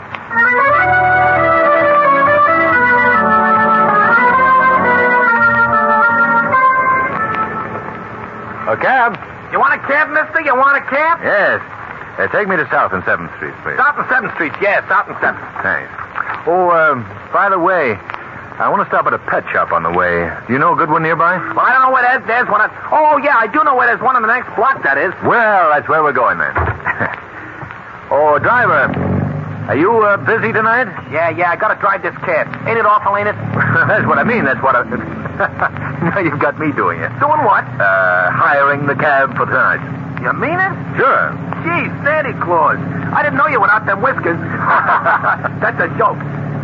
A 8.77 8.79
cab? 8.79 9.17
You 9.51 9.57
want 9.59 9.73
a 9.73 9.81
cab, 9.89 10.13
mister? 10.13 10.41
You 10.41 10.53
want 10.53 10.77
a 10.77 10.85
cab? 10.85 11.17
Yes. 11.25 11.61
Uh, 12.17 12.27
take 12.29 12.47
me 12.47 12.57
to 12.57 12.65
South 12.69 12.93
and 12.93 13.01
7th 13.03 13.33
Street, 13.37 13.53
please. 13.65 13.77
South 13.77 13.97
and 13.97 14.05
7th 14.05 14.33
Street, 14.37 14.53
yeah, 14.61 14.85
South 14.85 15.09
and 15.09 15.17
7th. 15.17 15.41
Thanks. 15.65 15.89
Oh, 16.45 16.69
um, 16.69 17.01
by 17.33 17.49
the 17.49 17.57
way, 17.57 17.97
I 18.57 18.69
want 18.69 18.81
to 18.81 18.89
stop 18.89 19.05
at 19.05 19.13
a 19.13 19.21
pet 19.21 19.45
shop 19.49 19.71
on 19.71 19.81
the 19.81 19.89
way. 19.89 20.29
Do 20.45 20.53
you 20.53 20.59
know 20.59 20.73
a 20.73 20.75
good 20.77 20.89
one 20.89 21.01
nearby? 21.01 21.37
Well, 21.37 21.59
I 21.59 21.73
don't 21.73 21.89
know 21.89 21.93
where 21.93 22.05
there's, 22.05 22.25
there's 22.25 22.49
one. 22.49 22.61
At, 22.61 22.69
oh, 22.93 23.17
yeah, 23.17 23.37
I 23.37 23.45
do 23.45 23.63
know 23.63 23.75
where 23.75 23.85
there's 23.85 24.01
one 24.01 24.15
on 24.15 24.21
the 24.21 24.29
next 24.29 24.53
block, 24.53 24.81
that 24.83 24.97
is. 24.97 25.13
Well, 25.25 25.69
that's 25.73 25.89
where 25.89 26.01
we're 26.01 26.13
going 26.13 26.37
then. 26.37 26.53
oh, 28.13 28.37
driver, 28.41 28.93
are 29.69 29.77
you 29.77 29.89
uh, 30.01 30.17
busy 30.17 30.53
tonight? 30.53 30.89
Yeah, 31.09 31.29
yeah, 31.29 31.49
I 31.49 31.55
gotta 31.55 31.79
drive 31.81 32.01
this 32.01 32.17
cab. 32.25 32.45
Ain't 32.69 32.77
it 32.77 32.85
awful, 32.85 33.17
ain't 33.17 33.29
it? 33.29 33.35
that's 33.89 34.05
what 34.05 34.17
I 34.17 34.23
mean. 34.23 34.45
That's 34.45 34.61
what 34.61 34.73
I. 34.73 34.85
now 36.01 36.19
you've 36.19 36.39
got 36.39 36.59
me 36.59 36.71
doing 36.71 36.99
it. 36.99 37.09
Doing 37.19 37.41
what? 37.41 37.65
Uh, 37.81 38.29
hiring 38.31 38.85
the 38.85 38.95
cab 38.95 39.35
for 39.35 39.45
tonight. 39.45 39.81
You 40.21 40.33
mean 40.33 40.57
it? 40.57 40.73
Sure. 40.97 41.33
Gee, 41.65 41.89
Santa 42.05 42.33
Claus. 42.41 42.77
I 43.13 43.23
didn't 43.23 43.37
know 43.37 43.47
you 43.47 43.61
without 43.61 43.85
them 43.85 44.01
whiskers. 44.01 44.37
That's 45.61 45.77
a 45.81 45.89
joke. 45.97 46.17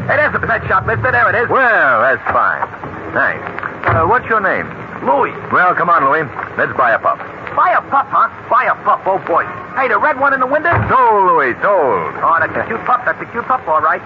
Hey, 0.06 0.20
there's 0.20 0.36
a 0.36 0.40
pet 0.40 0.66
shop, 0.68 0.86
mister. 0.86 1.10
There 1.10 1.30
it 1.32 1.38
is. 1.44 1.50
Well, 1.50 2.02
that's 2.04 2.20
fine. 2.28 2.68
Thanks. 3.16 3.48
Uh, 3.88 4.04
what's 4.04 4.28
your 4.28 4.44
name? 4.44 4.68
Louis. 5.08 5.32
Well, 5.48 5.74
come 5.76 5.88
on, 5.88 6.04
Louis. 6.04 6.28
Let's 6.60 6.76
buy 6.76 6.92
a 6.92 7.00
pup. 7.00 7.24
Buy 7.56 7.72
a 7.72 7.82
pup, 7.88 8.12
huh? 8.12 8.28
Buy 8.50 8.66
a 8.68 8.76
pup, 8.84 9.06
oh 9.08 9.22
boy. 9.24 9.46
Hey, 9.80 9.88
the 9.88 9.98
red 9.98 10.20
one 10.20 10.34
in 10.34 10.42
the 10.42 10.50
window? 10.50 10.74
Sold, 10.90 11.24
Louis, 11.32 11.54
sold. 11.64 12.20
Oh, 12.20 12.36
that's 12.42 12.52
a 12.52 12.68
cute 12.68 12.84
pup. 12.84 13.06
That's 13.06 13.22
a 13.22 13.26
cute 13.32 13.46
pup, 13.46 13.64
all 13.68 13.80
right. 13.80 14.02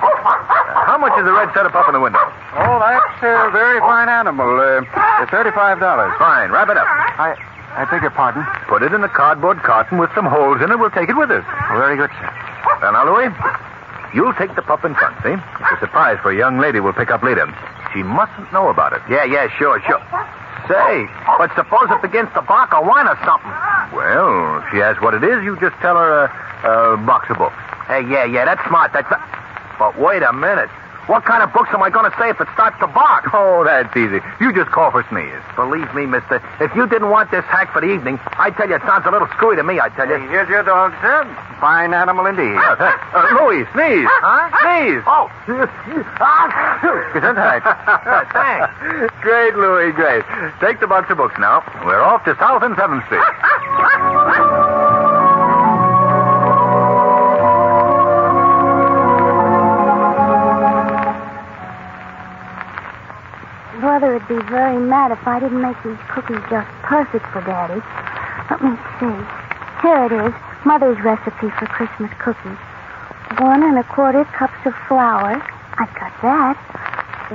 How 0.00 0.96
much 0.98 1.12
is 1.18 1.24
the 1.24 1.32
red 1.32 1.50
setup 1.54 1.74
up 1.74 1.88
in 1.88 1.94
the 1.94 2.00
window? 2.00 2.20
Oh, 2.56 2.78
that's 2.78 3.18
a 3.22 3.50
very 3.50 3.80
fine 3.80 4.08
animal. 4.08 4.46
Uh, 4.60 4.82
$35. 5.28 5.80
Fine, 6.18 6.50
wrap 6.50 6.68
it 6.68 6.76
up. 6.76 6.86
I, 6.86 7.34
I 7.76 7.84
beg 7.90 8.02
your 8.02 8.10
pardon. 8.12 8.44
Put 8.68 8.82
it 8.82 8.92
in 8.92 9.02
a 9.02 9.08
cardboard 9.08 9.58
carton 9.62 9.98
with 9.98 10.10
some 10.14 10.26
holes 10.26 10.62
in 10.62 10.70
it. 10.70 10.78
We'll 10.78 10.90
take 10.94 11.08
it 11.08 11.16
with 11.16 11.30
us. 11.30 11.44
Oh, 11.44 11.76
very 11.78 11.96
good, 11.96 12.10
sir. 12.10 12.30
Well, 12.80 12.92
now, 12.92 13.04
Louis, 13.04 13.32
you'll 14.14 14.34
take 14.34 14.54
the 14.54 14.62
pup 14.62 14.84
in 14.84 14.94
front, 14.94 15.16
see? 15.22 15.34
It's 15.34 15.72
a 15.76 15.80
surprise 15.80 16.18
for 16.22 16.30
a 16.30 16.36
young 16.36 16.58
lady 16.58 16.80
we'll 16.80 16.96
pick 16.96 17.10
up 17.10 17.22
later. 17.22 17.46
She 17.92 18.02
mustn't 18.02 18.52
know 18.52 18.68
about 18.68 18.92
it. 18.92 19.02
Yeah, 19.08 19.24
yeah, 19.24 19.48
sure, 19.58 19.80
sure. 19.86 20.00
Say, 20.68 21.06
but 21.38 21.54
suppose 21.54 21.88
it 21.90 22.02
begins 22.02 22.28
to 22.34 22.42
bark 22.42 22.72
or 22.74 22.82
whine 22.82 23.06
or 23.06 23.16
something. 23.24 23.54
Well, 23.94 24.58
if 24.58 24.64
she 24.72 24.82
asks 24.82 25.00
what 25.00 25.14
it 25.14 25.22
is, 25.22 25.44
you 25.44 25.56
just 25.60 25.76
tell 25.78 25.94
her 25.96 26.26
a, 26.26 26.94
a 26.94 26.96
box 27.06 27.30
of 27.30 27.38
books. 27.38 27.54
Hey, 27.86 28.02
yeah, 28.10 28.24
yeah, 28.24 28.44
that's 28.44 28.66
smart. 28.66 28.92
That's. 28.92 29.06
But 29.78 29.98
wait 29.98 30.22
a 30.22 30.32
minute. 30.32 30.70
What 31.06 31.24
kind 31.24 31.40
of 31.40 31.52
books 31.52 31.70
am 31.72 31.82
I 31.84 31.90
going 31.90 32.10
to 32.10 32.16
say 32.18 32.30
if 32.30 32.40
it 32.40 32.48
starts 32.54 32.78
to 32.80 32.86
bark? 32.88 33.30
Oh, 33.36 33.64
that's 33.64 33.94
easy. 33.96 34.18
You 34.40 34.52
just 34.52 34.70
call 34.70 34.90
for 34.90 35.04
Sneeze. 35.12 35.44
Believe 35.56 35.92
me, 35.94 36.06
mister, 36.06 36.40
if 36.58 36.74
you 36.74 36.86
didn't 36.88 37.10
want 37.10 37.30
this 37.30 37.44
hack 37.44 37.70
for 37.72 37.80
the 37.82 37.92
evening, 37.92 38.18
I 38.40 38.50
tell 38.50 38.66
you, 38.68 38.76
it 38.76 38.82
sounds 38.82 39.04
a 39.06 39.10
little 39.10 39.28
screwy 39.36 39.56
to 39.56 39.62
me, 39.62 39.78
I 39.78 39.90
tell 39.90 40.08
you. 40.08 40.16
Here's 40.28 40.48
your 40.48 40.62
dog, 40.62 40.92
sir. 41.02 41.24
Fine 41.60 41.92
animal 41.92 42.24
indeed. 42.26 42.56
uh, 42.56 43.36
Louis, 43.38 43.68
sneeze. 43.76 44.08
Huh? 44.08 44.48
Sneeze. 44.64 45.04
Oh. 45.04 45.28
Gesundheit. 47.12 47.62
Thanks. 48.32 49.12
Great, 49.20 49.54
Louis, 49.54 49.92
great. 49.92 50.24
Take 50.60 50.80
the 50.80 50.86
box 50.86 51.10
of 51.10 51.18
books 51.18 51.36
now. 51.38 51.62
We're 51.84 52.00
off 52.00 52.24
to 52.24 52.34
South 52.40 52.62
and 52.62 52.74
7th 52.74 53.04
Street. 53.06 53.20
Brother 63.96 64.12
would 64.12 64.28
be 64.28 64.50
very 64.50 64.76
mad 64.76 65.10
if 65.10 65.26
I 65.26 65.40
didn't 65.40 65.62
make 65.62 65.82
these 65.82 65.96
cookies 66.12 66.44
just 66.50 66.68
perfect 66.84 67.24
for 67.32 67.40
Daddy. 67.40 67.80
Let 68.52 68.60
me 68.60 68.76
see. 69.00 69.16
Here 69.80 70.04
it 70.04 70.12
is. 70.12 70.34
Mother's 70.66 71.00
recipe 71.00 71.48
for 71.56 71.64
Christmas 71.64 72.12
cookies. 72.20 72.60
One 73.40 73.62
and 73.62 73.78
a 73.78 73.84
quarter 73.84 74.26
cups 74.36 74.60
of 74.66 74.74
flour. 74.86 75.40
I've 75.80 75.94
got 75.96 76.12
that. 76.20 76.60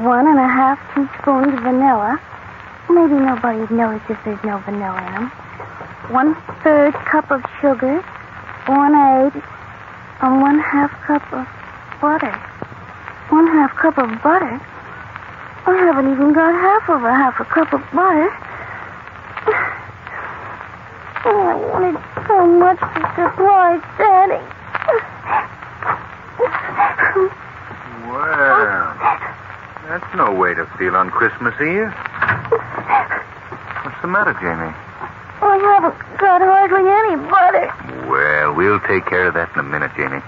One 0.05 0.27
and 0.27 0.37
a 0.37 0.45
half 0.45 0.77
teaspoons 0.93 1.57
vanilla. 1.65 2.21
Maybe 2.91 3.17
nobody'd 3.17 3.71
notice 3.71 4.05
if 4.07 4.19
there's 4.23 4.43
no 4.43 4.59
vanilla 4.59 5.01
in 5.01 5.13
them. 5.17 5.27
One 6.13 6.37
third 6.61 6.93
cup 7.09 7.31
of 7.31 7.41
sugar. 7.59 8.05
One 8.69 8.93
egg. 8.93 9.33
And 10.21 10.43
one 10.43 10.59
half 10.59 10.91
cup 11.09 11.25
of 11.33 11.47
butter. 11.99 12.37
One 13.33 13.47
half 13.47 13.75
cup 13.77 13.97
of 13.97 14.21
butter? 14.21 14.61
I 15.65 15.75
haven't 15.77 16.11
even 16.11 16.33
got 16.33 16.51
half 16.53 16.89
of 16.89 17.03
a 17.03 17.13
half 17.13 17.39
a 17.39 17.45
cup 17.45 17.71
of 17.73 17.81
butter. 17.93 18.29
Oh, 21.25 21.41
I 21.51 21.55
wanted 21.55 22.01
so 22.27 22.45
much 22.47 22.79
to 22.79 23.01
surprise 23.15 23.81
Daddy. 23.97 24.41
Well, 28.09 28.95
that's 29.87 30.15
no 30.15 30.33
way 30.33 30.53
to 30.53 30.65
feel 30.77 30.95
on 30.95 31.09
Christmas 31.11 31.53
Eve. 31.61 31.93
What's 33.83 34.01
the 34.01 34.07
matter, 34.07 34.33
Janie? 34.41 34.73
I 35.41 35.57
haven't 35.57 35.97
got 36.17 36.41
hardly 36.41 36.89
any 36.89 37.15
butter. 37.29 38.09
Well, 38.09 38.53
we'll 38.53 38.79
take 38.81 39.05
care 39.05 39.27
of 39.27 39.33
that 39.35 39.51
in 39.53 39.59
a 39.59 39.63
minute, 39.63 39.91
Janie. 39.95 40.21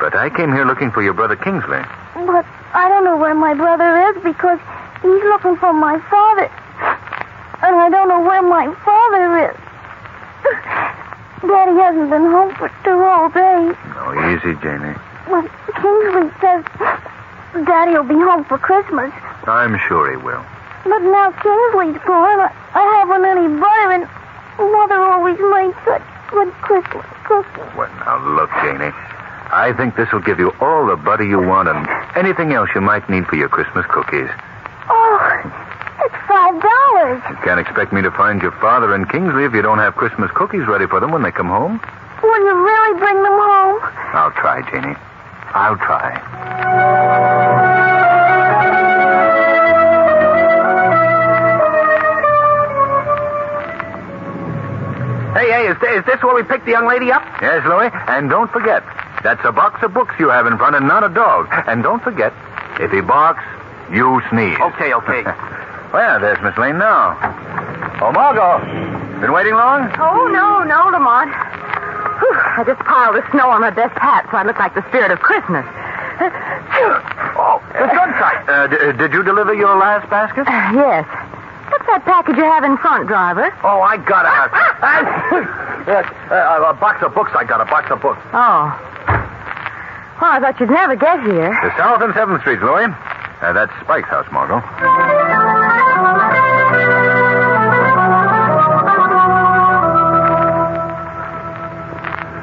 But 0.00 0.14
I 0.16 0.30
came 0.34 0.52
here 0.52 0.64
looking 0.64 0.90
for 0.90 1.02
your 1.02 1.14
brother 1.14 1.36
Kingsley. 1.36 1.82
Don't 3.04 3.20
know 3.20 3.22
where 3.22 3.34
my 3.34 3.52
brother 3.52 4.00
is 4.08 4.22
because 4.24 4.58
he's 5.02 5.22
looking 5.28 5.60
for 5.60 5.74
my 5.74 6.00
father. 6.08 6.48
And 7.60 7.76
I 7.76 7.90
don't 7.92 8.08
know 8.08 8.24
where 8.24 8.40
my 8.40 8.72
father 8.80 9.44
is. 9.44 9.56
Daddy 11.44 11.76
hasn't 11.84 12.08
been 12.08 12.24
home 12.32 12.56
for 12.56 12.72
two 12.80 12.96
whole 12.96 13.28
days. 13.28 13.76
No, 13.92 14.08
easy, 14.32 14.56
Jamie. 14.64 14.96
Well, 15.28 15.44
Kingsley 15.76 16.32
says 16.40 16.64
Daddy 17.68 17.92
will 17.92 18.08
be 18.08 18.16
home 18.16 18.48
for 18.48 18.56
Christmas. 18.56 19.12
I'm 19.44 19.76
sure 19.84 20.08
he 20.08 20.16
will. 20.16 20.40
But 20.88 21.04
now 21.04 21.28
Kingsley's 21.44 22.00
gone. 22.08 22.40
I, 22.40 22.48
I 22.72 22.84
haven't 23.04 23.28
any 23.28 23.52
butter, 23.52 24.00
and 24.00 24.08
Mother 24.56 24.96
always 24.96 25.36
made 25.52 25.76
such 25.84 26.00
good 26.32 26.48
Christmas 26.64 27.04
cookies. 27.28 27.68
Well, 27.76 27.92
now 28.08 28.16
look, 28.32 28.48
Janie. 28.64 28.96
I 29.52 29.74
think 29.76 29.94
this 29.94 30.10
will 30.10 30.24
give 30.24 30.38
you 30.38 30.56
all 30.58 30.86
the 30.86 30.96
butter 30.96 31.22
you 31.22 31.38
want 31.38 31.68
and 31.68 31.84
anything 32.16 32.52
else 32.52 32.70
you 32.74 32.80
might 32.80 33.08
need 33.08 33.26
for 33.26 33.36
your 33.36 33.48
Christmas 33.48 33.84
cookies. 33.88 34.28
Oh, 34.88 35.40
it's 36.00 36.14
five 36.28 36.60
dollars. 36.60 37.22
You 37.30 37.36
can't 37.44 37.60
expect 37.60 37.92
me 37.92 38.02
to 38.02 38.10
find 38.10 38.42
your 38.42 38.52
father 38.52 38.94
in 38.94 39.06
Kingsley 39.06 39.44
if 39.44 39.52
you 39.54 39.62
don't 39.62 39.78
have 39.78 39.94
Christmas 39.94 40.30
cookies 40.34 40.66
ready 40.66 40.86
for 40.86 41.00
them 41.00 41.10
when 41.12 41.22
they 41.22 41.30
come 41.32 41.48
home. 41.48 41.80
Will 42.22 42.44
you 42.44 42.54
really 42.64 42.98
bring 42.98 43.22
them 43.22 43.32
home? 43.32 43.78
I'll 44.14 44.32
try, 44.32 44.62
Janie. 44.70 44.96
I'll 45.54 45.76
try. 45.76 47.24
Hey, 55.34 55.50
hey, 55.50 55.66
is, 55.66 55.76
is 55.98 56.06
this 56.06 56.22
where 56.22 56.32
we 56.34 56.44
pick 56.44 56.64
the 56.64 56.70
young 56.70 56.86
lady 56.86 57.10
up? 57.10 57.22
Yes, 57.42 57.66
Louis, 57.66 57.90
and 58.06 58.30
don't 58.30 58.50
forget, 58.52 58.84
that's 59.24 59.40
a 59.44 59.50
box 59.52 59.82
of 59.82 59.92
books 59.94 60.14
you 60.20 60.28
have 60.28 60.46
in 60.46 60.56
front 60.58 60.76
and 60.76 60.86
not 60.86 61.02
a 61.02 61.08
dog. 61.08 61.48
And 61.66 61.82
don't 61.82 62.02
forget, 62.02 62.32
if 62.78 62.92
he 62.92 63.00
barks, 63.00 63.42
you 63.90 64.20
sneeze. 64.30 64.56
Okay, 64.60 64.92
okay. 64.94 65.22
well, 65.92 66.20
there's 66.20 66.38
Miss 66.44 66.56
Lane 66.58 66.78
now. 66.78 67.16
Oh, 68.00 68.12
Margot, 68.12 68.60
been 69.20 69.32
waiting 69.32 69.54
long? 69.54 69.90
Oh, 69.98 70.28
no, 70.28 70.62
no, 70.62 70.90
Lamont. 70.92 71.32
Whew, 72.20 72.36
I 72.36 72.62
just 72.66 72.80
piled 72.86 73.16
the 73.16 73.24
snow 73.32 73.50
on 73.50 73.60
my 73.62 73.70
best 73.70 73.96
hat 73.98 74.28
so 74.30 74.36
I 74.36 74.44
look 74.44 74.58
like 74.58 74.74
the 74.74 74.86
spirit 74.88 75.10
of 75.10 75.18
Christmas. 75.20 75.64
Oh, 77.36 77.58
the 77.72 77.88
sunshine. 77.90 78.48
Uh, 78.48 78.66
d- 78.68 78.96
did 78.98 79.12
you 79.12 79.22
deliver 79.24 79.52
your 79.54 79.76
last 79.76 80.08
basket? 80.10 80.46
yes. 80.46 81.02
What's 81.70 81.86
that 81.86 82.04
package 82.04 82.36
you 82.36 82.44
have 82.44 82.62
in 82.62 82.76
front, 82.78 83.08
driver? 83.08 83.50
Oh, 83.64 83.80
I 83.82 83.96
got 83.96 84.22
it. 84.26 84.52
Uh, 85.90 86.34
uh, 86.34 86.70
a 86.70 86.74
box 86.74 87.02
of 87.02 87.14
books. 87.14 87.32
I 87.34 87.42
got 87.44 87.60
a 87.60 87.64
box 87.64 87.90
of 87.90 88.00
books. 88.00 88.20
Oh. 88.32 88.70
Oh, 90.20 90.26
I 90.30 90.40
thought 90.40 90.58
you'd 90.60 90.70
never 90.70 90.96
get 90.96 91.20
here. 91.22 91.50
The 91.62 91.76
South 91.76 92.00
and 92.02 92.14
7th 92.14 92.40
Street, 92.40 92.60
Louie. 92.62 92.86
Uh, 93.42 93.52
that's 93.52 93.72
Spike's 93.82 94.08
house, 94.08 94.26
Margot. 94.32 94.62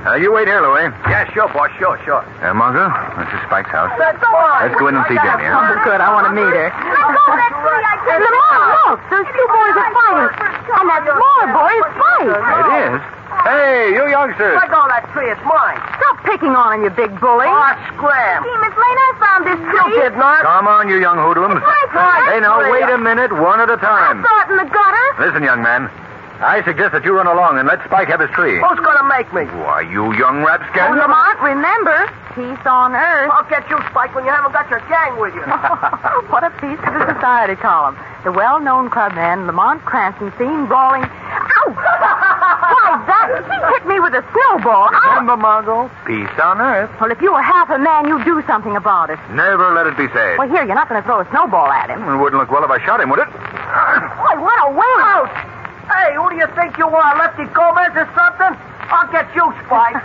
Uh, 0.02 0.18
you 0.18 0.34
wait 0.34 0.50
here, 0.50 0.60
Louie. 0.66 0.90
Yeah, 1.08 1.30
sure, 1.32 1.48
boss. 1.54 1.70
Sure, 1.78 1.96
sure. 2.04 2.26
Uh, 2.42 2.52
Margot, 2.58 2.90
this 3.22 3.30
is 3.32 3.40
Spike's 3.48 3.70
house. 3.70 3.94
Let's 4.02 4.18
Let's 4.20 4.76
go 4.76 4.90
in 4.90 4.98
and 4.98 5.06
see 5.08 5.16
Jenny, 5.16 5.46
huh? 5.46 5.62
Oh, 5.62 5.78
good. 5.86 6.02
I 6.02 6.10
want 6.12 6.26
to 6.28 6.34
meet 6.34 6.50
her. 6.52 6.68
Lamont, 6.74 8.62
look. 8.82 8.98
Those 9.14 9.30
two 9.30 9.48
boys 9.48 9.76
are 9.78 9.92
fighting. 9.94 10.30
And 10.74 10.86
that 10.90 11.02
smaller 11.06 11.48
boy 11.54 11.72
is 11.80 11.86
Spike. 11.96 12.34
It 12.34 12.68
is. 12.92 13.00
Hey, 13.46 13.94
you 13.96 14.04
youngsters. 14.10 14.58
Let 14.58 14.70
go 14.74 14.82
of 14.84 14.90
that 14.90 15.06
tree. 15.14 15.30
It's 15.32 15.42
mine. 15.48 15.78
Stop 16.02 16.11
picking 16.24 16.54
on 16.56 16.80
him, 16.80 16.84
you 16.84 16.90
big 16.92 17.12
bully. 17.20 17.48
Ah, 17.48 17.76
scram. 17.94 18.44
Gee, 18.44 18.58
Miss 18.62 18.76
Lane, 18.76 19.00
I 19.00 19.10
found 19.20 19.42
this 19.48 19.60
You 19.60 19.82
tree. 19.90 20.00
did 20.02 20.16
not. 20.18 20.42
Come 20.44 20.68
on, 20.68 20.88
you 20.90 20.98
young 21.00 21.18
hoodlums. 21.18 21.62
Hey, 21.62 22.40
now, 22.40 22.60
wait 22.72 22.88
a 22.90 22.98
minute, 22.98 23.32
one 23.34 23.60
at 23.60 23.70
a 23.70 23.78
time. 23.78 24.24
I 24.24 24.28
saw 24.28 24.36
it 24.46 24.52
in 24.52 24.58
the 24.58 24.70
gutter. 24.72 25.08
Listen, 25.28 25.44
young 25.44 25.62
man. 25.62 25.90
I 26.42 26.64
suggest 26.66 26.92
that 26.94 27.06
you 27.06 27.14
run 27.14 27.28
along 27.28 27.60
and 27.60 27.68
let 27.68 27.84
Spike 27.86 28.10
have 28.10 28.20
his 28.20 28.30
tree. 28.32 28.58
Who's 28.58 28.80
gonna 28.82 29.06
make 29.08 29.30
me? 29.34 29.46
Why, 29.62 29.82
you 29.86 30.10
young 30.18 30.42
Oh, 30.42 30.48
rapscallion. 30.50 30.98
Lamont, 30.98 31.38
remember, 31.40 32.10
peace 32.34 32.66
on 32.66 32.96
earth. 32.98 33.30
I'll 33.30 33.46
get 33.46 33.70
you, 33.70 33.78
Spike, 33.94 34.16
when 34.18 34.26
you 34.26 34.32
haven't 34.34 34.52
got 34.52 34.66
your 34.74 34.82
gang 34.90 35.22
with 35.22 35.36
you. 35.38 35.42
what 36.34 36.42
a 36.44 36.50
piece 36.58 36.82
of 36.82 36.94
the 36.98 37.14
society 37.14 37.56
column. 37.56 37.94
The 38.26 38.32
well-known 38.32 38.90
clubman 38.90 39.46
Lamont 39.46 39.86
Cranston 39.86 40.34
seen 40.38 40.66
brawling. 40.66 41.04
Ow! 41.06 41.68
Why, 41.78 43.04
that 43.06 43.28
he 43.46 43.58
hit 43.78 43.84
me 43.86 44.00
with 44.02 44.14
a 44.18 44.26
snowball. 44.34 44.90
Ow! 44.90 45.22
Remember, 45.22 45.38
Margot, 45.38 45.90
peace 46.10 46.34
on 46.42 46.58
earth. 46.62 46.90
Well, 47.00 47.12
if 47.12 47.22
you 47.22 47.34
were 47.34 47.42
half 47.46 47.70
a 47.70 47.78
man, 47.78 48.08
you'd 48.10 48.26
do 48.26 48.42
something 48.48 48.76
about 48.76 49.10
it. 49.14 49.20
Never 49.30 49.74
let 49.78 49.86
it 49.86 49.94
be 49.98 50.08
said. 50.10 50.38
Well, 50.42 50.50
here, 50.50 50.66
you're 50.66 50.74
not 50.78 50.90
going 50.90 51.02
to 51.02 51.06
throw 51.06 51.22
a 51.22 51.28
snowball 51.30 51.70
at 51.70 51.90
him. 51.90 52.02
It 52.02 52.18
wouldn't 52.18 52.40
look 52.42 52.50
well 52.50 52.64
if 52.66 52.72
I 52.72 52.84
shot 52.86 53.00
him, 53.02 53.10
would 53.14 53.20
it? 53.20 53.30
Boy, 53.30 54.36
what 54.42 54.58
a 54.66 54.70
wing! 54.74 55.02
Ouch! 55.06 55.51
Hey, 55.92 56.16
who 56.16 56.30
do 56.30 56.36
you 56.38 56.48
think 56.56 56.78
you 56.78 56.88
are, 56.88 57.12
Lefty 57.20 57.46
Gomez 57.54 57.92
or 57.96 58.08
something? 58.16 58.54
I'll 58.92 59.08
get 59.12 59.28
you, 59.36 59.46
Spike. 59.66 59.96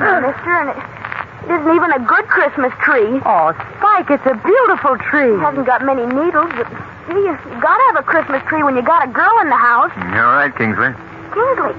Mister, 0.00 0.52
and 0.62 0.70
it 0.74 1.50
isn't 1.54 1.72
even 1.74 1.90
a 1.92 2.00
good 2.02 2.26
Christmas 2.26 2.72
tree. 2.82 3.20
Oh, 3.26 3.52
Spike, 3.78 4.10
it's 4.10 4.26
a 4.26 4.34
beautiful 4.42 4.96
tree. 5.10 5.34
It 5.34 5.40
hasn't 5.44 5.66
got 5.66 5.84
many 5.84 6.06
needles, 6.06 6.50
but 6.56 6.66
gee, 7.10 7.14
you, 7.20 7.34
you 7.34 7.56
gotta 7.62 7.84
have 7.94 7.98
a 8.00 8.06
Christmas 8.06 8.42
tree 8.48 8.62
when 8.62 8.74
you 8.76 8.82
got 8.82 9.06
a 9.08 9.10
girl 9.12 9.32
in 9.42 9.48
the 9.50 9.56
house. 9.60 9.90
Mm, 9.94 10.14
You're 10.14 10.30
right, 10.34 10.52
Kingsley. 10.56 10.90
Kingsley, 11.34 11.74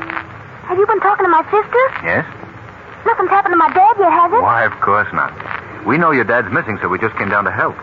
have 0.70 0.78
you 0.78 0.86
been 0.88 1.00
talking 1.02 1.26
to 1.26 1.32
my 1.32 1.44
sister? 1.52 1.84
Yes? 2.08 2.24
Nothing's 3.06 3.30
happened 3.30 3.54
to 3.54 3.58
my 3.58 3.72
dad 3.74 3.96
yet, 4.00 4.12
has 4.12 4.32
it? 4.34 4.42
Why, 4.42 4.64
of 4.66 4.74
course 4.82 5.08
not. 5.14 5.32
We 5.86 5.98
know 5.98 6.12
your 6.12 6.24
dad's 6.26 6.52
missing, 6.52 6.78
so 6.82 6.88
we 6.90 6.98
just 7.00 7.16
came 7.18 7.30
down 7.30 7.44
to 7.46 7.52
help. 7.52 7.76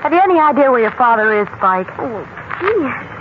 Have 0.00 0.12
you 0.12 0.20
any 0.20 0.38
idea 0.40 0.70
where 0.70 0.80
your 0.80 0.92
father 0.96 1.28
is, 1.40 1.46
Spike? 1.58 1.88
Oh, 1.98 2.24
gee. 2.60 3.19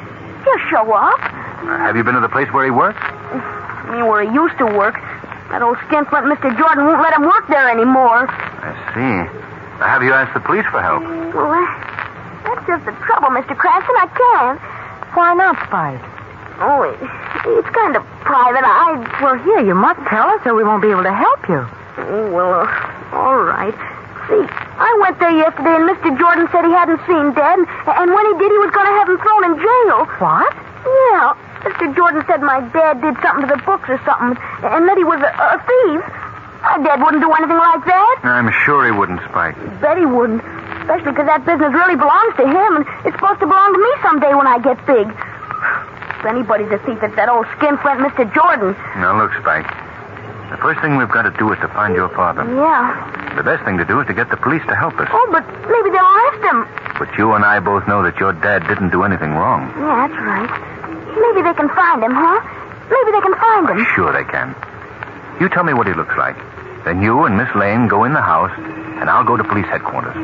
He'll 0.50 0.66
show 0.70 0.92
up. 0.94 1.22
Uh, 1.22 1.78
have 1.78 1.96
you 1.96 2.04
been 2.04 2.16
to 2.16 2.26
the 2.26 2.30
place 2.30 2.50
where 2.50 2.66
he 2.66 2.72
works? 2.72 2.98
I 2.98 3.94
mean, 3.94 4.08
where 4.10 4.26
he 4.26 4.34
used 4.34 4.58
to 4.58 4.66
work. 4.66 4.98
That 5.54 5.62
old 5.62 5.78
skinflint 5.86 6.26
Mr. 6.26 6.50
Jordan 6.58 6.90
won't 6.90 7.02
let 7.06 7.14
him 7.14 7.22
work 7.22 7.46
there 7.50 7.70
anymore. 7.70 8.26
I 8.26 8.74
see. 8.98 9.14
Have 9.78 10.02
you 10.02 10.10
asked 10.14 10.34
the 10.34 10.42
police 10.42 10.66
for 10.74 10.82
help? 10.82 11.06
Well, 11.06 11.54
that's 12.46 12.66
just 12.66 12.82
the 12.90 12.98
trouble, 13.06 13.30
Mr. 13.30 13.54
Cranston. 13.54 13.94
I 13.94 14.10
can't. 14.10 14.58
Why 15.14 15.34
not, 15.38 15.54
Spike? 15.70 16.02
Oh, 16.66 16.82
it, 16.90 16.98
it's 16.98 17.70
kind 17.70 17.94
of 17.96 18.02
private. 18.26 18.66
I. 18.66 18.98
Well, 19.22 19.38
here, 19.46 19.62
you 19.62 19.76
must 19.76 20.02
tell 20.10 20.34
us 20.34 20.42
or 20.46 20.56
we 20.56 20.64
won't 20.64 20.82
be 20.82 20.90
able 20.90 21.06
to 21.06 21.14
help 21.14 21.46
you. 21.48 21.62
Oh, 22.10 22.32
well, 22.34 22.66
uh, 22.66 23.14
all 23.14 23.38
right. 23.38 23.78
See, 24.26 24.44
I 24.80 24.92
went 25.04 25.20
there 25.20 25.36
yesterday 25.36 25.76
and 25.76 25.86
Mr. 25.92 26.16
Jordan 26.16 26.48
said 26.56 26.64
he 26.64 26.72
hadn't 26.72 27.04
seen 27.04 27.36
Dad, 27.36 27.60
and, 27.60 27.68
and 27.68 28.08
when 28.16 28.26
he 28.32 28.34
did, 28.40 28.48
he 28.48 28.60
was 28.64 28.72
going 28.72 28.88
to 28.88 28.96
have 28.96 29.08
him 29.12 29.20
thrown 29.20 29.44
in 29.52 29.54
jail. 29.60 30.08
What? 30.24 30.52
Yeah. 30.88 31.36
Mr. 31.68 31.92
Jordan 31.92 32.24
said 32.24 32.40
my 32.40 32.64
dad 32.72 33.04
did 33.04 33.20
something 33.20 33.44
to 33.44 33.52
the 33.52 33.60
books 33.68 33.92
or 33.92 34.00
something, 34.08 34.40
and 34.64 34.88
that 34.88 34.96
he 34.96 35.04
was 35.04 35.20
a, 35.20 35.32
a 35.36 35.60
thief. 35.60 36.00
My 36.64 36.80
dad 36.80 37.04
wouldn't 37.04 37.20
do 37.20 37.32
anything 37.36 37.60
like 37.60 37.84
that. 37.84 38.16
I'm 38.24 38.48
sure 38.64 38.88
he 38.88 38.96
wouldn't, 38.96 39.20
Spike. 39.28 39.60
Bet 39.84 40.00
he 40.00 40.08
wouldn't. 40.08 40.40
Especially 40.88 41.12
because 41.12 41.28
that 41.28 41.44
business 41.44 41.76
really 41.76 42.00
belongs 42.00 42.34
to 42.40 42.48
him, 42.48 42.80
and 42.80 42.84
it's 43.04 43.16
supposed 43.20 43.44
to 43.44 43.48
belong 43.48 43.76
to 43.76 43.82
me 43.84 43.92
someday 44.00 44.32
when 44.32 44.48
I 44.48 44.60
get 44.64 44.80
big. 44.88 45.08
If 46.20 46.26
anybody's 46.26 46.68
a 46.68 46.80
thief, 46.84 47.00
it's 47.02 47.16
that 47.16 47.30
old 47.32 47.48
skinflint 47.56 48.04
Mr. 48.04 48.28
Jordan. 48.36 48.76
Now, 49.00 49.16
look, 49.16 49.32
Spike. 49.40 49.64
The 50.50 50.58
first 50.58 50.82
thing 50.82 50.98
we've 50.98 51.10
got 51.12 51.24
to 51.24 51.32
do 51.38 51.52
is 51.54 51.60
to 51.60 51.68
find 51.70 51.96
your 51.96 52.10
father. 52.10 52.44
Yeah. 52.44 53.34
The 53.38 53.44
best 53.44 53.64
thing 53.66 53.78
to 53.78 53.86
do 53.86 54.00
is 54.02 54.08
to 54.08 54.14
get 54.14 54.30
the 54.30 54.38
police 54.38 54.64
to 54.68 54.76
help 54.76 54.98
us. 55.00 55.08
Oh, 55.12 55.28
but 55.32 55.46
maybe 55.70 55.90
they'll 55.94 56.10
arrest 56.10 56.42
him. 56.44 56.66
But 56.98 57.16
you 57.18 57.34
and 57.34 57.46
I 57.46 57.60
both 57.60 57.88
know 57.88 58.02
that 58.04 58.18
your 58.18 58.34
dad 58.34 58.68
didn't 58.68 58.90
do 58.90 59.04
anything 59.04 59.32
wrong. 59.34 59.70
Yeah, 59.78 60.08
that's 60.08 60.20
right. 60.20 60.50
Maybe 61.16 61.42
they 61.46 61.54
can 61.54 61.70
find 61.70 62.04
him, 62.04 62.12
huh? 62.14 62.42
Maybe 62.90 63.12
they 63.14 63.22
can 63.22 63.36
find 63.38 63.70
him. 63.70 63.86
Sure 63.96 64.12
they 64.12 64.26
can. 64.26 64.56
You 65.40 65.50
tell 65.50 65.64
me 65.64 65.74
what 65.74 65.88
he 65.88 65.94
looks 65.94 66.18
like. 66.18 66.36
Then 66.84 67.02
you 67.02 67.24
and 67.24 67.38
Miss 67.38 67.54
Lane 67.56 67.88
go 67.88 68.04
in 68.04 68.14
the 68.14 68.22
house, 68.22 68.52
and 69.00 69.10
I'll 69.10 69.24
go 69.24 69.38
to 69.38 69.44
police 69.44 69.68
headquarters. 69.68 70.16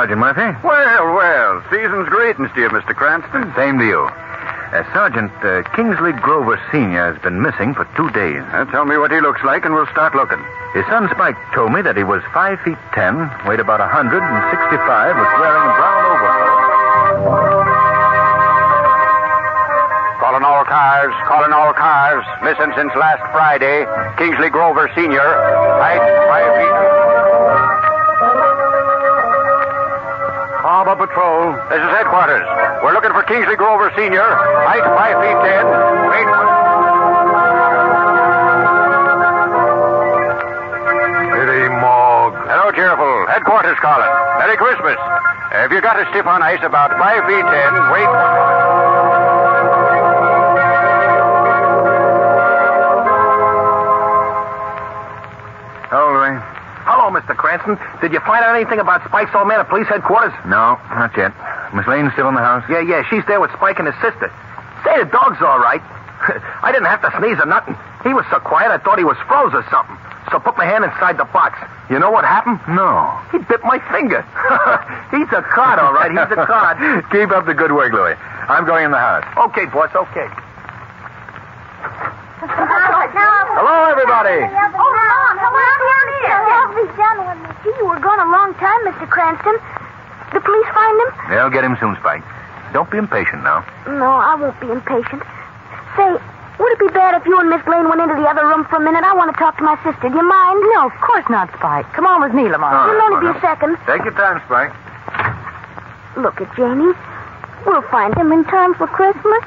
Sergeant 0.00 0.16
Murphy. 0.24 0.48
Well, 0.64 1.12
well, 1.12 1.60
season's 1.68 2.08
greetings 2.08 2.48
to 2.56 2.60
you, 2.64 2.70
Mr. 2.72 2.96
Cranston. 2.96 3.52
Same 3.52 3.76
to 3.76 3.84
you. 3.84 4.00
Uh, 4.08 4.80
Sergeant, 4.96 5.28
uh, 5.44 5.60
Kingsley 5.76 6.16
Grover 6.16 6.56
Sr. 6.72 7.12
has 7.12 7.20
been 7.20 7.44
missing 7.44 7.76
for 7.76 7.84
two 8.00 8.08
days. 8.16 8.40
Uh, 8.48 8.64
tell 8.72 8.88
me 8.88 8.96
what 8.96 9.12
he 9.12 9.20
looks 9.20 9.44
like, 9.44 9.68
and 9.68 9.76
we'll 9.76 9.92
start 9.92 10.16
looking. 10.16 10.40
His 10.72 10.88
son 10.88 11.12
Spike 11.12 11.36
told 11.52 11.76
me 11.76 11.84
that 11.84 12.00
he 12.00 12.04
was 12.08 12.24
five 12.32 12.56
feet 12.64 12.80
ten, 12.96 13.28
weighed 13.44 13.60
about 13.60 13.84
a 13.84 13.88
hundred 13.92 14.24
and 14.24 14.40
sixty-five, 14.48 15.12
was 15.20 15.32
wearing 15.36 15.68
brown 15.76 16.02
overcoat. 16.16 16.56
Calling 20.16 20.44
all 20.48 20.64
cars, 20.64 21.12
calling 21.28 21.52
all 21.52 21.76
cars. 21.76 22.24
Missing 22.40 22.72
since 22.72 22.96
last 22.96 23.20
Friday. 23.36 23.84
Kingsley 24.16 24.48
Grover 24.48 24.88
Sr. 24.96 25.28
Height 25.76 26.00
five 26.24 26.48
feet. 26.56 26.99
Harbor 30.80 30.96
Patrol. 30.96 31.52
This 31.68 31.76
is 31.76 31.92
headquarters. 31.92 32.40
We're 32.80 32.94
looking 32.96 33.12
for 33.12 33.20
Kingsley 33.24 33.52
Grover 33.54 33.92
Sr. 33.92 34.24
Height 34.64 34.80
five 34.96 35.12
feet 35.20 35.36
ten. 35.44 35.64
Weight. 36.08 36.30
City 41.36 41.68
Morgue. 41.68 42.32
Hello, 42.48 42.72
cheerful. 42.72 43.28
Headquarters 43.28 43.76
calling. 43.84 44.08
Merry 44.40 44.56
Christmas. 44.56 44.96
Have 45.52 45.70
you 45.70 45.82
got 45.84 46.00
a 46.00 46.08
stiff 46.16 46.24
on 46.24 46.40
ice 46.40 46.64
about 46.64 46.96
five 46.96 47.28
feet 47.28 47.44
ten? 47.44 47.70
Weight. 47.92 48.69
Hello, 57.10 57.18
Mr. 57.26 57.34
Cranston. 57.34 57.74
Did 57.98 58.14
you 58.14 58.22
find 58.22 58.46
out 58.46 58.54
anything 58.54 58.78
about 58.78 59.02
Spike's 59.02 59.34
old 59.34 59.50
man 59.50 59.58
at 59.58 59.66
police 59.66 59.90
headquarters? 59.90 60.30
No, 60.46 60.78
not 60.94 61.10
yet. 61.18 61.34
Miss 61.74 61.82
Lane's 61.90 62.14
still 62.14 62.30
in 62.30 62.38
the 62.38 62.46
house? 62.46 62.62
Yeah, 62.70 62.86
yeah, 62.86 63.02
she's 63.10 63.26
there 63.26 63.42
with 63.42 63.50
Spike 63.58 63.82
and 63.82 63.90
his 63.90 63.98
sister. 63.98 64.30
Say, 64.86 64.94
the 65.02 65.10
dog's 65.10 65.42
all 65.42 65.58
right. 65.58 65.82
I 66.62 66.70
didn't 66.70 66.86
have 66.86 67.02
to 67.02 67.10
sneeze 67.18 67.34
or 67.42 67.50
nothing. 67.50 67.74
He 68.06 68.14
was 68.14 68.22
so 68.30 68.38
quiet 68.38 68.70
I 68.70 68.78
thought 68.78 69.02
he 69.02 69.02
was 69.02 69.18
froze 69.26 69.50
or 69.50 69.66
something. 69.74 69.98
So 70.30 70.38
put 70.38 70.54
my 70.54 70.62
hand 70.62 70.86
inside 70.86 71.18
the 71.18 71.26
box. 71.34 71.58
You 71.90 71.98
know 71.98 72.14
what 72.14 72.22
happened? 72.22 72.62
No. 72.70 73.18
He 73.34 73.42
bit 73.42 73.58
my 73.66 73.82
finger. 73.90 74.22
He's 75.10 75.26
a 75.34 75.42
card, 75.50 75.82
all 75.82 75.90
right. 75.90 76.14
He's 76.14 76.30
a 76.30 76.46
card. 76.46 76.78
Keep 77.10 77.34
up 77.34 77.42
the 77.42 77.58
good 77.58 77.74
work, 77.74 77.90
Louis. 77.90 78.14
I'm 78.46 78.62
going 78.70 78.86
in 78.86 78.94
the 78.94 79.02
house. 79.02 79.26
Okay, 79.50 79.66
boss, 79.66 79.90
okay. 79.98 80.30
Hello, 82.38 83.90
everybody. 83.90 84.46
Oh, 84.46 84.70
Mom, 84.78 85.34
hello, 85.42 85.89
Lovely 86.70 86.86
gentlemen. 86.94 87.38
Gee, 87.66 87.74
you 87.82 87.86
were 87.86 87.98
gone 87.98 88.20
a 88.22 88.30
long 88.30 88.54
time, 88.54 88.78
Mr. 88.86 89.02
Cranston. 89.10 89.58
The 90.30 90.38
police 90.38 90.68
find 90.70 90.96
him? 91.02 91.10
They'll 91.26 91.50
get 91.50 91.64
him 91.66 91.74
soon, 91.82 91.96
Spike. 91.98 92.22
Don't 92.72 92.86
be 92.88 92.98
impatient 92.98 93.42
now. 93.42 93.66
No, 93.90 94.06
I 94.06 94.38
won't 94.38 94.54
be 94.62 94.70
impatient. 94.70 95.18
Say, 95.98 96.06
would 96.62 96.70
it 96.70 96.78
be 96.78 96.86
bad 96.94 97.18
if 97.18 97.26
you 97.26 97.34
and 97.42 97.50
Miss 97.50 97.66
Lane 97.66 97.90
went 97.90 97.98
into 98.00 98.14
the 98.14 98.22
other 98.22 98.46
room 98.46 98.62
for 98.70 98.76
a 98.76 98.84
minute? 98.86 99.02
I 99.02 99.18
want 99.18 99.34
to 99.34 99.36
talk 99.36 99.58
to 99.58 99.64
my 99.66 99.74
sister. 99.82 100.14
Do 100.14 100.14
you 100.14 100.22
mind? 100.22 100.62
No, 100.70 100.86
of 100.86 100.94
course 101.02 101.26
not, 101.26 101.50
Spike. 101.58 101.90
Come 101.90 102.06
on 102.06 102.22
with 102.22 102.38
me, 102.38 102.46
Lamont. 102.46 102.70
All 102.70 102.86
right, 102.86 102.94
It'll 102.94 103.18
only 103.18 103.32
be 103.34 103.34
a 103.34 103.40
second. 103.42 103.74
Take 103.90 104.06
your 104.06 104.14
time, 104.14 104.38
Spike. 104.46 104.70
Look 106.22 106.38
at 106.38 106.54
Janie. 106.54 106.94
We'll 107.66 107.82
find 107.90 108.14
him 108.14 108.30
in 108.30 108.44
time 108.46 108.78
for 108.78 108.86
Christmas. 108.86 109.42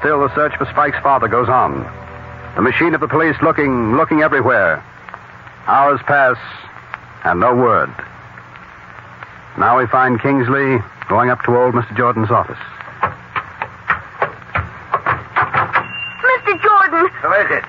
Still 0.00 0.20
the 0.20 0.34
search 0.34 0.56
for 0.56 0.66
Spike's 0.66 0.98
father 1.02 1.28
goes 1.28 1.48
on. 1.48 1.82
The 2.56 2.62
machine 2.62 2.94
of 2.94 3.00
the 3.00 3.08
police 3.08 3.36
looking, 3.42 3.96
looking 3.96 4.22
everywhere. 4.22 4.82
Hours 5.66 6.00
pass, 6.06 6.36
and 7.24 7.40
no 7.40 7.54
word. 7.54 7.90
Now 9.58 9.78
we 9.78 9.86
find 9.86 10.20
Kingsley 10.20 10.78
going 11.08 11.30
up 11.30 11.42
to 11.44 11.56
old 11.56 11.74
Mr. 11.74 11.96
Jordan's 11.96 12.30
office. 12.30 12.58
Mr. 16.22 16.54
Jordan, 16.62 17.08
Who 17.22 17.32
is 17.32 17.50
it? 17.58 17.64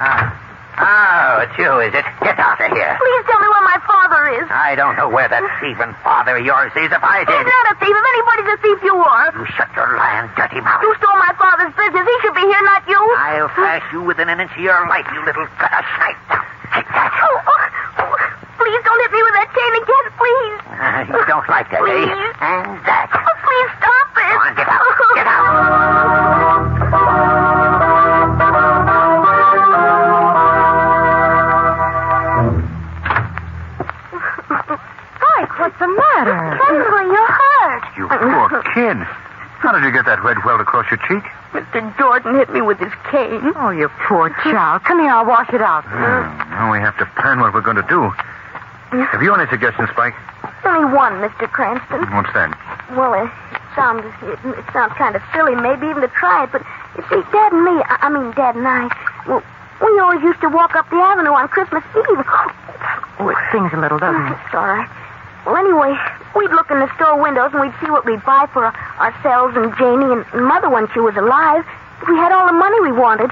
Ah. 0.00 0.36
Oh, 0.80 1.44
it's 1.44 1.52
you, 1.60 1.68
is 1.84 1.92
it? 1.92 2.04
Get 2.24 2.38
out 2.40 2.56
of 2.56 2.72
here. 2.72 2.96
please 2.96 3.22
tell 3.28 3.36
me 3.36 3.48
where 3.52 3.66
my 3.68 3.76
father 3.84 4.32
is. 4.40 4.48
I 4.48 4.72
don't 4.80 4.96
know 4.96 5.12
where 5.12 5.28
that 5.28 5.44
thieving 5.60 5.92
father 6.00 6.40
of 6.40 6.44
yours 6.44 6.72
is. 6.72 6.88
If 6.88 7.04
I 7.04 7.20
did. 7.28 7.36
He's 7.36 7.44
did, 7.44 7.52
not 7.52 7.66
a 7.68 7.74
thief. 7.76 7.92
If 7.92 8.06
anybody's 8.16 8.48
a 8.48 8.58
thief, 8.64 8.78
you 8.88 8.96
are. 8.96 9.28
you 9.36 9.44
shut 9.60 9.68
your 9.76 9.92
lying, 10.00 10.32
dirty 10.40 10.64
mouth. 10.64 10.80
You 10.80 10.96
stole 10.96 11.09
my 11.09 11.09
father's 11.09 11.09
business. 11.80 12.04
He 12.04 12.16
should 12.20 12.34
be 12.36 12.44
here, 12.44 12.62
not 12.62 12.82
you. 12.88 13.00
I'll 13.16 13.48
flash 13.56 13.84
you 13.92 14.02
within 14.02 14.28
an 14.28 14.40
inch 14.40 14.52
of 14.52 14.60
your 14.60 14.86
life, 14.88 15.06
you 15.12 15.24
little 15.24 15.46
snipe. 15.56 16.16
Now, 16.28 16.44
take 16.76 16.88
that. 16.92 17.10
Oh, 17.24 17.40
oh, 17.40 18.04
oh, 18.04 18.16
please 18.60 18.80
don't 18.84 19.00
hit 19.00 19.12
me 19.16 19.20
with 19.24 19.34
that 19.40 19.48
chain 19.56 19.72
again, 19.80 20.06
please. 20.20 20.60
Ah, 20.76 21.00
you 21.08 21.24
don't 21.24 21.48
like 21.48 21.68
that, 21.72 21.80
eh? 21.80 21.88
Please. 21.88 22.12
And 22.44 22.68
that. 22.84 23.08
Oh, 23.16 23.34
please 23.40 23.70
stop 23.80 24.08
it. 24.20 24.28
Go 24.28 24.44
on, 24.44 24.52
get 24.56 24.68
out. 24.68 24.84
Get 25.16 25.26
out. 25.26 26.50
What's 35.60 35.78
the 35.78 35.88
matter? 35.88 36.56
Kingsley, 36.56 37.04
you're 37.12 37.32
hurt. 37.36 37.84
You 37.98 38.08
poor 38.08 38.62
kid. 38.72 38.96
How 39.60 39.72
did 39.72 39.84
you 39.84 39.92
get 39.92 40.06
that 40.06 40.24
red 40.24 40.42
welt 40.42 40.60
across 40.62 40.88
your 40.90 40.96
cheek? 41.04 41.22
Mr. 41.72 41.98
Jordan 41.98 42.34
hit 42.34 42.50
me 42.50 42.60
with 42.62 42.78
his 42.78 42.92
cane. 43.10 43.52
Oh, 43.56 43.70
you 43.70 43.88
poor 44.08 44.30
child. 44.42 44.82
Come 44.84 44.98
here, 45.00 45.10
I'll 45.10 45.26
wash 45.26 45.48
it 45.52 45.62
out. 45.62 45.84
Hmm. 45.84 46.50
Now 46.50 46.72
we 46.72 46.78
have 46.78 46.96
to 46.98 47.06
plan 47.20 47.38
what 47.40 47.54
we're 47.54 47.60
going 47.60 47.76
to 47.76 47.86
do. 47.88 48.10
Have 48.90 49.22
you 49.22 49.32
any 49.34 49.48
suggestions, 49.48 49.88
Spike? 49.90 50.14
Only 50.64 50.92
one, 50.92 51.12
Mr. 51.22 51.48
Cranston. 51.50 52.00
What's 52.12 52.32
that? 52.34 52.50
Well, 52.96 53.14
it 53.14 53.30
sounds 53.76 54.02
it, 54.22 54.38
it 54.58 54.64
sounds 54.72 54.92
kind 54.94 55.14
of 55.14 55.22
silly, 55.32 55.54
maybe 55.54 55.86
even 55.86 56.02
to 56.02 56.08
try 56.08 56.44
it, 56.44 56.50
but 56.50 56.62
you 56.98 57.02
see, 57.06 57.22
Dad 57.30 57.52
and 57.52 57.62
me, 57.64 57.78
I, 57.86 57.98
I 58.02 58.08
mean, 58.10 58.32
Dad 58.34 58.56
and 58.56 58.66
I, 58.66 58.90
well, 59.28 59.42
we 59.80 59.98
always 60.00 60.22
used 60.22 60.40
to 60.40 60.48
walk 60.48 60.74
up 60.74 60.90
the 60.90 60.96
avenue 60.96 61.30
on 61.30 61.46
Christmas 61.48 61.84
Eve. 61.94 62.26
Oh, 63.22 63.28
it 63.30 63.38
stings 63.50 63.70
a 63.72 63.78
little, 63.78 63.98
doesn't 63.98 64.26
it? 64.26 64.38
It's 64.44 64.54
all 64.54 64.66
right. 64.66 64.90
Well, 65.46 65.56
anyway, 65.56 65.96
we'd 66.36 66.50
look 66.50 66.70
in 66.70 66.78
the 66.80 66.94
store 66.96 67.20
windows 67.20 67.50
and 67.52 67.60
we'd 67.60 67.74
see 67.80 67.90
what 67.90 68.04
we'd 68.04 68.22
buy 68.24 68.46
for 68.52 68.66
ourselves 69.00 69.56
and 69.56 69.74
Janie 69.76 70.12
and, 70.12 70.24
and 70.32 70.44
Mother 70.44 70.68
when 70.68 70.88
she 70.92 71.00
was 71.00 71.16
alive. 71.16 71.64
If 72.02 72.08
we 72.08 72.16
had 72.16 72.32
all 72.32 72.46
the 72.46 72.52
money 72.52 72.80
we 72.80 72.92
wanted, 72.92 73.30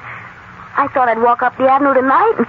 I 0.77 0.89
thought 0.93 1.09
I'd 1.09 1.21
walk 1.23 1.43
up 1.43 1.57
the 1.59 1.69
avenue 1.69 1.95
tonight 1.95 2.35
and. 2.39 2.47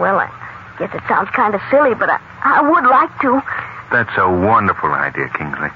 Well, 0.00 0.18
I 0.18 0.30
guess 0.78 0.94
it 0.94 1.02
sounds 1.06 1.28
kind 1.30 1.54
of 1.54 1.60
silly, 1.70 1.94
but 1.94 2.08
I, 2.08 2.18
I 2.42 2.60
would 2.62 2.84
like 2.88 3.12
to. 3.20 3.42
That's 3.92 4.16
a 4.16 4.24
wonderful 4.30 4.90
idea, 4.90 5.28
Kingsley. 5.36 5.68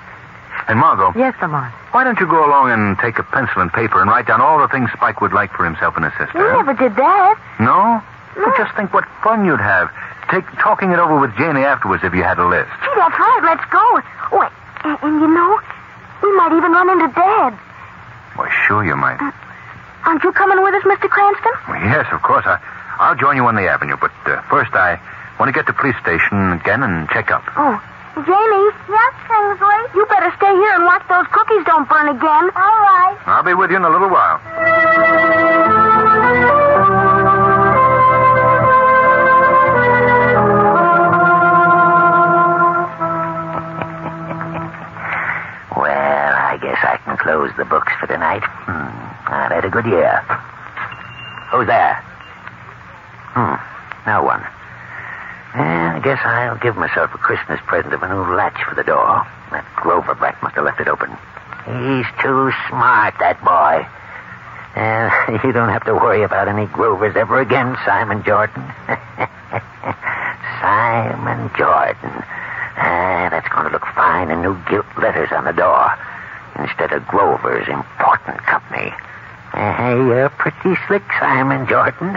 And 0.69 0.81
Margot, 0.81 1.13
Yes, 1.19 1.35
Lamont. 1.43 1.71
why 1.93 2.03
don't 2.03 2.19
you 2.19 2.27
go 2.27 2.45
along 2.49 2.71
and 2.73 2.99
take 2.99 3.19
a 3.19 3.23
pencil 3.23 3.61
and 3.61 3.71
paper 3.73 4.01
and 4.01 4.11
write 4.11 4.27
down 4.27 4.41
all 4.41 4.59
the 4.59 4.69
things 4.69 4.91
Spike 4.93 5.21
would 5.21 5.33
like 5.35 5.53
for 5.53 5.65
himself 5.65 5.95
and 5.97 6.05
his 6.07 6.15
sister? 6.17 6.39
We 6.43 6.49
never 6.57 6.73
did 6.73 6.97
that. 6.97 7.39
No? 7.61 8.03
Well, 8.41 8.55
just 8.57 8.75
think 8.75 8.93
what 8.95 9.05
fun 9.23 9.45
you'd 9.45 9.61
have. 9.61 9.91
Take 10.31 10.45
talking 10.59 10.91
it 10.91 10.99
over 10.99 11.19
with 11.19 11.37
Janie 11.37 11.63
afterwards 11.63 12.03
if 12.03 12.13
you 12.15 12.23
had 12.23 12.39
a 12.39 12.47
list. 12.47 12.71
Gee, 12.83 12.91
that's 12.97 13.15
right. 13.19 13.41
Let's 13.47 13.67
go. 13.71 13.85
Wait, 14.39 14.51
and, 14.83 14.99
and 15.03 15.15
you 15.23 15.29
know, 15.31 15.61
we 16.23 16.33
might 16.37 16.53
even 16.57 16.73
run 16.73 16.91
into 16.91 17.09
Dad. 17.15 17.53
Why, 18.35 18.51
sure 18.67 18.85
you 18.85 18.97
might. 18.97 19.21
Aren't 20.05 20.23
you 20.25 20.33
coming 20.33 20.63
with 20.63 20.75
us, 20.75 20.83
Mr. 20.83 21.09
Cranston? 21.09 21.53
Well, 21.69 21.81
yes, 21.83 22.07
of 22.13 22.23
course. 22.23 22.45
I, 22.47 22.59
I'll 22.99 23.17
join 23.17 23.37
you 23.37 23.47
on 23.47 23.55
the 23.55 23.69
avenue, 23.69 23.97
but 24.01 24.11
uh, 24.27 24.43
first 24.51 24.75
I 24.75 24.99
want 25.39 25.49
to 25.49 25.53
get 25.53 25.67
to 25.67 25.73
police 25.73 25.97
station 26.03 26.53
again 26.53 26.83
and 26.83 27.09
check 27.11 27.31
up. 27.31 27.45
Oh, 27.57 27.79
Janie. 28.17 28.71
Yes, 28.89 29.15
Kingsley. 29.29 29.81
You 29.95 30.07
better 30.07 30.33
stay 30.37 30.53
here 30.53 30.75
and 30.75 30.85
watch 30.85 31.03
those 31.09 31.27
cookies 31.31 31.65
don't 31.67 31.89
burn 31.89 32.09
again. 32.09 32.45
All 32.57 32.79
right. 32.83 33.17
I'll 33.27 33.43
be 33.45 33.55
with 33.55 33.71
you 33.71 33.77
in 33.77 33.85
a 33.85 33.91
little 33.91 34.09
while. 34.11 34.41
Close 47.27 47.51
the 47.59 47.65
books 47.65 47.93
for 47.99 48.07
tonight. 48.07 48.45
Hmm. 48.47 48.87
I've 49.27 49.51
had 49.51 49.65
a 49.65 49.69
good 49.69 49.85
year. 49.85 50.23
Who's 51.51 51.67
there? 51.67 51.99
Hmm. 53.35 53.59
No 54.07 54.23
one. 54.23 54.47
Well, 55.59 55.99
I 55.99 56.01
guess 56.05 56.23
I'll 56.23 56.57
give 56.59 56.77
myself 56.77 57.11
a 57.15 57.19
Christmas 57.19 57.59
present 57.67 57.93
of 57.95 58.05
a 58.05 58.09
new 58.09 58.33
latch 58.37 58.63
for 58.63 58.77
the 58.77 58.85
door. 58.85 59.27
That 59.51 59.67
Grover 59.75 60.15
brat 60.15 60.41
must 60.41 60.55
have 60.55 60.67
left 60.67 60.79
it 60.79 60.87
open. 60.87 61.11
He's 61.67 62.07
too 62.23 62.55
smart, 62.71 63.19
that 63.19 63.43
boy. 63.43 63.83
Uh, 64.79 65.11
you 65.45 65.51
don't 65.51 65.71
have 65.71 65.85
to 65.87 65.95
worry 65.95 66.23
about 66.23 66.47
any 66.47 66.67
Grovers 66.67 67.17
ever 67.17 67.41
again, 67.41 67.77
Simon 67.85 68.23
Jordan. 68.23 68.63
Simon 70.63 71.51
Jordan. 71.59 72.23
Ah, 72.79 73.27
that's 73.35 73.49
going 73.49 73.67
to 73.67 73.73
look 73.73 73.87
fine 73.97 74.31
in 74.31 74.43
new 74.43 74.57
gilt 74.71 74.87
letters 74.97 75.33
on 75.33 75.43
the 75.43 75.53
door 75.53 75.91
instead 76.59 76.93
of 76.93 77.07
Grover's 77.07 77.69
important 77.69 78.39
company. 78.45 78.93
Uh, 79.53 79.95
you're 79.97 80.29
pretty 80.31 80.77
slick, 80.87 81.03
Simon 81.19 81.67
Jordan. 81.67 82.17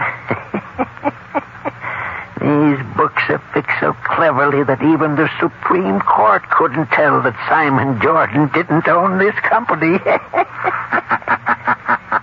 These 2.40 2.80
books 2.96 3.22
are 3.28 3.38
fixed 3.52 3.76
so 3.80 3.92
cleverly 4.04 4.64
that 4.64 4.80
even 4.80 5.16
the 5.16 5.28
Supreme 5.38 6.00
Court 6.00 6.42
couldn't 6.48 6.88
tell 6.88 7.20
that 7.20 7.36
Simon 7.48 8.00
Jordan 8.00 8.48
didn't 8.54 8.88
own 8.88 9.18
this 9.18 9.36
company. 9.44 9.98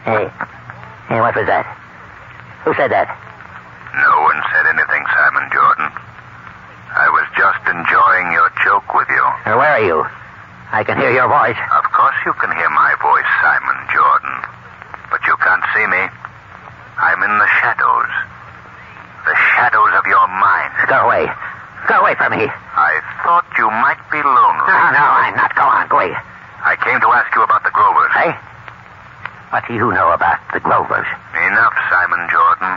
hey, 0.06 0.26
hey, 1.06 1.22
what 1.22 1.38
was 1.38 1.46
that? 1.46 1.70
Who 2.66 2.74
said 2.74 2.90
that? 2.90 3.14
No 3.94 4.14
one 4.26 4.42
said 4.50 4.66
anything, 4.74 5.06
Simon 5.06 5.46
Jordan. 5.54 5.90
I 6.98 7.08
was 7.14 7.30
just 7.38 7.62
enjoying 7.70 8.34
your 8.34 8.50
joke 8.66 8.90
with 8.98 9.10
you. 9.10 9.22
Uh, 9.46 9.54
where 9.54 9.78
are 9.78 9.86
you? 9.86 10.02
I 10.72 10.84
can 10.84 11.00
hear 11.00 11.12
your 11.16 11.32
voice. 11.32 11.58
Of 11.72 11.86
course 11.96 12.20
you 12.28 12.34
can 12.44 12.52
hear 12.52 12.70
my 12.70 12.92
voice, 13.00 13.30
Simon 13.40 13.80
Jordan. 13.88 14.36
But 15.08 15.24
you 15.24 15.36
can't 15.40 15.64
see 15.72 15.88
me. 15.88 16.04
I'm 17.00 17.24
in 17.24 17.34
the 17.40 17.50
shadows. 17.64 18.12
The 19.24 19.36
shadows 19.56 19.94
of 19.96 20.04
your 20.12 20.28
mind. 20.28 20.72
Go 20.92 21.08
away. 21.08 21.32
Go 21.88 22.04
away 22.04 22.16
from 22.20 22.36
me. 22.36 22.52
I 22.52 23.00
thought 23.24 23.48
you 23.56 23.72
might 23.72 24.02
be 24.12 24.20
lonely. 24.20 24.68
No, 24.68 24.80
no, 24.92 25.06
I'm 25.08 25.36
not. 25.40 25.56
Go 25.56 25.64
on, 25.64 25.88
go 25.88 26.04
away. 26.04 26.12
I 26.68 26.76
came 26.84 27.00
to 27.00 27.10
ask 27.16 27.32
you 27.32 27.44
about 27.48 27.64
the 27.64 27.72
Grovers. 27.72 28.12
Hey? 28.12 28.36
What 29.56 29.64
do 29.72 29.74
you 29.74 29.88
know 29.96 30.12
about 30.12 30.44
the 30.52 30.60
Grovers? 30.60 31.08
Enough, 31.32 31.76
Simon 31.88 32.28
Jordan. 32.28 32.76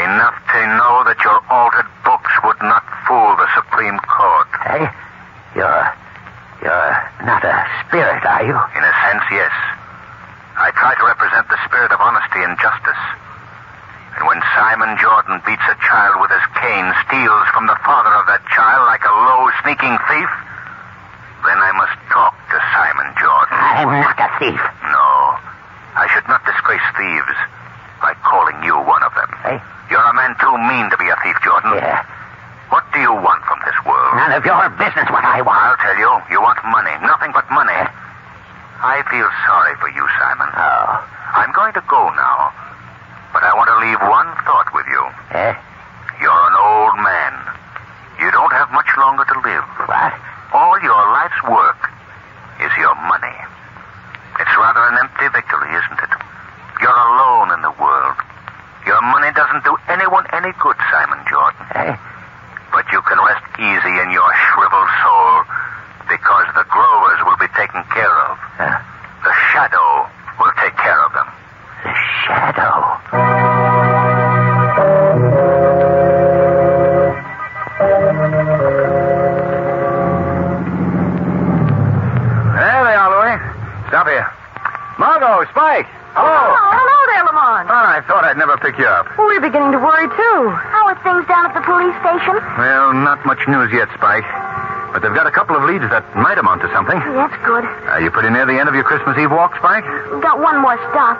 Enough 0.00 0.36
to 0.48 0.60
know 0.80 1.04
that 1.04 1.20
your 1.20 1.44
altered 1.52 1.88
books 2.08 2.32
would 2.40 2.60
not 2.64 2.88
fool 3.04 3.36
the 3.36 3.48
Supreme 3.52 4.00
Court. 4.00 4.48
Hey? 4.64 4.88
You're. 5.60 5.92
You're 6.62 6.96
not 7.22 7.44
a 7.44 7.68
spirit, 7.88 8.22
are 8.26 8.44
you? 8.44 8.56
In 8.56 8.82
a 8.82 8.94
sense, 9.06 9.24
yes. 9.30 9.52
I 10.56 10.72
try 10.72 10.96
to 10.96 11.04
represent 11.04 11.48
the 11.48 11.60
spirit 11.68 11.92
of 11.92 12.00
honesty 12.00 12.40
and 12.40 12.56
justice. 12.58 13.02
And 14.16 14.24
when 14.24 14.40
Simon 14.56 14.96
Jordan 14.96 15.44
beats 15.44 15.64
a 15.68 15.76
child 15.84 16.16
with 16.24 16.32
his 16.32 16.46
cane, 16.56 16.88
steals 17.04 17.46
from 17.52 17.68
the 17.68 17.76
father 17.84 18.12
of 18.16 18.24
that 18.32 18.40
child 18.48 18.88
like 18.88 19.04
a 19.04 19.12
low, 19.12 19.52
sneaking 19.60 19.92
thief, 20.08 20.30
then 21.44 21.58
I 21.60 21.70
must 21.76 21.96
talk 22.08 22.32
to 22.32 22.56
Simon 22.72 23.12
Jordan. 23.20 23.52
I'm 23.60 23.92
not 24.00 24.16
a 24.16 24.28
thief. 24.40 24.62
No. 24.88 25.36
I 26.00 26.08
should 26.12 26.24
not 26.32 26.40
disgrace 26.48 26.84
thieves 26.96 27.36
by 28.00 28.16
calling 28.24 28.56
you 28.64 28.76
one 28.80 29.04
of 29.04 29.12
them. 29.12 29.30
Hey? 29.44 29.60
You're 29.92 30.02
a 30.02 30.16
man 30.16 30.32
too 30.40 30.56
mean 30.64 30.88
to 30.88 30.96
be 30.96 31.12
a 31.12 31.16
thief, 31.20 31.36
Jordan. 31.44 31.76
Yeah. 31.76 32.00
What 32.72 32.88
do 32.92 32.98
you 32.98 33.12
want 33.12 33.44
from 33.44 33.60
this 33.68 33.76
world? 33.84 34.16
None 34.16 34.32
of 34.32 34.42
your 34.44 34.64
business 34.80 35.06
what 35.12 35.22
I 35.22 35.44
want. 35.44 35.60
I'll 35.60 35.76
tell 35.78 35.96
you. 36.00 36.10
You 36.32 36.40
want 36.40 36.58
money. 36.64 36.90
Nothing 37.04 37.30
but 37.30 37.46
money. 37.52 37.76
I 38.80 38.95
feel 39.10 39.30
sorry 39.46 39.74
for 39.80 39.88
you, 39.90 40.04
Simon. 40.18 40.50
Oh. 40.56 41.16
I'm 41.36 41.52
going 41.52 41.74
to 41.74 41.84
go 41.86 42.08
now. 42.16 42.25
Not 93.16 93.24
much 93.24 93.48
news 93.48 93.72
yet, 93.72 93.88
Spike. 93.96 94.28
But 94.92 95.00
they've 95.00 95.14
got 95.14 95.26
a 95.26 95.32
couple 95.32 95.56
of 95.56 95.64
leads 95.64 95.88
that 95.88 96.04
might 96.16 96.36
amount 96.36 96.60
to 96.62 96.68
something. 96.72 97.00
That's 97.16 97.36
good. 97.44 97.64
Are 97.88 98.00
you 98.00 98.10
pretty 98.12 98.28
near 98.28 98.44
the 98.44 98.60
end 98.60 98.68
of 98.68 98.74
your 98.74 98.84
Christmas 98.84 99.16
Eve 99.16 99.32
walk, 99.32 99.56
Spike? 99.56 99.84
Got 100.20 100.40
one 100.40 100.60
more 100.60 100.76
stop. 100.92 101.16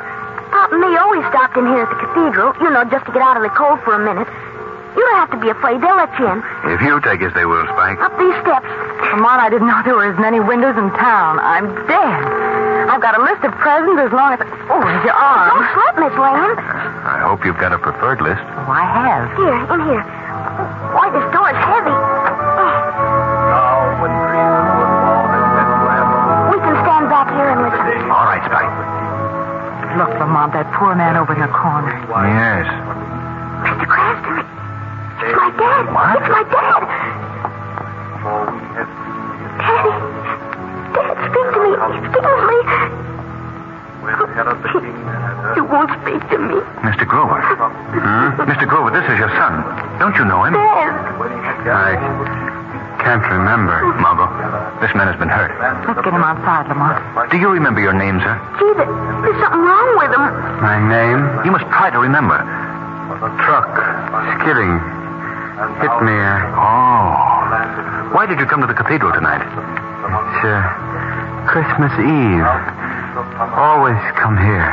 Pop 0.52 0.72
and 0.72 0.80
me 0.80 0.92
always 0.96 1.24
stopped 1.32 1.56
in 1.56 1.66
here 1.66 1.84
at 1.84 1.90
the 1.90 1.98
cathedral, 2.06 2.52
you 2.60 2.70
know, 2.70 2.84
just 2.88 3.04
to 3.08 3.12
get 3.12 3.20
out 3.20 3.36
of 3.36 3.42
the 3.42 3.52
cold 3.52 3.80
for 3.82 3.96
a 3.96 4.02
minute. 4.02 4.28
You 4.96 5.04
don't 5.04 5.20
have 5.20 5.32
to 5.36 5.40
be 5.40 5.52
afraid. 5.52 5.80
They'll 5.84 5.96
let 5.96 6.12
you 6.16 6.24
in. 6.24 6.40
If 6.72 6.80
you 6.80 6.96
take 7.04 7.20
us, 7.20 7.32
they 7.36 7.44
will, 7.44 7.64
Spike. 7.68 8.00
Up 8.00 8.16
these 8.16 8.36
steps. 8.40 8.64
Come 9.12 9.28
on, 9.28 9.36
I 9.40 9.52
didn't 9.52 9.68
know 9.68 9.76
there 9.84 9.96
were 9.96 10.08
as 10.08 10.16
many 10.16 10.40
windows 10.40 10.76
in 10.76 10.88
town. 10.96 11.36
I'm 11.40 11.68
dead. 11.84 12.20
I've 12.88 13.02
got 13.04 13.18
a 13.18 13.22
list 13.24 13.44
of 13.44 13.52
presents 13.60 14.00
as 14.00 14.12
long 14.12 14.36
as... 14.36 14.40
Oh, 14.72 14.80
there's 14.80 15.04
your 15.04 15.12
arm. 15.12 15.52
Don't 15.52 15.68
sweat, 15.76 15.94
Miss 16.00 16.14
Lane. 16.16 16.56
I 17.04 17.20
hope 17.28 17.44
you've 17.44 17.60
got 17.60 17.76
a 17.76 17.78
preferred 17.78 18.24
list. 18.24 18.40
Oh, 18.40 18.72
I 18.72 18.88
have. 18.88 19.28
Here, 19.36 19.58
in 19.74 19.80
here. 19.84 20.04
Why, 20.96 21.12
this 21.12 21.28
Look, 29.96 30.12
Lamont, 30.20 30.52
that 30.52 30.68
poor 30.76 30.94
man 30.94 31.16
over 31.16 31.32
in 31.32 31.40
the 31.40 31.48
corner. 31.48 31.88
Yes. 32.28 32.68
Mr. 33.64 33.86
Cranston. 33.88 34.44
It's 35.24 35.32
my 35.32 35.48
dad. 35.56 35.88
What? 35.88 36.20
It's 36.20 36.28
my 36.28 36.44
dad. 36.52 36.84
Daddy. 39.56 39.92
Dad, 40.92 41.16
speak 41.32 41.48
to 41.48 41.58
me. 41.64 41.70
Speak 41.96 42.12
to 42.12 42.20
me. 42.20 42.60
You 45.56 45.64
won't 45.64 45.90
speak 46.04 46.20
to 46.28 46.38
me. 46.44 46.60
Mr. 46.84 47.08
Grover. 47.08 47.40
Hmm? 47.40 48.36
Mr. 48.44 48.68
Grover, 48.68 48.92
this 48.92 49.08
is 49.08 49.16
your 49.18 49.32
son. 49.40 49.64
Don't 49.98 50.14
you 50.20 50.24
know 50.28 50.44
him? 50.44 50.52
Dad. 50.52 51.72
I 51.72 51.96
can't 53.00 53.24
remember. 53.32 53.80
Margot, 53.96 54.28
this 54.84 54.92
man 54.94 55.06
has 55.08 55.16
been 55.18 55.28
hurt. 55.32 55.56
Let's 55.88 56.04
get 56.04 56.12
him 56.12 56.22
outside, 56.22 56.68
Lamont. 56.68 57.30
Do 57.30 57.38
you 57.38 57.48
remember 57.48 57.80
your 57.80 57.94
name, 57.94 58.20
sir? 58.20 58.36
Gee, 58.60 58.72
there- 58.76 59.15
something 59.40 59.62
wrong 59.62 59.90
with 59.98 60.10
him. 60.14 60.24
My 60.62 60.78
name? 60.78 61.20
You 61.44 61.50
must 61.50 61.66
try 61.74 61.90
to 61.90 61.98
remember. 61.98 62.38
Truck. 63.42 63.70
Skidding. 64.40 64.72
Hit 65.80 65.94
me. 66.04 66.16
Oh. 66.56 68.12
Why 68.12 68.26
did 68.28 68.38
you 68.38 68.46
come 68.46 68.60
to 68.60 68.66
the 68.66 68.74
cathedral 68.74 69.12
tonight? 69.12 69.42
It's 69.42 70.44
uh, 70.44 70.62
Christmas 71.48 71.92
Eve. 71.98 72.46
Always 73.56 73.98
come 74.20 74.36
here. 74.36 74.68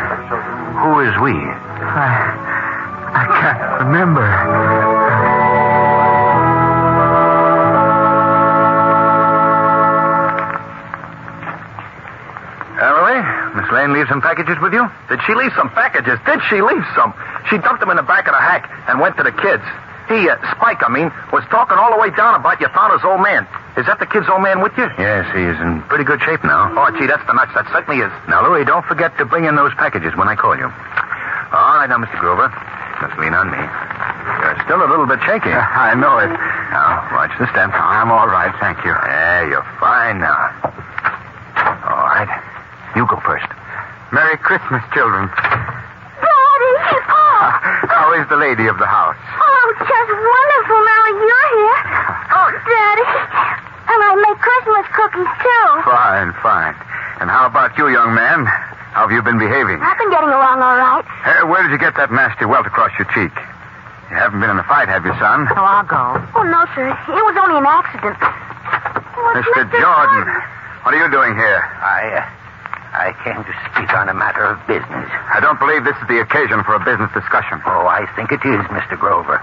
Who 0.84 1.00
is 1.00 1.14
we? 1.22 1.34
I. 1.34 2.52
I 3.14 3.26
can't 3.40 3.88
remember. 3.88 4.26
Leave 13.92 14.08
some 14.08 14.22
packages 14.22 14.56
with 14.62 14.72
you? 14.72 14.88
Did 15.10 15.20
she 15.28 15.36
leave 15.36 15.52
some 15.58 15.70
packages? 15.72 16.20
Did 16.26 16.40
she 16.48 16.62
leave 16.62 16.86
some? 16.96 17.14
She 17.50 17.58
dumped 17.58 17.82
them 17.82 17.90
in 17.90 17.98
the 17.98 18.08
back 18.08 18.28
of 18.28 18.34
the 18.34 18.40
hack 18.40 18.70
and 18.88 19.00
went 19.00 19.18
to 19.18 19.24
the 19.24 19.32
kids. 19.36 19.64
He, 20.08 20.30
uh, 20.30 20.36
Spike, 20.56 20.84
I 20.84 20.90
mean, 20.92 21.12
was 21.32 21.44
talking 21.52 21.76
all 21.78 21.92
the 21.92 22.00
way 22.00 22.12
down 22.12 22.36
about 22.36 22.60
you 22.60 22.68
found 22.72 22.94
his 22.94 23.04
old 23.04 23.20
man. 23.24 23.48
Is 23.76 23.88
that 23.88 24.00
the 24.00 24.06
kid's 24.06 24.28
old 24.30 24.44
man 24.44 24.62
with 24.62 24.76
you? 24.78 24.86
Yes, 25.00 25.26
he 25.34 25.42
is 25.42 25.58
in 25.60 25.82
pretty 25.90 26.04
good 26.04 26.22
shape 26.22 26.44
now. 26.44 26.70
Oh, 26.76 26.92
gee, 26.96 27.08
that's 27.08 27.26
the 27.26 27.34
nuts. 27.34 27.52
That 27.56 27.66
certainly 27.72 28.04
is. 28.04 28.12
Now, 28.28 28.44
Louis, 28.46 28.64
don't 28.64 28.86
forget 28.86 29.18
to 29.18 29.26
bring 29.26 29.46
in 29.46 29.56
those 29.56 29.74
packages 29.76 30.16
when 30.16 30.28
I 30.28 30.36
call 30.36 30.56
you. 30.56 30.68
All 30.68 31.76
right, 31.80 31.88
now, 31.90 31.98
Mr. 31.98 32.20
Grover. 32.20 32.52
Just 33.02 33.18
lean 33.18 33.34
on 33.34 33.50
me. 33.50 33.58
You're 33.58 34.60
still 34.68 34.84
a 34.84 34.90
little 34.92 35.08
bit 35.08 35.20
shaky. 35.26 35.50
I 35.56 35.96
know 35.96 36.20
it. 36.20 36.30
Now, 36.30 37.10
watch 37.16 37.32
the 37.40 37.48
step. 37.50 37.72
I'm 37.74 38.12
all 38.12 38.28
right, 38.28 38.54
thank 38.60 38.84
you. 38.86 38.92
Yeah, 38.92 39.48
you're 39.50 39.68
fine 39.80 40.20
now. 40.20 40.52
All 41.90 42.06
right. 42.12 42.30
You 42.96 43.08
go 43.08 43.18
first. 43.26 43.48
Merry 44.14 44.38
Christmas, 44.38 44.86
children. 44.94 45.26
Daddy. 45.26 46.74
Oh. 47.10 47.50
How 47.90 48.14
is 48.14 48.30
the 48.30 48.38
lady 48.38 48.70
of 48.70 48.78
the 48.78 48.86
house? 48.86 49.18
Oh, 49.18 49.66
just 49.82 50.10
wonderful 50.14 50.80
now 50.86 51.00
that 51.10 51.16
you're 51.18 51.50
here. 51.58 51.80
Oh, 52.34 52.50
Daddy. 52.50 53.08
And 53.90 54.00
I 54.04 54.12
make 54.22 54.38
Christmas 54.42 54.86
cookies, 54.94 55.32
too. 55.42 55.66
Fine, 55.86 56.34
fine. 56.42 56.76
And 57.22 57.30
how 57.30 57.46
about 57.46 57.78
you, 57.78 57.88
young 57.90 58.14
man? 58.14 58.46
How 58.46 59.06
have 59.08 59.12
you 59.14 59.22
been 59.22 59.38
behaving? 59.40 59.80
I've 59.82 59.98
been 59.98 60.10
getting 60.10 60.30
along 60.34 60.62
all 60.62 60.78
right. 60.78 61.06
Uh, 61.24 61.46
where 61.48 61.62
did 61.64 61.72
you 61.72 61.78
get 61.78 61.96
that 61.98 62.12
nasty 62.12 62.46
welt 62.46 62.66
across 62.66 62.92
your 62.98 63.06
cheek? 63.14 63.32
You 64.10 64.16
haven't 64.18 64.42
been 64.42 64.50
in 64.50 64.58
a 64.60 64.66
fight, 64.66 64.90
have 64.90 65.06
you, 65.06 65.14
son? 65.22 65.46
Oh, 65.56 65.62
I'll 65.62 65.86
go. 65.88 66.20
Oh, 66.36 66.44
no, 66.44 66.66
sir. 66.74 66.90
It 66.90 67.24
was 67.26 67.38
only 67.38 67.58
an 67.58 67.66
accident. 67.70 68.18
It's 68.18 69.48
Mr. 69.54 69.66
Jordan, 69.78 70.26
what 70.84 70.94
are 70.94 71.00
you 71.02 71.10
doing 71.10 71.34
here? 71.38 71.64
I, 71.80 72.22
uh, 72.22 72.43
I 72.94 73.10
came 73.26 73.42
to 73.42 73.54
speak 73.74 73.90
on 73.98 74.08
a 74.08 74.14
matter 74.14 74.46
of 74.46 74.62
business. 74.70 75.10
I 75.34 75.42
don't 75.42 75.58
believe 75.58 75.82
this 75.82 75.98
is 75.98 76.08
the 76.08 76.22
occasion 76.22 76.62
for 76.62 76.78
a 76.78 76.84
business 76.86 77.10
discussion. 77.10 77.58
Oh, 77.66 77.90
I 77.90 78.06
think 78.14 78.30
it 78.30 78.46
is, 78.46 78.62
Mr. 78.70 78.94
Grover. 78.94 79.42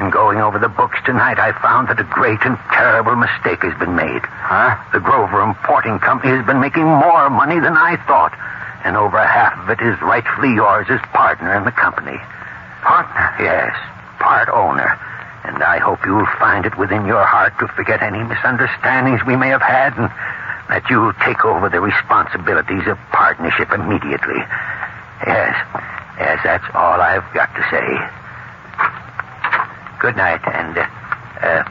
In 0.00 0.08
going 0.08 0.40
over 0.40 0.58
the 0.58 0.72
books 0.72 0.96
tonight, 1.04 1.36
I 1.36 1.52
found 1.60 1.92
that 1.92 2.00
a 2.00 2.08
great 2.08 2.40
and 2.48 2.56
terrible 2.72 3.12
mistake 3.12 3.60
has 3.60 3.76
been 3.76 3.92
made. 3.92 4.24
Huh? 4.24 4.78
The 4.96 5.04
Grover 5.04 5.44
Importing 5.44 5.98
Company 6.00 6.32
has 6.32 6.46
been 6.46 6.64
making 6.64 6.86
more 6.86 7.28
money 7.28 7.60
than 7.60 7.76
I 7.76 8.00
thought, 8.08 8.32
and 8.88 8.96
over 8.96 9.20
half 9.20 9.58
of 9.60 9.68
it 9.68 9.84
is 9.84 10.00
rightfully 10.00 10.54
yours 10.54 10.86
as 10.88 11.00
partner 11.12 11.52
in 11.60 11.68
the 11.68 11.74
company. 11.74 12.16
Partner? 12.80 13.26
Yes, 13.36 13.76
part 14.16 14.48
owner. 14.48 14.96
And 15.44 15.60
I 15.60 15.76
hope 15.76 16.06
you'll 16.06 16.30
find 16.38 16.64
it 16.64 16.78
within 16.78 17.04
your 17.04 17.24
heart 17.24 17.58
to 17.60 17.68
forget 17.68 18.00
any 18.00 18.22
misunderstandings 18.22 19.20
we 19.26 19.36
may 19.36 19.48
have 19.48 19.62
had 19.62 19.92
and 19.98 20.08
that 20.68 20.88
you 20.90 21.12
take 21.24 21.44
over 21.44 21.68
the 21.68 21.80
responsibilities 21.80 22.86
of 22.86 22.98
partnership 23.10 23.72
immediately. 23.72 24.40
Yes, 25.26 25.56
yes, 26.18 26.40
that's 26.44 26.64
all 26.74 27.00
I've 27.00 27.26
got 27.32 27.48
to 27.56 27.62
say. 27.72 27.88
Good 29.98 30.16
night, 30.16 30.40
and 30.46 30.78
uh, 30.78 30.86
uh, 31.42 31.64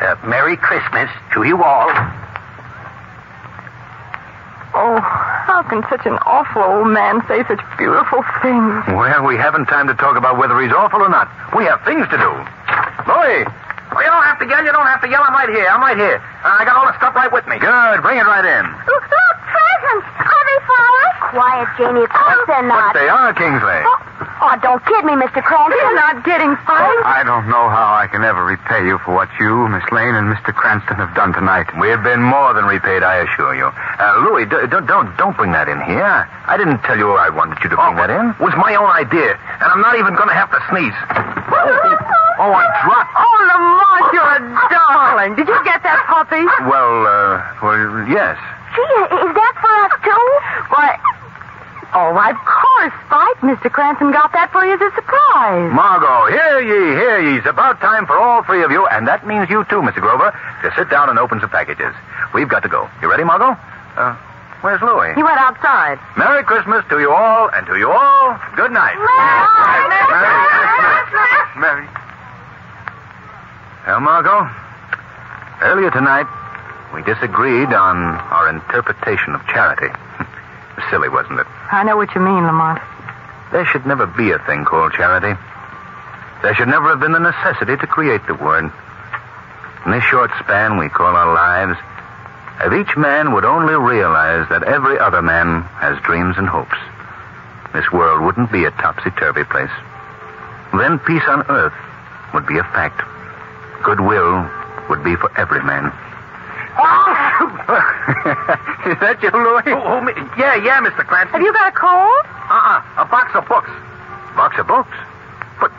uh, 0.00 0.26
Merry 0.26 0.56
Christmas 0.56 1.10
to 1.34 1.42
you 1.42 1.62
all. 1.64 1.88
Oh, 4.74 5.00
how 5.00 5.62
can 5.68 5.82
such 5.90 6.06
an 6.06 6.16
awful 6.24 6.62
old 6.62 6.88
man 6.88 7.20
say 7.28 7.44
such 7.44 7.60
beautiful 7.76 8.24
things? 8.40 8.84
Well, 8.88 9.24
we 9.26 9.36
haven't 9.36 9.66
time 9.66 9.86
to 9.88 9.94
talk 9.94 10.16
about 10.16 10.38
whether 10.38 10.58
he's 10.60 10.72
awful 10.72 11.02
or 11.02 11.08
not. 11.10 11.28
We 11.56 11.64
have 11.64 11.84
things 11.84 12.08
to 12.08 12.16
do. 12.16 12.32
Louis! 13.08 13.44
Well, 13.92 14.02
you 14.02 14.10
don't 14.10 14.24
have 14.24 14.38
to 14.40 14.46
yell. 14.48 14.64
You 14.64 14.72
don't 14.72 14.86
have 14.86 15.02
to 15.02 15.08
yell. 15.08 15.22
I'm 15.22 15.34
right 15.36 15.48
here. 15.48 15.68
I'm 15.68 15.80
right 15.80 15.96
here. 15.96 16.16
Uh, 16.44 16.56
I 16.60 16.64
got 16.64 16.76
all 16.76 16.86
the 16.88 16.96
stuff 16.96 17.14
right 17.14 17.30
with 17.30 17.46
me. 17.46 17.58
Good. 17.58 18.00
Bring 18.00 18.16
it 18.18 18.24
right 18.24 18.44
in. 18.44 18.64
Look, 19.82 19.94
look. 19.94 20.04
Are 20.22 20.44
they 20.46 20.58
flowers? 20.66 21.16
Quiet, 21.32 21.68
Janie. 21.78 22.04
Of 22.06 22.10
course 22.12 22.44
they're 22.46 22.66
not. 22.66 22.92
But 22.92 23.00
they 23.00 23.08
are, 23.08 23.32
Kingsley. 23.34 23.82
Oh, 24.42 24.58
don't 24.62 24.82
kid 24.86 25.04
me, 25.06 25.14
Mr. 25.14 25.38
Cranston. 25.42 25.78
You're 25.78 25.94
not 25.94 26.24
getting 26.26 26.54
fired. 26.66 27.02
I 27.06 27.22
don't 27.22 27.46
know 27.46 27.70
how 27.70 27.94
I 27.94 28.06
can 28.10 28.22
ever 28.26 28.42
repay 28.44 28.82
you 28.86 28.98
for 29.06 29.14
what 29.14 29.30
you, 29.38 29.68
Miss 29.70 29.86
Lane, 29.94 30.14
and 30.18 30.26
Mr. 30.34 30.50
Cranston 30.54 30.98
have 30.98 31.14
done 31.14 31.32
tonight. 31.32 31.70
We've 31.78 32.02
been 32.02 32.22
more 32.22 32.52
than 32.54 32.66
repaid, 32.66 33.02
I 33.06 33.22
assure 33.22 33.54
you. 33.54 33.70
Uh, 33.70 34.26
Louis, 34.26 34.44
d- 34.46 34.66
d- 34.66 34.82
don't 34.86 35.14
don't 35.16 35.36
bring 35.38 35.52
that 35.54 35.68
in 35.70 35.78
here. 35.86 36.26
I 36.46 36.58
didn't 36.58 36.82
tell 36.82 36.98
you 36.98 37.14
I 37.14 37.30
wanted 37.30 37.62
you 37.62 37.70
to 37.70 37.76
bring 37.78 37.94
that 38.02 38.10
in. 38.10 38.34
It 38.34 38.42
was 38.42 38.54
my 38.58 38.74
own 38.74 38.90
idea, 38.90 39.38
and 39.38 39.66
I'm 39.70 39.80
not 39.80 39.94
even 39.98 40.14
going 40.18 40.28
to 40.28 40.34
have 40.38 40.50
to 40.50 40.58
sneeze. 40.74 40.98
Oh, 42.42 42.50
I 42.50 42.66
dropped. 42.82 43.14
Oh, 43.14 43.34
Lamont, 43.46 44.04
you're 44.10 44.26
a 44.26 44.40
darling. 44.74 45.32
Did 45.38 45.46
you 45.46 45.58
get 45.62 45.82
that 45.86 46.02
puppy? 46.10 46.42
Well, 46.66 47.06
uh, 47.06 47.38
well, 47.62 48.08
yes. 48.10 48.34
Gee, 48.74 48.98
is 49.20 49.32
that 49.36 49.54
for 49.60 49.74
us, 49.84 49.94
too? 50.00 50.24
Why, 50.72 50.96
oh, 51.94 52.08
why, 52.16 52.30
of 52.30 52.40
course, 52.40 52.92
Spike. 53.06 53.40
Mr. 53.44 53.70
Cranston 53.70 54.12
got 54.12 54.32
that 54.32 54.50
for 54.52 54.64
you 54.64 54.74
as 54.74 54.80
a 54.80 54.90
surprise. 54.94 55.68
Margot, 55.72 56.32
hear 56.32 56.60
ye, 56.60 56.96
hear 56.96 57.18
ye. 57.20 57.38
It's 57.38 57.46
about 57.46 57.80
time 57.80 58.06
for 58.06 58.16
all 58.18 58.42
three 58.42 58.62
of 58.62 58.70
you, 58.70 58.86
and 58.86 59.06
that 59.08 59.26
means 59.26 59.50
you 59.50 59.64
too, 59.64 59.82
Mr. 59.82 60.00
Grover, 60.00 60.32
to 60.62 60.72
sit 60.76 60.88
down 60.88 61.10
and 61.10 61.18
open 61.18 61.40
some 61.40 61.50
packages. 61.50 61.94
We've 62.32 62.48
got 62.48 62.62
to 62.62 62.68
go. 62.68 62.88
You 63.02 63.10
ready, 63.10 63.24
Margot? 63.24 63.58
Uh, 63.96 64.16
where's 64.62 64.80
Louis? 64.80 65.12
He 65.14 65.22
went 65.22 65.36
outside. 65.38 65.98
Merry 66.16 66.42
Christmas 66.44 66.84
to 66.88 66.98
you 66.98 67.12
all, 67.12 67.50
and 67.52 67.66
to 67.66 67.76
you 67.76 67.90
all, 67.92 68.40
good 68.56 68.72
night. 68.72 68.96
Merry. 71.60 71.86
Well, 73.86 74.00
Margot, 74.00 74.48
earlier 75.60 75.90
tonight, 75.90 76.26
we 76.94 77.02
disagreed 77.02 77.72
on 77.72 77.96
our 77.96 78.48
interpretation 78.48 79.34
of 79.34 79.46
charity. 79.46 79.88
Silly, 80.90 81.08
wasn't 81.08 81.40
it? 81.40 81.46
I 81.70 81.84
know 81.84 81.96
what 81.96 82.14
you 82.14 82.20
mean, 82.20 82.44
Lamont. 82.44 82.80
There 83.52 83.66
should 83.66 83.86
never 83.86 84.06
be 84.06 84.30
a 84.30 84.38
thing 84.40 84.64
called 84.64 84.92
charity. 84.92 85.38
There 86.42 86.54
should 86.54 86.68
never 86.68 86.88
have 86.88 87.00
been 87.00 87.12
the 87.12 87.18
necessity 87.18 87.76
to 87.76 87.86
create 87.86 88.26
the 88.26 88.34
word. 88.34 88.72
In 89.84 89.92
this 89.92 90.04
short 90.04 90.30
span 90.40 90.78
we 90.78 90.88
call 90.88 91.14
our 91.14 91.34
lives, 91.34 91.78
if 92.60 92.72
each 92.72 92.96
man 92.96 93.32
would 93.32 93.44
only 93.44 93.74
realize 93.74 94.48
that 94.48 94.62
every 94.62 94.98
other 94.98 95.22
man 95.22 95.62
has 95.80 96.00
dreams 96.02 96.36
and 96.38 96.48
hopes, 96.48 96.76
this 97.72 97.90
world 97.90 98.24
wouldn't 98.24 98.52
be 98.52 98.64
a 98.64 98.70
topsy-turvy 98.70 99.44
place. 99.44 99.70
Then 100.72 100.98
peace 101.00 101.24
on 101.28 101.42
earth 101.48 101.74
would 102.34 102.46
be 102.46 102.58
a 102.58 102.64
fact. 102.64 103.02
Goodwill 103.82 104.48
would 104.88 105.04
be 105.04 105.16
for 105.16 105.30
every 105.38 105.62
man. 105.62 105.92
Is 108.92 108.98
that 109.00 109.18
you, 109.22 109.30
Louis? 109.30 109.72
Oh, 109.74 110.00
me? 110.00 110.12
Yeah, 110.38 110.56
yeah, 110.58 110.78
Mr. 110.82 111.06
Cranston. 111.06 111.40
Have 111.40 111.42
you 111.42 111.52
got 111.52 111.70
a 111.70 111.76
cold? 111.76 112.24
Uh-uh. 112.26 113.02
A 113.02 113.06
box 113.06 113.34
of 113.34 113.46
books. 113.48 113.70
Box 114.34 114.58
of 114.58 114.66
books? 114.66 114.92
But 115.58 115.70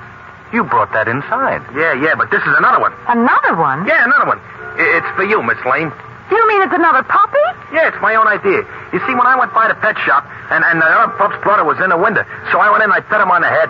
you 0.52 0.64
brought 0.64 0.92
that 0.94 1.08
inside. 1.08 1.64
Yeah, 1.76 1.94
yeah, 1.94 2.16
but 2.16 2.32
this 2.32 2.42
is 2.42 2.54
another 2.58 2.80
one. 2.80 2.94
Another 3.08 3.56
one? 3.56 3.86
Yeah, 3.88 4.04
another 4.04 4.28
one. 4.28 4.40
It's 4.80 5.08
for 5.16 5.24
you, 5.24 5.44
Miss 5.44 5.60
Lane. 5.66 5.92
You 6.32 6.42
mean 6.48 6.64
it's 6.66 6.74
another 6.74 7.04
puppy? 7.04 7.46
Yeah, 7.72 7.92
it's 7.92 8.02
my 8.02 8.16
own 8.16 8.26
idea. 8.26 8.66
You 8.92 9.00
see, 9.06 9.14
when 9.14 9.28
I 9.28 9.36
went 9.38 9.54
by 9.54 9.68
the 9.68 9.76
pet 9.76 10.00
shop, 10.02 10.26
and, 10.50 10.64
and 10.64 10.82
uh, 10.82 10.86
the 10.88 10.96
other 10.98 11.14
pup's 11.20 11.38
brother 11.44 11.64
was 11.64 11.78
in 11.84 11.90
the 11.94 12.00
window, 12.00 12.26
so 12.50 12.58
I 12.58 12.72
went 12.72 12.82
in 12.82 12.90
and 12.90 12.98
I 12.98 13.02
pet 13.06 13.22
him 13.22 13.30
on 13.30 13.42
the 13.42 13.52
head. 13.52 13.70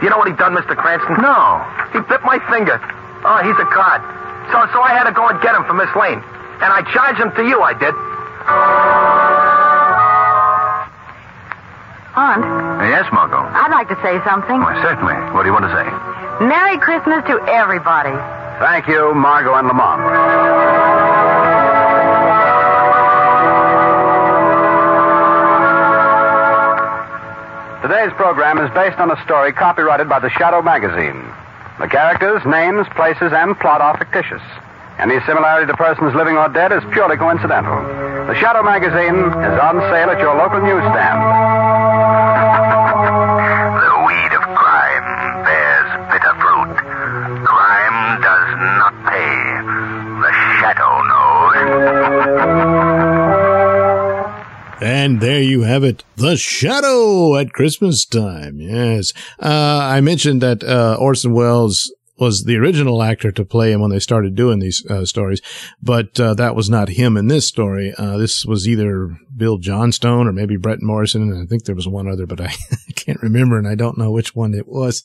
Do 0.00 0.08
you 0.08 0.10
know 0.10 0.18
what 0.18 0.26
he 0.26 0.34
done, 0.34 0.56
Mr. 0.56 0.74
Cranston? 0.74 1.20
No. 1.20 1.60
He 1.92 2.00
bit 2.08 2.24
my 2.24 2.40
finger. 2.48 2.80
Oh, 3.22 3.38
he's 3.44 3.58
a 3.60 3.68
cod. 3.68 4.00
So, 4.48 4.56
so 4.72 4.80
I 4.80 4.96
had 4.96 5.04
to 5.04 5.12
go 5.12 5.28
and 5.28 5.36
get 5.44 5.54
him 5.54 5.62
for 5.68 5.76
Miss 5.76 5.92
Lane. 5.94 6.24
And 6.60 6.70
I 6.72 6.82
charged 6.92 7.20
him 7.20 7.32
to 7.36 7.42
you, 7.48 7.62
I 7.62 7.72
did. 7.74 7.94
Aunt, 12.16 12.44
Yes, 12.90 13.06
Margot. 13.12 13.36
I'd 13.38 13.70
like 13.70 13.88
to 13.88 13.96
say 14.02 14.18
something. 14.24 14.58
Why, 14.60 14.74
certainly. 14.82 15.14
What 15.32 15.42
do 15.42 15.48
you 15.48 15.52
want 15.52 15.64
to 15.64 15.72
say? 15.72 15.86
Merry 16.44 16.76
Christmas 16.78 17.24
to 17.26 17.38
everybody. 17.48 18.10
Thank 18.58 18.88
you, 18.88 19.14
Margot 19.14 19.54
and 19.54 19.68
Lamont. 19.68 20.00
Today's 27.82 28.12
program 28.12 28.58
is 28.58 28.70
based 28.74 28.98
on 28.98 29.10
a 29.10 29.16
story 29.24 29.52
copyrighted 29.52 30.06
by 30.08 30.18
the 30.18 30.28
Shadow 30.30 30.60
Magazine. 30.60 31.16
The 31.80 31.88
characters, 31.88 32.44
names, 32.44 32.86
places, 32.94 33.32
and 33.32 33.58
plot 33.58 33.80
are 33.80 33.96
fictitious. 33.96 34.42
Any 35.00 35.18
similarity 35.26 35.66
to 35.66 35.76
persons 35.76 36.14
living 36.14 36.36
or 36.36 36.48
dead 36.48 36.72
is 36.72 36.82
purely 36.92 37.16
coincidental. 37.16 37.80
The 38.28 38.34
Shadow 38.36 38.62
Magazine 38.62 39.16
is 39.16 39.56
on 39.58 39.80
sale 39.88 40.10
at 40.12 40.20
your 40.20 40.36
local 40.36 40.60
newsstand. 40.60 41.20
The 43.80 43.96
weed 44.06 44.32
of 44.36 44.44
crime 44.54 45.06
bears 45.44 45.90
bitter 46.12 46.34
fruit. 46.36 46.76
Crime 47.48 48.20
does 48.20 48.48
not 48.76 48.92
pay. 49.08 49.34
The 50.20 50.32
shadow 50.60 50.92
knows. 51.08 52.76
And 54.82 55.20
there 55.20 55.42
you 55.42 55.62
have 55.62 55.84
it. 55.84 56.04
The 56.16 56.36
Shadow 56.38 57.36
at 57.36 57.52
Christmas 57.52 58.06
time. 58.06 58.60
Yes. 58.60 59.12
Uh, 59.38 59.80
I 59.82 60.00
mentioned 60.00 60.40
that, 60.40 60.64
uh, 60.64 60.96
Orson 60.98 61.32
Welles 61.34 61.92
was 62.20 62.44
the 62.44 62.56
original 62.56 63.02
actor 63.02 63.32
to 63.32 63.44
play 63.44 63.72
him 63.72 63.80
when 63.80 63.90
they 63.90 63.98
started 63.98 64.34
doing 64.34 64.58
these, 64.58 64.84
uh, 64.90 65.06
stories, 65.06 65.40
but, 65.82 66.20
uh, 66.20 66.34
that 66.34 66.54
was 66.54 66.68
not 66.68 66.90
him 66.90 67.16
in 67.16 67.28
this 67.28 67.46
story. 67.46 67.94
Uh, 67.96 68.18
this 68.18 68.44
was 68.44 68.68
either 68.68 69.16
Bill 69.34 69.56
Johnstone 69.56 70.28
or 70.28 70.32
maybe 70.32 70.56
Bret 70.56 70.82
Morrison. 70.82 71.32
And 71.32 71.42
I 71.42 71.46
think 71.46 71.64
there 71.64 71.74
was 71.74 71.88
one 71.88 72.06
other, 72.06 72.26
but 72.26 72.40
I 72.40 72.52
can't 72.94 73.22
remember 73.22 73.58
and 73.58 73.66
I 73.66 73.74
don't 73.74 73.96
know 73.96 74.10
which 74.10 74.36
one 74.36 74.52
it 74.52 74.68
was. 74.68 75.04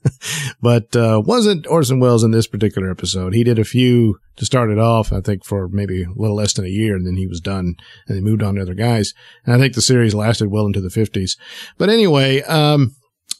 but, 0.60 0.94
uh, 0.94 1.22
wasn't 1.24 1.66
Orson 1.66 1.98
Welles 1.98 2.22
in 2.22 2.30
this 2.30 2.46
particular 2.46 2.90
episode. 2.90 3.34
He 3.34 3.42
did 3.42 3.58
a 3.58 3.64
few 3.64 4.18
to 4.36 4.44
start 4.44 4.70
it 4.70 4.78
off, 4.78 5.12
I 5.12 5.20
think 5.20 5.44
for 5.44 5.68
maybe 5.68 6.02
a 6.02 6.08
little 6.14 6.36
less 6.36 6.52
than 6.52 6.66
a 6.66 6.68
year 6.68 6.94
and 6.94 7.06
then 7.06 7.16
he 7.16 7.26
was 7.26 7.40
done 7.40 7.76
and 8.06 8.16
they 8.16 8.20
moved 8.20 8.42
on 8.42 8.56
to 8.56 8.62
other 8.62 8.74
guys. 8.74 9.14
And 9.46 9.54
I 9.54 9.58
think 9.58 9.74
the 9.74 9.80
series 9.80 10.14
lasted 10.14 10.50
well 10.50 10.66
into 10.66 10.80
the 10.80 10.90
fifties. 10.90 11.36
But 11.78 11.88
anyway, 11.88 12.42
um, 12.42 12.96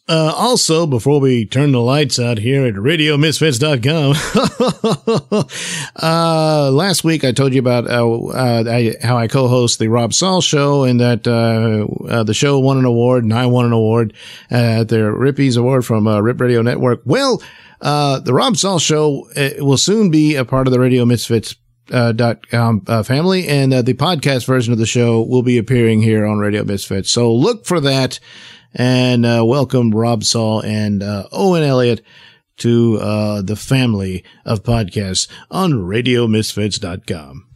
uh, 0.06 0.32
also, 0.36 0.86
before 0.86 1.18
we 1.18 1.46
turn 1.46 1.72
the 1.72 1.80
lights 1.80 2.18
out 2.18 2.38
here 2.38 2.66
at 2.66 2.74
radiomisfits.com, 2.74 4.14
uh, 6.02 6.70
last 6.70 7.04
week 7.04 7.24
I 7.24 7.32
told 7.32 7.54
you 7.54 7.60
about, 7.60 7.88
uh, 7.88 8.26
uh, 8.26 8.64
I, 8.66 8.94
how 9.02 9.16
I 9.16 9.28
co-host 9.28 9.78
the 9.78 9.88
Rob 9.88 10.12
Saul 10.12 10.40
show 10.40 10.84
and 10.84 11.00
that, 11.00 11.26
uh, 11.26 11.86
uh, 12.06 12.22
the 12.22 12.34
show 12.34 12.58
won 12.58 12.76
an 12.76 12.84
award 12.84 13.24
and 13.24 13.32
I 13.32 13.46
won 13.46 13.64
an 13.64 13.72
award 13.72 14.12
at 14.50 14.88
the 14.88 14.96
Rippies 14.96 15.56
Award 15.56 15.86
from, 15.86 16.06
uh, 16.06 16.20
Rip 16.20 16.40
Radio 16.40 16.60
Network. 16.60 17.00
Well, 17.04 17.42
uh, 17.80 18.20
the 18.20 18.34
Rob 18.34 18.56
Saul 18.56 18.78
show 18.78 19.28
uh, 19.36 19.50
will 19.58 19.78
soon 19.78 20.10
be 20.10 20.36
a 20.36 20.44
part 20.44 20.66
of 20.66 20.72
the 20.72 20.80
Radio 20.80 21.04
Misfits 21.04 21.56
uh, 21.92 22.12
dot 22.12 22.48
com 22.48 22.82
uh, 22.86 23.02
family, 23.02 23.46
and 23.46 23.72
uh, 23.74 23.82
the 23.82 23.92
podcast 23.94 24.46
version 24.46 24.72
of 24.72 24.78
the 24.78 24.86
show 24.86 25.22
will 25.22 25.42
be 25.42 25.58
appearing 25.58 26.00
here 26.00 26.24
on 26.24 26.38
Radio 26.38 26.64
Misfits. 26.64 27.10
So 27.10 27.34
look 27.34 27.66
for 27.66 27.78
that, 27.80 28.18
and 28.74 29.24
uh, 29.24 29.44
welcome 29.46 29.90
Rob 29.90 30.24
Saul 30.24 30.60
and 30.62 31.02
uh, 31.02 31.28
Owen 31.30 31.62
Elliott 31.62 32.02
to 32.58 32.98
uh, 33.00 33.42
the 33.42 33.56
family 33.56 34.24
of 34.44 34.62
podcasts 34.62 35.28
on 35.50 35.72
RadioMisfits.com. 35.72 37.46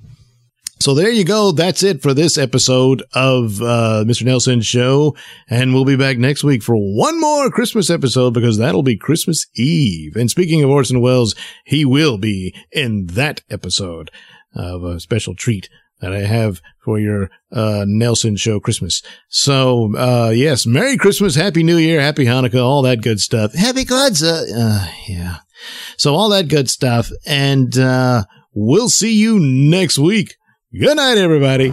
So 0.80 0.94
there 0.94 1.10
you 1.10 1.24
go. 1.24 1.50
That's 1.50 1.82
it 1.82 2.02
for 2.02 2.14
this 2.14 2.38
episode 2.38 3.02
of 3.12 3.60
uh, 3.60 4.04
Mr. 4.06 4.22
Nailsin 4.22 4.62
Show. 4.62 5.16
And 5.50 5.74
we'll 5.74 5.84
be 5.84 5.96
back 5.96 6.18
next 6.18 6.44
week 6.44 6.62
for 6.62 6.76
one 6.76 7.20
more 7.20 7.50
Christmas 7.50 7.90
episode 7.90 8.32
because 8.32 8.58
that'll 8.58 8.84
be 8.84 8.96
Christmas 8.96 9.46
Eve. 9.56 10.14
And 10.14 10.30
speaking 10.30 10.62
of 10.62 10.70
Orson 10.70 11.00
Welles, 11.00 11.34
he 11.64 11.84
will 11.84 12.16
be 12.16 12.54
in 12.70 13.06
that 13.06 13.42
episode 13.50 14.12
of 14.54 14.84
a 14.84 15.00
special 15.00 15.34
treat 15.34 15.68
that 16.00 16.12
I 16.12 16.20
have 16.20 16.60
for 16.84 16.98
your 16.98 17.30
uh, 17.52 17.84
Nailsin 17.86 18.38
Show 18.38 18.60
Christmas. 18.60 19.02
So, 19.28 19.94
uh, 19.96 20.30
yes, 20.34 20.66
Merry 20.66 20.96
Christmas, 20.96 21.34
Happy 21.34 21.62
New 21.62 21.76
Year, 21.76 22.00
Happy 22.00 22.24
Hanukkah, 22.24 22.62
all 22.62 22.82
that 22.82 23.02
good 23.02 23.20
stuff. 23.20 23.54
Happy 23.54 23.84
Kwanzaa. 23.84 24.44
Uh, 24.54 24.90
yeah. 25.08 25.36
So 25.96 26.14
all 26.14 26.28
that 26.30 26.48
good 26.48 26.70
stuff. 26.70 27.10
And 27.26 27.76
uh, 27.78 28.24
we'll 28.54 28.88
see 28.88 29.14
you 29.14 29.38
next 29.38 29.98
week. 29.98 30.36
Good 30.72 30.96
night, 30.96 31.18
everybody. 31.18 31.72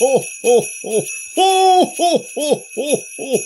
Ho, 0.00 0.24
ho, 0.42 0.66
ho, 0.82 1.02
ho. 1.36 1.84
Ho, 1.96 2.26
ho, 2.34 2.64
ho, 2.74 3.02
ho. 3.16 3.38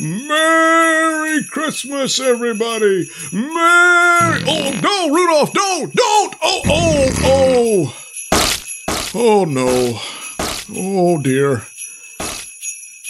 Merry 0.00 1.42
Christmas, 1.44 2.20
everybody. 2.20 3.08
Merry. 3.32 4.44
Oh, 4.46 4.80
no, 4.82 5.14
Rudolph, 5.14 5.52
don't, 5.52 5.94
don't. 5.94 6.36
Oh, 6.42 6.62
oh, 6.66 7.08
oh. 7.24 7.96
Oh, 9.14 9.44
no. 9.44 10.00
Oh, 10.76 11.18
dear. 11.18 11.66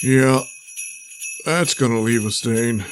Yeah, 0.02 0.42
that's 1.44 1.74
going 1.74 1.92
to 1.92 1.98
leave 1.98 2.24
a 2.24 2.30
stain. 2.30 2.84